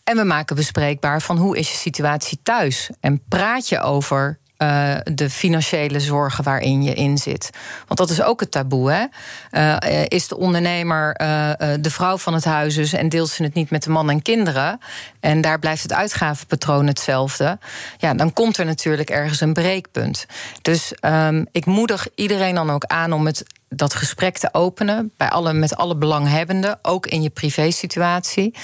en 0.03 0.17
we 0.17 0.23
maken 0.23 0.55
bespreekbaar 0.55 1.21
van 1.21 1.37
hoe 1.37 1.57
is 1.57 1.71
je 1.71 1.77
situatie 1.77 2.39
thuis. 2.43 2.89
En 2.99 3.23
praat 3.27 3.69
je 3.69 3.79
over 3.81 4.39
eh, 4.63 4.95
de 5.13 5.29
financiële 5.29 5.99
zorgen 5.99 6.43
waarin 6.43 6.83
je 6.83 6.93
in 6.93 7.17
zit. 7.17 7.49
Want 7.87 7.99
dat 7.99 8.09
is 8.09 8.21
ook 8.21 8.39
het 8.39 8.51
taboe. 8.51 8.91
Hè? 8.91 9.05
Eh, 9.49 10.03
is 10.07 10.27
de 10.27 10.37
ondernemer 10.37 11.13
eh, 11.15 11.49
de 11.79 11.91
vrouw 11.91 12.17
van 12.17 12.33
het 12.33 12.45
huis 12.45 12.75
dus 12.75 12.93
en 12.93 13.09
deelt 13.09 13.29
ze 13.29 13.43
het 13.43 13.53
niet 13.53 13.69
met 13.69 13.83
de 13.83 13.89
man 13.89 14.09
en 14.09 14.21
kinderen? 14.21 14.79
En 15.19 15.41
daar 15.41 15.59
blijft 15.59 15.83
het 15.83 15.93
uitgavenpatroon 15.93 16.87
hetzelfde. 16.87 17.59
Ja, 17.97 18.13
dan 18.13 18.33
komt 18.33 18.57
er 18.57 18.65
natuurlijk 18.65 19.09
ergens 19.09 19.41
een 19.41 19.53
breekpunt. 19.53 20.25
Dus 20.61 20.93
ehm, 20.93 21.45
ik 21.51 21.65
moedig 21.65 22.07
iedereen 22.15 22.55
dan 22.55 22.69
ook 22.69 22.85
aan 22.85 23.13
om 23.13 23.25
het 23.25 23.45
dat 23.75 23.93
gesprek 23.93 24.37
te 24.37 24.49
openen 24.51 25.11
bij 25.17 25.29
alle, 25.29 25.53
met 25.53 25.75
alle 25.75 25.95
belanghebbenden, 25.95 26.79
ook 26.81 27.05
in 27.05 27.21
je 27.21 27.29
privésituatie. 27.29 28.55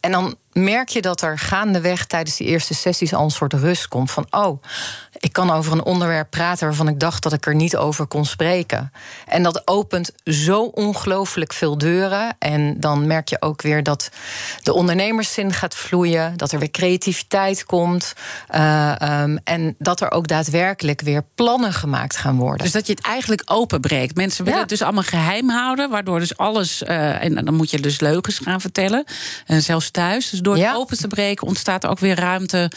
En 0.00 0.12
dan 0.12 0.36
merk 0.52 0.88
je 0.88 1.02
dat 1.02 1.20
er 1.22 1.38
gaandeweg 1.38 2.06
tijdens 2.06 2.36
die 2.36 2.46
eerste 2.46 2.74
sessies 2.74 3.14
al 3.14 3.24
een 3.24 3.30
soort 3.30 3.52
rust 3.52 3.88
komt 3.88 4.10
van 4.10 4.26
oh, 4.30 4.62
ik 5.22 5.32
kan 5.32 5.50
over 5.50 5.72
een 5.72 5.84
onderwerp 5.84 6.30
praten 6.30 6.66
waarvan 6.66 6.88
ik 6.88 7.00
dacht 7.00 7.22
dat 7.22 7.32
ik 7.32 7.46
er 7.46 7.54
niet 7.54 7.76
over 7.76 8.06
kon 8.06 8.24
spreken. 8.24 8.92
En 9.26 9.42
dat 9.42 9.62
opent 9.64 10.10
zo 10.24 10.62
ongelooflijk 10.62 11.52
veel 11.52 11.78
deuren. 11.78 12.36
En 12.38 12.80
dan 12.80 13.06
merk 13.06 13.28
je 13.28 13.36
ook 13.42 13.62
weer 13.62 13.82
dat 13.82 14.08
de 14.62 14.72
ondernemerszin 14.72 15.52
gaat 15.52 15.74
vloeien, 15.74 16.36
dat 16.36 16.52
er 16.52 16.58
weer 16.58 16.70
creativiteit 16.70 17.64
komt. 17.64 18.12
eh, 18.48 19.00
ehm, 19.00 19.36
en 19.44 19.74
dat 19.78 20.00
er 20.00 20.10
ook 20.10 20.26
daadwerkelijk 20.28 21.00
weer 21.00 21.24
plannen 21.34 21.72
gemaakt 21.72 22.16
gaan 22.16 22.36
worden. 22.36 22.62
Dus 22.62 22.72
dat 22.72 22.86
je 22.86 22.92
het 22.92 23.04
eigenlijk 23.06 23.42
openbreekt. 23.44 24.16
Mensen 24.16 24.38
willen 24.44 24.58
Ja. 24.58 24.64
het 24.64 24.70
dus 24.78 24.82
allemaal 24.82 25.02
geheim 25.02 25.48
houden, 25.50 25.90
waardoor 25.90 26.18
dus 26.18 26.36
alles. 26.36 26.82
eh, 26.82 27.22
en 27.24 27.34
dan 27.44 27.54
moet 27.54 27.70
je 27.70 27.80
dus 27.80 28.00
leugens 28.00 28.38
gaan 28.38 28.60
vertellen. 28.60 29.04
En 29.46 29.62
zelfs 29.62 29.90
thuis. 29.90 30.30
Dus 30.30 30.40
door 30.40 30.56
het 30.56 30.74
open 30.76 30.96
te 30.98 31.06
breken 31.08 31.46
ontstaat 31.46 31.84
er 31.84 31.90
ook 31.90 31.98
weer 31.98 32.16
ruimte 32.18 32.70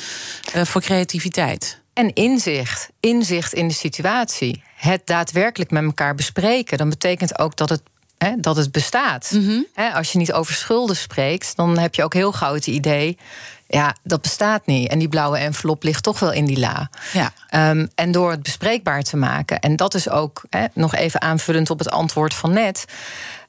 eh, 0.53 0.65
voor 0.65 0.81
creativiteit. 0.81 1.83
En 1.95 2.13
inzicht. 2.13 2.89
Inzicht 2.99 3.53
in 3.53 3.67
de 3.67 3.73
situatie. 3.73 4.63
Het 4.75 5.01
daadwerkelijk 5.05 5.71
met 5.71 5.83
elkaar 5.83 6.15
bespreken. 6.15 6.77
Dan 6.77 6.89
betekent 6.89 7.39
ook 7.39 7.55
dat 7.55 7.69
het. 7.69 7.81
hè, 8.17 8.31
dat 8.37 8.55
het 8.55 8.71
bestaat. 8.71 9.31
Hè, 9.73 9.89
als 9.93 10.11
je 10.11 10.17
niet 10.17 10.33
over 10.33 10.53
schulden 10.53 10.95
spreekt, 10.95 11.55
dan 11.55 11.77
heb 11.77 11.95
je 11.95 12.03
ook 12.03 12.13
heel 12.13 12.31
gauw 12.31 12.53
het 12.53 12.67
idee. 12.67 13.17
Ja, 13.67 13.95
dat 14.03 14.21
bestaat 14.21 14.65
niet. 14.65 14.89
En 14.89 14.99
die 14.99 15.07
blauwe 15.09 15.37
envelop 15.37 15.83
ligt 15.83 16.03
toch 16.03 16.19
wel 16.19 16.31
in 16.31 16.45
die 16.45 16.59
la. 16.59 16.89
Ja. 17.13 17.31
Ehm, 17.49 17.87
en 17.95 18.11
door 18.11 18.31
het 18.31 18.43
bespreekbaar 18.43 19.01
te 19.01 19.17
maken. 19.17 19.59
En 19.59 19.75
dat 19.75 19.93
is 19.93 20.09
ook 20.09 20.43
hè, 20.49 20.65
nog 20.73 20.95
even 20.95 21.21
aanvullend 21.21 21.69
op 21.69 21.79
het 21.79 21.89
antwoord 21.89 22.33
van 22.33 22.53
net. 22.53 22.85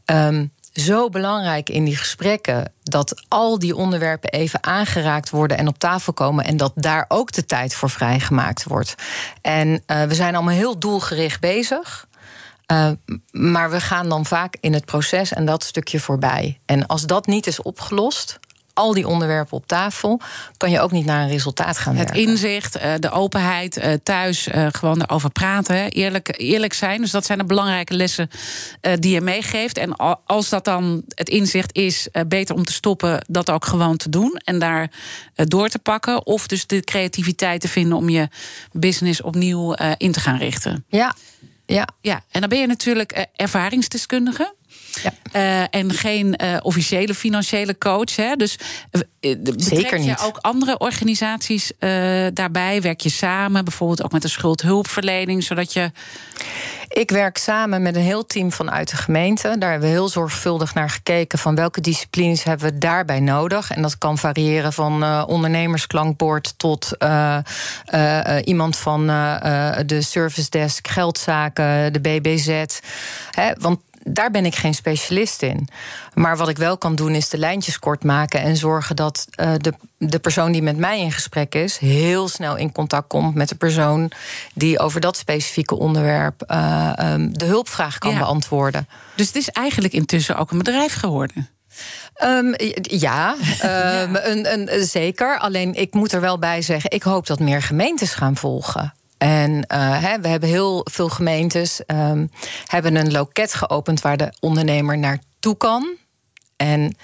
ehm, 0.04 0.46
zo 0.76 1.08
belangrijk 1.08 1.68
in 1.68 1.84
die 1.84 1.96
gesprekken 1.96 2.72
dat 2.82 3.24
al 3.28 3.58
die 3.58 3.76
onderwerpen 3.76 4.30
even 4.30 4.64
aangeraakt 4.64 5.30
worden 5.30 5.58
en 5.58 5.68
op 5.68 5.78
tafel 5.78 6.12
komen. 6.12 6.44
En 6.44 6.56
dat 6.56 6.72
daar 6.74 7.04
ook 7.08 7.32
de 7.32 7.44
tijd 7.44 7.74
voor 7.74 7.90
vrijgemaakt 7.90 8.64
wordt. 8.64 8.94
En 9.40 9.82
eh, 9.86 10.02
we 10.02 10.14
zijn 10.14 10.34
allemaal 10.34 10.54
heel 10.54 10.78
doelgericht 10.78 11.40
bezig. 11.40 12.06
Uh, 12.72 12.90
maar 13.30 13.70
we 13.70 13.80
gaan 13.80 14.08
dan 14.08 14.26
vaak 14.26 14.56
in 14.60 14.72
het 14.72 14.84
proces 14.84 15.32
en 15.32 15.44
dat 15.44 15.64
stukje 15.64 16.00
voorbij. 16.00 16.60
En 16.64 16.86
als 16.86 17.02
dat 17.02 17.26
niet 17.26 17.46
is 17.46 17.62
opgelost, 17.62 18.38
al 18.76 18.94
die 18.94 19.08
onderwerpen 19.08 19.56
op 19.56 19.66
tafel, 19.66 20.20
kan 20.56 20.70
je 20.70 20.80
ook 20.80 20.90
niet 20.90 21.04
naar 21.04 21.22
een 21.22 21.28
resultaat 21.28 21.78
gaan 21.78 21.96
Het 21.96 22.10
werken. 22.10 22.28
inzicht, 22.30 22.76
eh, 22.76 22.92
de 23.00 23.10
openheid, 23.10 23.76
eh, 23.76 23.92
thuis 24.02 24.46
eh, 24.48 24.66
gewoon 24.70 25.02
erover 25.02 25.30
praten. 25.30 25.90
Eerlijk, 25.90 26.34
eerlijk 26.38 26.72
zijn. 26.72 27.00
Dus 27.00 27.10
dat 27.10 27.24
zijn 27.26 27.38
de 27.38 27.44
belangrijke 27.44 27.94
lessen 27.94 28.30
die 28.98 29.12
je 29.14 29.20
meegeeft. 29.20 29.78
En 29.78 29.96
al- 29.96 30.20
als 30.26 30.48
dat 30.48 30.64
dan 30.64 31.02
het 31.14 31.28
inzicht 31.28 31.74
is, 31.76 32.08
beter 32.28 32.54
om 32.54 32.64
te 32.64 32.72
stoppen, 32.72 33.24
dat 33.28 33.50
ook 33.50 33.64
gewoon 33.64 33.96
te 33.96 34.08
doen. 34.08 34.40
En 34.44 34.58
daar 34.58 34.90
door 35.34 35.68
te 35.68 35.78
pakken. 35.78 36.26
Of 36.26 36.46
dus 36.46 36.66
de 36.66 36.80
creativiteit 36.80 37.61
te 37.61 37.68
vinden 37.68 37.96
om 37.98 38.09
je 38.09 38.28
business 38.72 39.22
opnieuw 39.22 39.74
in 39.96 40.12
te 40.12 40.20
gaan 40.20 40.38
richten. 40.38 40.84
Ja, 40.88 41.14
ja. 41.66 41.88
Ja, 42.01 42.22
en 42.30 42.40
dan 42.40 42.48
ben 42.48 42.59
je 42.61 42.66
natuurlijk 42.66 43.26
ervaringsdeskundige. 43.36 44.55
Ja. 45.03 45.12
Eh, 45.32 45.80
en 45.80 45.92
geen 45.92 46.36
eh, 46.36 46.57
officiële 46.62 47.14
financiële 47.14 47.78
coach. 47.78 48.16
Hè. 48.16 48.36
Dus 48.36 48.59
eh, 48.90 49.32
betrek 49.42 49.99
je 49.99 50.14
ook 50.22 50.38
andere 50.40 50.78
organisaties 50.78 51.72
daarbij? 52.32 52.80
Werk 52.80 53.01
je 53.01 53.11
samen, 53.11 53.64
bijvoorbeeld 53.64 54.05
ook 54.05 54.12
met 54.12 54.22
de 54.22 54.28
schuldhulpverlening, 54.28 55.42
zodat 55.42 55.72
je. 55.72 55.90
Ik 56.88 57.11
werk 57.11 57.38
samen 57.38 57.82
met 57.82 57.97
een 57.97 58.03
heel 58.03 58.26
team 58.26 58.53
vanuit 58.53 58.90
de 58.90 58.97
gemeente. 58.97 59.59
Daar 59.59 59.70
hebben 59.70 59.88
we 59.88 59.94
heel 59.94 60.09
zorgvuldig 60.09 60.74
naar 60.74 60.90
gekeken 60.90 61.38
van 61.38 61.55
welke 61.55 61.80
disciplines 61.80 62.42
hebben 62.42 62.72
we 62.72 62.78
daarbij 62.78 63.20
nodig. 63.20 63.70
En 63.70 63.82
dat 63.82 63.99
kan 63.99 64.18
variëren 64.18 64.72
van 64.72 65.24
ondernemersklankbord 65.26 66.55
tot 66.57 66.90
iemand 68.44 68.76
van 68.76 69.07
de 69.86 69.99
service 70.01 70.51
desk, 70.51 70.88
geldzaken, 70.88 71.92
de 71.92 72.01
BBZ. 72.01 72.64
Hè, 73.30 73.53
want 73.59 73.80
daar 74.09 74.30
ben 74.30 74.44
ik 74.46 74.54
geen 74.54 74.74
specialist 74.74 75.42
in. 75.42 75.68
Maar 76.14 76.36
wat 76.36 76.48
ik 76.48 76.57
wel 76.57 76.78
kan 76.78 76.94
doen 76.94 77.14
is 77.14 77.28
de 77.28 77.38
lijntjes 77.38 77.78
kort 77.78 78.04
maken 78.04 78.40
en 78.40 78.57
zorgen 78.57 78.96
dat 78.96 79.26
eh, 79.30 79.52
de, 79.59 79.72
de 79.98 80.18
persoon 80.18 80.52
die 80.52 80.62
met 80.62 80.76
mij 80.76 81.00
in 81.00 81.12
gesprek 81.12 81.54
is, 81.54 81.78
heel 81.78 82.28
snel 82.28 82.57
in 82.57 82.72
contact 82.72 83.09
komt 83.09 83.34
met 83.34 83.48
de 83.48 83.54
persoon 83.54 84.11
die 84.54 84.78
over 84.78 85.00
dat 85.00 85.16
specifieke 85.16 85.74
onderwerp 85.78 86.42
eh, 86.42 86.92
ehm, 86.96 87.28
de 87.32 87.44
hulpvraag 87.44 87.98
kan 87.98 88.11
Ja. 88.12 88.18
beantwoorden. 88.18 88.88
Dus 89.14 89.26
het 89.26 89.36
is 89.36 89.48
eigenlijk 89.50 89.94
intussen 89.94 90.36
ook 90.36 90.50
een 90.50 90.59
bedrijf 90.59 90.94
geworden. 90.94 91.48
Ehm, 92.14 92.54
ja, 92.82 93.34
ehm, 93.61 94.14
Een, 94.14 94.52
een, 94.52 94.84
zeker. 94.86 95.38
Alleen 95.38 95.74
ik 95.74 95.94
moet 95.94 96.12
er 96.12 96.20
wel 96.20 96.38
bij 96.38 96.62
zeggen, 96.62 96.90
ik 96.90 97.02
hoop 97.02 97.26
dat 97.26 97.38
meer 97.38 97.62
gemeentes 97.62 98.14
gaan 98.14 98.36
volgen. 98.36 98.94
En 99.18 99.66
eh, 99.66 100.02
hè, 100.02 100.20
we 100.20 100.28
hebben 100.28 100.48
heel 100.48 100.86
veel 100.90 101.08
gemeentes 101.08 101.84
ehm, 101.84 102.26
hebben 102.66 102.96
een 102.96 103.12
loket 103.12 103.54
geopend 103.54 104.00
waar 104.00 104.16
de 104.16 104.32
ondernemer 104.40 104.98
naartoe 104.98 105.56
kan. 105.56 105.96
En 106.57 106.96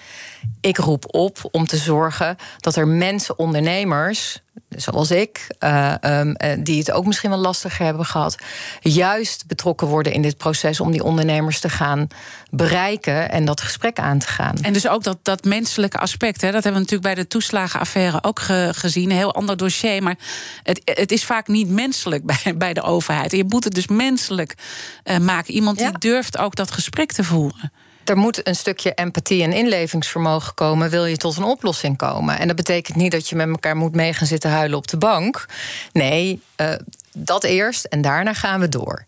ik 0.60 0.76
roep 0.76 1.14
op 1.14 1.38
om 1.50 1.66
te 1.66 1.76
zorgen 1.76 2.36
dat 2.58 2.76
er 2.76 2.88
mensen, 2.88 3.38
ondernemers, 3.38 4.40
zoals 4.68 5.10
ik, 5.10 5.46
eh, 5.58 6.02
ehm, 6.02 6.32
eh, 6.32 6.58
die 6.62 6.78
het 6.78 6.90
ook 6.92 7.06
misschien 7.06 7.30
wel 7.30 7.38
lastiger 7.38 7.84
hebben 7.84 8.04
gehad, 8.06 8.36
juist 8.80 9.46
betrokken 9.46 9.86
worden 9.86 10.12
in 10.12 10.22
dit 10.22 10.36
proces 10.36 10.80
om 10.80 10.90
die 10.90 11.04
ondernemers 11.04 11.60
te 11.60 11.68
gaan 11.68 12.06
bereiken 12.50 13.30
en 13.30 13.44
dat 13.44 13.60
gesprek 13.60 13.98
aan 13.98 14.18
te 14.18 14.26
gaan. 14.26 14.56
En 14.62 14.72
dus 14.72 14.88
ook 14.88 15.02
dat, 15.02 15.18
dat 15.22 15.44
menselijke 15.44 15.98
aspect. 15.98 16.40
Hè, 16.40 16.50
dat 16.52 16.64
hebben 16.64 16.82
we 16.82 16.90
natuurlijk 16.90 17.14
bij 17.14 17.24
de 17.24 17.28
toeslagenaffaire 17.28 18.22
ook 18.22 18.40
ge- 18.40 18.70
gezien. 18.72 19.10
Een 19.10 19.16
heel 19.16 19.34
ander 19.34 19.56
dossier. 19.56 20.02
Maar 20.02 20.18
het, 20.62 20.80
het 20.84 21.12
is 21.12 21.24
vaak 21.24 21.48
niet 21.48 21.68
menselijk 21.68 22.24
bij, 22.44 22.56
bij 22.56 22.72
de 22.72 22.82
overheid. 22.82 23.32
Je 23.32 23.44
moet 23.48 23.64
het 23.64 23.74
dus 23.74 23.86
menselijk 23.86 24.54
eh, 25.02 25.18
maken. 25.18 25.54
Iemand 25.54 25.78
die 25.78 25.98
durft 25.98 26.38
ook 26.38 26.54
dat 26.56 26.70
gesprek 26.70 27.12
te 27.12 27.24
voeren. 27.24 27.72
Er 28.04 28.16
moet 28.16 28.46
een 28.46 28.54
stukje 28.54 28.94
empathie 28.94 29.42
en 29.42 29.52
inlevingsvermogen 29.52 30.54
komen, 30.54 30.90
wil 30.90 31.04
je 31.04 31.16
tot 31.16 31.36
een 31.36 31.44
oplossing 31.44 31.96
komen. 31.96 32.38
En 32.38 32.46
dat 32.46 32.56
betekent 32.56 32.96
niet 32.96 33.12
dat 33.12 33.28
je 33.28 33.36
met 33.36 33.48
elkaar 33.48 33.76
moet 33.76 33.94
mee 33.94 34.12
gaan 34.12 34.26
zitten 34.26 34.50
huilen 34.50 34.78
op 34.78 34.88
de 34.88 34.96
bank. 34.96 35.46
Nee, 35.92 36.40
eh, 36.56 36.74
dat 37.12 37.44
eerst 37.44 37.84
en 37.84 38.00
daarna 38.00 38.34
gaan 38.34 38.60
we 38.60 38.68
door. 38.68 39.04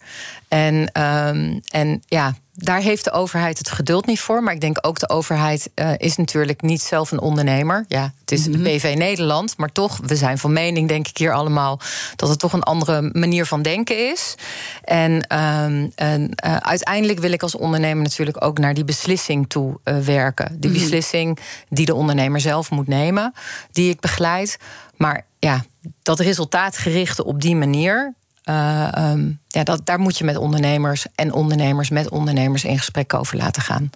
En, 0.49 0.93
ehm, 0.93 1.59
en 1.69 2.03
ja, 2.07 2.35
daar 2.57 2.81
heeft 2.81 3.05
de 3.05 3.13
overheid 3.13 3.59
het 3.59 3.71
geduld 3.71 4.07
niet 4.07 4.21
voor. 4.21 4.43
Maar 4.43 4.55
ik 4.55 4.61
denk 4.61 4.79
ook 4.81 4.99
de 4.99 5.09
overheid 5.09 5.71
eh, 5.75 5.91
is 5.97 6.17
natuurlijk 6.17 6.63
niet 6.63 6.83
zelf 6.83 7.11
een 7.11 7.21
ondernemer. 7.21 7.85
Ja, 7.89 8.13
het 8.21 8.33
is 8.33 8.45
de 8.45 8.59
BV 8.59 8.95
Nederland. 8.97 9.57
Maar 9.57 9.73
toch, 9.73 10.01
we 10.07 10.17
zijn 10.17 10.39
van 10.39 10.53
mening, 10.53 10.89
denk 10.89 11.09
ik 11.09 11.17
hier 11.17 11.33
allemaal... 11.33 11.81
dat 12.17 12.29
het 12.29 12.39
toch 12.39 12.53
een 12.53 12.63
andere 12.63 13.11
manier 13.13 13.47
van 13.47 13.63
denken 13.63 14.11
is. 14.11 14.35
En, 14.85 15.27
ehm, 15.27 15.89
en 15.95 16.31
eh, 16.35 16.57
uiteindelijk 16.57 17.19
wil 17.19 17.33
ik 17.33 17.43
als 17.43 17.57
ondernemer 17.57 18.03
natuurlijk 18.03 18.45
ook 18.45 18.59
naar 18.59 18.75
die 18.75 18.85
beslissing 18.85 19.49
toe 19.49 19.79
eh, 19.83 19.99
werken. 19.99 20.57
Die 20.61 20.71
beslissing 20.71 21.39
die 21.69 21.87
de 21.87 21.95
ondernemer 21.95 22.41
zelf 22.41 22.71
moet 22.71 22.89
nemen, 22.89 23.35
die 23.73 23.91
ik 23.91 24.01
begeleid. 24.01 24.59
Maar 24.97 25.25
ja, 25.45 25.65
dat 26.03 26.21
resultaatgerichte 26.21 27.25
op 27.25 27.41
die 27.41 27.57
manier... 27.57 28.15
eh, 28.43 28.97
ehm, 28.97 29.33
ja, 29.47 29.63
dat, 29.65 29.87
daar 29.87 29.99
moet 29.99 30.19
je 30.19 30.25
met 30.25 30.37
ondernemers 30.37 31.07
en 31.15 31.33
ondernemers 31.33 31.91
met 31.91 32.11
ondernemers 32.11 32.65
in 32.65 32.79
gesprek 32.79 33.15
over 33.15 33.37
laten 33.37 33.63
gaan. 33.63 33.91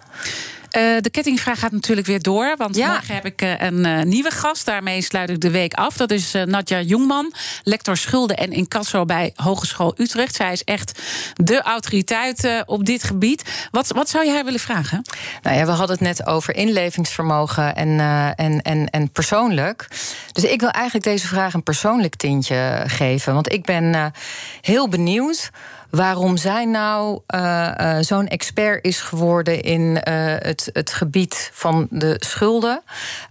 Eh, 0.69 0.81
de 1.01 1.09
kettingvraag 1.09 1.59
gaat 1.59 1.71
natuurlijk 1.71 2.07
weer 2.07 2.21
door. 2.21 2.55
Want 2.57 2.75
Ja. 2.75 2.87
morgen 2.87 3.13
heb 3.13 3.25
ik 3.25 3.41
eh, 3.41 3.61
een 3.61 3.85
eh, 3.85 4.03
nieuwe 4.03 4.31
gast. 4.31 4.65
Daarmee 4.65 5.01
sluit 5.01 5.29
ik 5.29 5.39
de 5.39 5.49
week 5.51 5.73
af. 5.73 5.97
Dat 5.97 6.11
is 6.11 6.31
Nadja 6.45 6.81
Jongman, 6.81 7.33
lector 7.63 7.97
schulden 7.97 8.37
en 8.37 8.51
incasso 8.51 9.05
bij 9.05 9.31
Hogeschool 9.35 9.93
Utrecht. 9.97 10.35
Zij 10.35 10.51
is 10.51 10.63
echt 10.63 10.99
de 11.33 11.61
autoriteit 11.61 12.63
op 12.65 12.85
dit 12.85 13.03
gebied. 13.03 13.67
Wat, 13.71 13.87
wat 13.87 14.09
zou 14.09 14.25
je 14.25 14.31
haar 14.31 14.43
willen 14.43 14.59
vragen? 14.59 15.01
Nou 15.41 15.57
ja, 15.57 15.65
we 15.65 15.71
hadden 15.71 15.97
het 15.97 16.05
net 16.05 16.25
over 16.25 16.55
inlevingsvermogen 16.55 17.75
en, 17.75 17.99
en, 18.35 18.61
en, 18.61 18.89
en 18.89 19.11
persoonlijk. 19.11 19.87
Dus 20.31 20.43
ik 20.43 20.59
wil 20.59 20.69
eigenlijk 20.69 21.05
deze 21.05 21.27
vraag 21.27 21.53
een 21.53 21.63
persoonlijk 21.63 22.15
tintje 22.15 22.83
geven. 22.87 23.33
Want 23.33 23.53
ik 23.53 23.65
ben 23.65 24.13
heel 24.61 24.89
benieuwd 24.89 25.49
waarom 25.89 26.37
zij 26.37 26.65
nou 26.65 27.19
eh, 27.27 27.97
eh, 27.97 28.03
zo'n 28.03 28.27
expert 28.27 28.85
is 28.85 28.99
geworden 28.99 29.61
in 29.61 30.01
eh, 30.01 30.13
het, 30.37 30.69
het 30.73 30.91
gebied 30.91 31.49
van 31.53 31.87
de 31.89 32.15
schulden. 32.19 32.81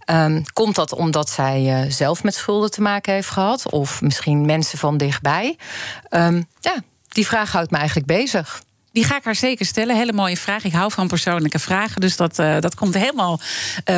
Ehm, 0.04 0.42
komt 0.52 0.74
dat 0.74 0.92
omdat 0.92 1.30
zij 1.30 1.86
zelf 1.90 2.22
met 2.22 2.34
schulden 2.34 2.70
te 2.70 2.80
maken 2.80 3.12
heeft 3.12 3.28
gehad? 3.28 3.70
Of 3.70 4.00
misschien 4.00 4.46
mensen 4.46 4.78
van 4.78 4.96
dichtbij? 4.96 5.56
Ehm, 6.08 6.42
ja, 6.60 6.74
die 7.08 7.26
vraag 7.26 7.52
houdt 7.52 7.70
me 7.70 7.76
eigenlijk 7.76 8.06
bezig. 8.06 8.62
Die 8.92 9.04
ga 9.04 9.16
ik 9.16 9.24
haar 9.24 9.34
zeker 9.34 9.66
stellen. 9.66 9.96
Hele 9.96 10.12
mooie 10.12 10.36
vraag. 10.36 10.64
Ik 10.64 10.72
hou 10.72 10.92
van 10.92 11.08
persoonlijke 11.08 11.58
vragen. 11.58 12.00
Dus 12.00 12.16
dat, 12.16 12.36
dat 12.36 12.74
komt 12.74 12.94
helemaal 12.94 13.40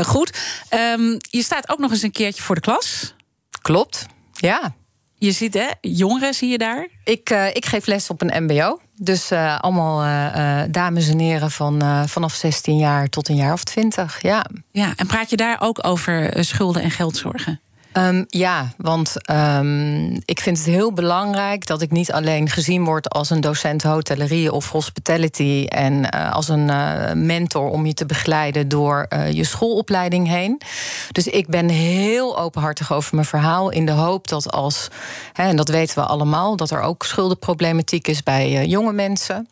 goed. 0.02 0.38
Ehm, 0.68 1.18
je 1.20 1.42
staat 1.42 1.68
ook 1.68 1.78
nog 1.78 1.90
eens 1.90 2.02
een 2.02 2.10
keertje 2.10 2.42
voor 2.42 2.54
de 2.54 2.60
klas. 2.60 3.14
Klopt, 3.62 4.06
ja. 4.32 4.74
Je 5.20 5.32
ziet, 5.32 5.54
hè, 5.54 5.66
jongeren 5.80 6.34
zie 6.34 6.50
je 6.50 6.58
daar. 6.58 6.88
Ik, 7.04 7.30
eh, 7.30 7.46
ik 7.46 7.66
geef 7.66 7.86
les 7.86 8.10
op 8.10 8.22
een 8.22 8.44
MBO. 8.44 8.80
Dus 8.96 9.30
eh, 9.30 9.58
allemaal 9.58 10.02
eh, 10.02 10.62
dames 10.70 11.08
en 11.08 11.18
heren 11.18 11.50
van 11.50 12.08
vanaf 12.08 12.34
16 12.34 12.76
jaar 12.76 13.08
tot 13.08 13.28
een 13.28 13.36
jaar 13.36 13.52
of 13.52 13.64
20. 13.64 14.22
Ja. 14.22 14.46
Ja, 14.70 14.92
en 14.96 15.06
praat 15.06 15.30
je 15.30 15.36
daar 15.36 15.60
ook 15.60 15.86
over 15.86 16.44
schulden 16.44 16.82
en 16.82 16.90
geldzorgen? 16.90 17.60
Ehm, 17.92 18.24
ja, 18.28 18.72
want 18.76 19.14
ehm, 19.24 20.14
ik 20.24 20.40
vind 20.40 20.56
het 20.56 20.66
heel 20.66 20.92
belangrijk 20.92 21.66
dat 21.66 21.82
ik 21.82 21.90
niet 21.90 22.12
alleen 22.12 22.48
gezien 22.48 22.84
word 22.84 23.10
als 23.10 23.30
een 23.30 23.40
docent 23.40 23.82
hotellerie 23.82 24.52
of 24.52 24.70
hospitality 24.70 25.66
en 25.68 26.10
eh, 26.10 26.32
als 26.32 26.48
een 26.48 26.70
eh, 26.70 27.12
mentor 27.12 27.68
om 27.68 27.86
je 27.86 27.94
te 27.94 28.06
begeleiden 28.06 28.68
door 28.68 29.06
eh, 29.08 29.32
je 29.32 29.44
schoolopleiding 29.44 30.28
heen. 30.28 30.60
Dus 31.12 31.26
ik 31.26 31.46
ben 31.46 31.68
heel 31.68 32.38
openhartig 32.38 32.92
over 32.92 33.14
mijn 33.14 33.26
verhaal 33.26 33.70
in 33.70 33.86
de 33.86 33.92
hoop 33.92 34.28
dat 34.28 34.52
als, 34.52 34.88
hè, 35.32 35.48
en 35.48 35.56
dat 35.56 35.68
weten 35.68 35.98
we 35.98 36.04
allemaal, 36.04 36.56
dat 36.56 36.70
er 36.70 36.80
ook 36.80 37.04
schuldenproblematiek 37.04 38.08
is 38.08 38.22
bij 38.22 38.66
jonge 38.66 38.92
mensen. 38.92 39.48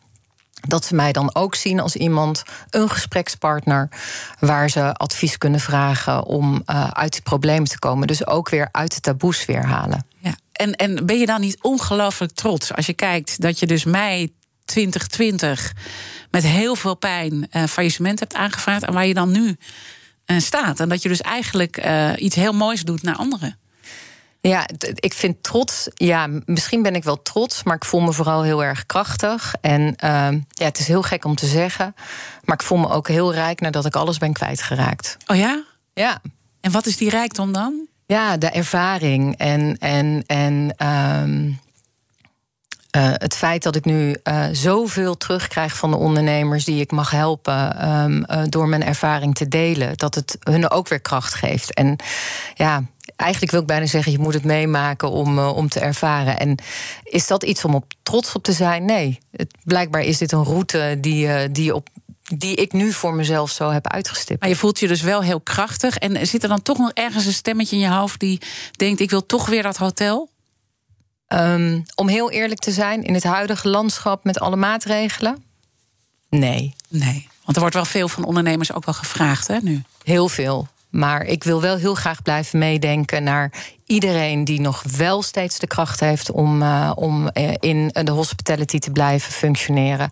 Dat 0.67 0.85
ze 0.85 0.95
mij 0.95 1.11
dan 1.11 1.35
ook 1.35 1.55
zien 1.55 1.79
als 1.79 1.95
iemand, 1.95 2.43
een 2.69 2.89
gesprekspartner, 2.89 3.89
waar 4.39 4.69
ze 4.69 4.93
advies 4.93 5.37
kunnen 5.37 5.59
vragen 5.59 6.23
om 6.23 6.61
eh, 6.65 6.87
uit 6.87 7.11
die 7.11 7.21
problemen 7.21 7.69
te 7.69 7.79
komen. 7.79 8.07
Dus 8.07 8.27
ook 8.27 8.49
weer 8.49 8.69
uit 8.71 8.93
de 8.93 8.99
taboes 8.99 9.45
weer 9.45 9.65
halen. 9.65 10.05
Ja. 10.17 10.35
En, 10.51 10.75
en 10.75 11.05
ben 11.05 11.19
je 11.19 11.25
dan 11.25 11.41
niet 11.41 11.57
ongelooflijk 11.61 12.31
trots 12.31 12.73
als 12.73 12.85
je 12.85 12.93
kijkt 12.93 13.41
dat 13.41 13.59
je 13.59 13.67
dus 13.67 13.83
mei 13.83 14.33
2020 14.65 15.73
met 16.31 16.43
heel 16.43 16.75
veel 16.75 16.95
pijn 16.95 17.47
eh 17.49 17.63
faillissement 17.63 18.19
hebt 18.19 18.33
aangevraagd 18.33 18.83
en 18.83 18.93
waar 18.93 19.07
je 19.07 19.13
dan 19.13 19.31
nu 19.31 19.57
eh, 20.25 20.37
staat? 20.37 20.79
En 20.79 20.89
dat 20.89 21.01
je 21.01 21.09
dus 21.09 21.21
eigenlijk 21.21 21.87
iets 22.15 22.35
heel 22.35 22.53
moois 22.53 22.81
doet 22.83 23.03
naar 23.03 23.15
anderen. 23.15 23.57
Ja, 24.41 24.67
ik 24.93 25.13
vind 25.13 25.43
trots. 25.43 25.87
Ja, 25.93 26.27
misschien 26.45 26.81
ben 26.81 26.95
ik 26.95 27.03
wel 27.03 27.21
trots, 27.21 27.63
maar 27.63 27.75
ik 27.75 27.85
voel 27.85 28.01
me 28.01 28.13
vooral 28.13 28.43
heel 28.43 28.63
erg 28.63 28.85
krachtig. 28.85 29.53
En 29.61 29.95
ehm, 29.95 30.39
ja, 30.49 30.65
het 30.65 30.79
is 30.79 30.87
heel 30.87 31.01
gek 31.01 31.25
om 31.25 31.35
te 31.35 31.45
zeggen, 31.45 31.95
maar 32.43 32.55
ik 32.55 32.63
voel 32.63 32.77
me 32.77 32.89
ook 32.89 33.07
heel 33.07 33.33
rijk 33.33 33.59
nadat 33.59 33.85
ik 33.85 33.95
alles 33.95 34.17
ben 34.17 34.33
kwijtgeraakt. 34.33 35.17
Oh 35.27 35.37
ja? 35.37 35.63
Ja. 35.93 36.21
En 36.61 36.71
wat 36.71 36.85
is 36.85 36.97
die 36.97 37.09
rijkdom 37.09 37.53
dan? 37.53 37.87
Ja, 38.05 38.37
de 38.37 38.49
ervaring 38.49 39.37
en, 39.37 39.77
en, 39.79 40.23
en 40.27 40.73
ehm, 40.77 41.51
Uh, 42.97 43.09
het 43.13 43.35
feit 43.35 43.63
dat 43.63 43.75
ik 43.75 43.85
nu 43.85 44.17
uh, 44.23 44.45
zoveel 44.51 45.17
terugkrijg 45.17 45.75
van 45.77 45.91
de 45.91 45.97
ondernemers 45.97 46.65
die 46.65 46.81
ik 46.81 46.91
mag 46.91 47.11
helpen 47.11 47.89
um, 47.89 48.25
uh, 48.27 48.41
door 48.45 48.67
mijn 48.67 48.83
ervaring 48.83 49.35
te 49.35 49.47
delen, 49.47 49.97
dat 49.97 50.15
het 50.15 50.37
hun 50.39 50.69
ook 50.69 50.87
weer 50.87 51.01
kracht 51.01 51.33
geeft. 51.33 51.73
En 51.73 51.95
ja, 52.55 52.83
eigenlijk 53.19 53.51
wil 53.51 53.61
ik 53.61 53.67
bijna 53.67 53.85
zeggen, 53.85 54.11
je 54.11 54.19
moet 54.19 54.33
het 54.33 54.43
meemaken 54.43 55.11
om, 55.11 55.39
om 55.39 55.69
te 55.69 55.79
ervaren. 55.79 56.39
En 56.39 56.57
is 57.03 57.27
dat 57.27 57.43
iets 57.43 57.65
om 57.65 57.75
op 57.75 57.85
trots 58.03 58.33
op 58.35 58.43
te 58.43 58.51
zijn? 58.51 58.85
Nee. 58.85 59.19
Het, 59.31 59.55
blijkbaar 59.63 60.01
is 60.01 60.17
dit 60.17 60.31
een 60.31 60.43
route 60.43 60.97
die, 61.01 61.51
die 61.51 61.75
op 61.75 61.89
die 62.37 62.55
ik 62.55 62.73
nu 62.73 62.93
voor 62.93 63.13
mezelf 63.13 63.51
zo 63.51 63.69
heb 63.69 63.87
uitgestippeld. 63.87 64.39
Maar 64.39 64.49
je 64.49 64.55
voelt 64.55 64.79
je 64.79 64.87
dus 64.87 65.01
wel 65.01 65.21
heel 65.21 65.39
krachtig. 65.39 65.97
En 65.97 66.27
zit 66.27 66.43
er 66.43 66.49
dan 66.49 66.61
toch 66.61 66.77
nog 66.77 66.91
ergens 66.93 67.25
een 67.25 67.33
stemmetje 67.33 67.75
in 67.75 67.81
je 67.81 67.89
hoofd 67.89 68.19
die 68.19 68.41
denkt: 68.71 68.99
ik 68.99 69.09
wil 69.09 69.25
toch 69.25 69.47
weer 69.47 69.63
dat 69.63 69.77
hotel? 69.77 70.29
Um, 71.27 71.83
om 71.95 72.07
heel 72.07 72.31
eerlijk 72.31 72.59
te 72.59 72.71
zijn, 72.71 73.03
in 73.03 73.13
het 73.13 73.23
huidige 73.23 73.69
landschap 73.69 74.23
met 74.23 74.39
alle 74.39 74.55
maatregelen? 74.55 75.43
Nee. 76.29 76.75
Nee. 76.87 77.27
Want 77.43 77.55
er 77.55 77.59
wordt 77.59 77.75
wel 77.75 77.85
veel 77.85 78.07
van 78.07 78.23
ondernemers 78.23 78.73
ook 78.73 78.85
wel 78.85 78.93
gevraagd, 78.93 79.47
hè, 79.47 79.57
nu? 79.61 79.83
Heel 80.03 80.29
veel. 80.29 80.67
Maar 80.89 81.25
ik 81.25 81.43
wil 81.43 81.61
wel 81.61 81.77
heel 81.77 81.95
graag 81.95 82.21
blijven 82.21 82.59
meedenken 82.59 83.23
naar 83.23 83.51
iedereen 83.85 84.43
die 84.43 84.61
nog 84.61 84.83
wel 84.97 85.21
steeds 85.21 85.59
de 85.59 85.67
kracht 85.67 85.99
heeft 85.99 86.31
om, 86.31 86.61
uh, 86.61 86.91
om 86.95 87.29
in 87.59 87.91
de 87.93 88.11
hospitality 88.11 88.79
te 88.79 88.91
blijven 88.91 89.31
functioneren. 89.31 90.09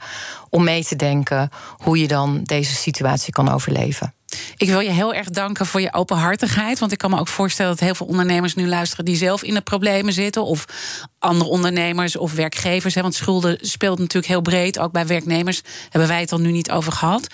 Om 0.49 0.63
mee 0.63 0.83
te 0.83 0.95
denken 0.95 1.49
hoe 1.77 1.99
je 1.99 2.07
dan 2.07 2.43
deze 2.43 2.75
situatie 2.75 3.33
kan 3.33 3.49
overleven. 3.49 4.13
Ik 4.57 4.69
wil 4.69 4.79
je 4.79 4.89
heel 4.89 5.13
erg 5.13 5.29
danken 5.29 5.65
voor 5.65 5.81
je 5.81 5.93
openhartigheid. 5.93 6.79
Want 6.79 6.91
ik 6.91 6.97
kan 6.97 7.09
me 7.09 7.19
ook 7.19 7.27
voorstellen 7.27 7.71
dat 7.71 7.79
heel 7.79 7.95
veel 7.95 8.07
ondernemers 8.07 8.55
nu 8.55 8.67
luisteren 8.67 9.05
die 9.05 9.15
zelf 9.15 9.43
in 9.43 9.53
de 9.53 9.61
problemen 9.61 10.13
zitten. 10.13 10.45
Of 10.45 10.65
andere 11.19 11.49
ondernemers 11.49 12.15
of 12.15 12.33
werkgevers. 12.33 12.95
Want 12.95 13.15
schulden 13.15 13.57
speelt 13.61 13.99
natuurlijk 13.99 14.27
heel 14.27 14.41
breed. 14.41 14.79
Ook 14.79 14.91
bij 14.91 15.07
werknemers 15.07 15.61
hebben 15.89 16.09
wij 16.09 16.19
het 16.19 16.31
al 16.31 16.39
nu 16.39 16.51
niet 16.51 16.71
over 16.71 16.91
gehad. 16.91 17.27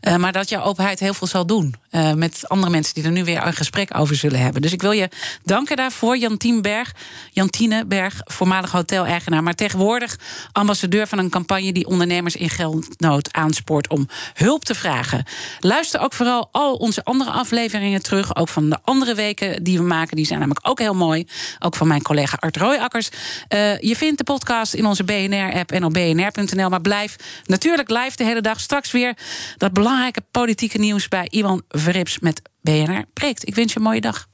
Uh, 0.00 0.16
maar 0.16 0.32
dat 0.32 0.48
jouw 0.48 0.62
openheid 0.62 1.00
heel 1.00 1.14
veel 1.14 1.26
zal 1.26 1.46
doen. 1.46 1.74
Uh, 1.90 2.12
met 2.12 2.48
andere 2.48 2.70
mensen 2.70 2.94
die 2.94 3.04
er 3.04 3.10
nu 3.10 3.24
weer 3.24 3.46
een 3.46 3.52
gesprek 3.52 3.98
over 3.98 4.16
zullen 4.16 4.40
hebben. 4.40 4.62
Dus 4.62 4.72
ik 4.72 4.82
wil 4.82 4.92
je 4.92 5.08
danken 5.44 5.76
daarvoor. 5.76 6.18
Jantien 6.18 6.62
Berg, 6.62 6.94
Jantine 7.30 7.84
Berg, 7.86 8.20
voormalig 8.24 8.70
hoteleigenaar. 8.70 9.42
Maar 9.42 9.54
tegenwoordig 9.54 10.18
ambassadeur 10.52 11.06
van 11.06 11.18
een 11.18 11.30
campagne 11.30 11.72
die 11.72 11.86
ondernemers 11.86 12.36
in 12.36 12.50
geldnood 12.50 13.32
aanspoort 13.32 13.88
om 13.88 14.08
hulp 14.34 14.64
te 14.64 14.74
vragen. 14.74 15.24
Luister 15.60 16.00
ook 16.00 16.12
vooral 16.12 16.48
al 16.52 16.69
onze 16.72 17.04
andere 17.04 17.30
afleveringen 17.30 18.02
terug. 18.02 18.36
Ook 18.36 18.48
van 18.48 18.70
de 18.70 18.78
andere 18.84 19.14
weken 19.14 19.62
die 19.62 19.78
we 19.78 19.84
maken. 19.84 20.16
Die 20.16 20.26
zijn 20.26 20.38
namelijk 20.38 20.68
ook 20.68 20.78
heel 20.78 20.94
mooi. 20.94 21.26
Ook 21.58 21.76
van 21.76 21.86
mijn 21.86 22.02
collega 22.02 22.36
Art 22.40 22.56
Rooijakkers. 22.56 23.08
Uh, 23.08 23.78
je 23.78 23.96
vindt 23.96 24.18
de 24.18 24.24
podcast 24.24 24.74
in 24.74 24.86
onze 24.86 25.04
BNR-app 25.04 25.72
en 25.72 25.84
op 25.84 25.92
bnr.nl. 25.92 26.68
Maar 26.68 26.80
blijf 26.80 27.16
natuurlijk 27.44 27.90
live 27.90 28.16
de 28.16 28.24
hele 28.24 28.40
dag. 28.40 28.60
Straks 28.60 28.90
weer 28.90 29.16
dat 29.56 29.72
belangrijke 29.72 30.22
politieke 30.30 30.78
nieuws 30.78 31.08
bij 31.08 31.26
Iwan 31.30 31.62
Verrips 31.68 32.18
met 32.18 32.42
BNR 32.62 33.04
Preekt. 33.12 33.48
Ik 33.48 33.54
wens 33.54 33.72
je 33.72 33.78
een 33.78 33.84
mooie 33.84 34.00
dag. 34.00 34.29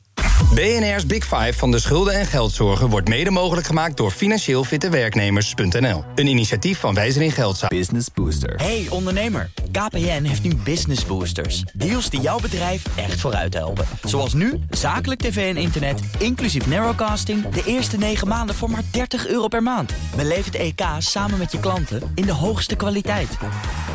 BNR's 0.54 1.06
Big 1.06 1.24
Five 1.24 1.52
van 1.52 1.70
de 1.70 1.78
schulden 1.78 2.14
en 2.14 2.26
geldzorgen 2.26 2.88
wordt 2.88 3.08
mede 3.08 3.30
mogelijk 3.30 3.66
gemaakt 3.66 3.96
door 3.96 4.10
financieel 4.10 4.64
fitte 4.64 4.88
werknemers.nl. 4.88 6.04
Een 6.14 6.26
initiatief 6.26 6.80
van 6.80 6.94
Wijzer 6.94 7.22
in 7.22 7.30
Geldzaken. 7.30 7.78
Business 7.78 8.08
Booster. 8.14 8.54
Hey 8.54 8.86
ondernemer, 8.90 9.50
KPN 9.72 10.22
heeft 10.22 10.42
nu 10.42 10.54
Business 10.54 11.04
Boosters. 11.04 11.62
Deals 11.74 12.10
die 12.10 12.20
jouw 12.20 12.38
bedrijf 12.38 12.82
echt 12.96 13.20
vooruit 13.20 13.54
helpen. 13.54 13.86
Zoals 14.04 14.34
nu, 14.34 14.60
zakelijk 14.70 15.20
tv 15.20 15.54
en 15.54 15.60
internet, 15.62 16.00
inclusief 16.18 16.66
narrowcasting, 16.66 17.48
de 17.48 17.62
eerste 17.64 17.96
9 17.96 18.28
maanden 18.28 18.54
voor 18.54 18.70
maar 18.70 18.84
30 18.90 19.26
euro 19.26 19.48
per 19.48 19.62
maand. 19.62 19.92
Beleef 20.16 20.44
het 20.44 20.54
EK 20.54 20.82
samen 20.98 21.38
met 21.38 21.52
je 21.52 21.60
klanten 21.60 22.12
in 22.14 22.26
de 22.26 22.32
hoogste 22.32 22.76
kwaliteit. 22.76 23.38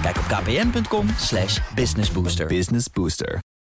Kijk 0.02 0.18
op 0.18 0.26
kpn.com 0.28 1.08
slash 1.18 1.60
businessbooster. 1.76 2.48
Business 2.48 2.88
Booster. 2.94 3.40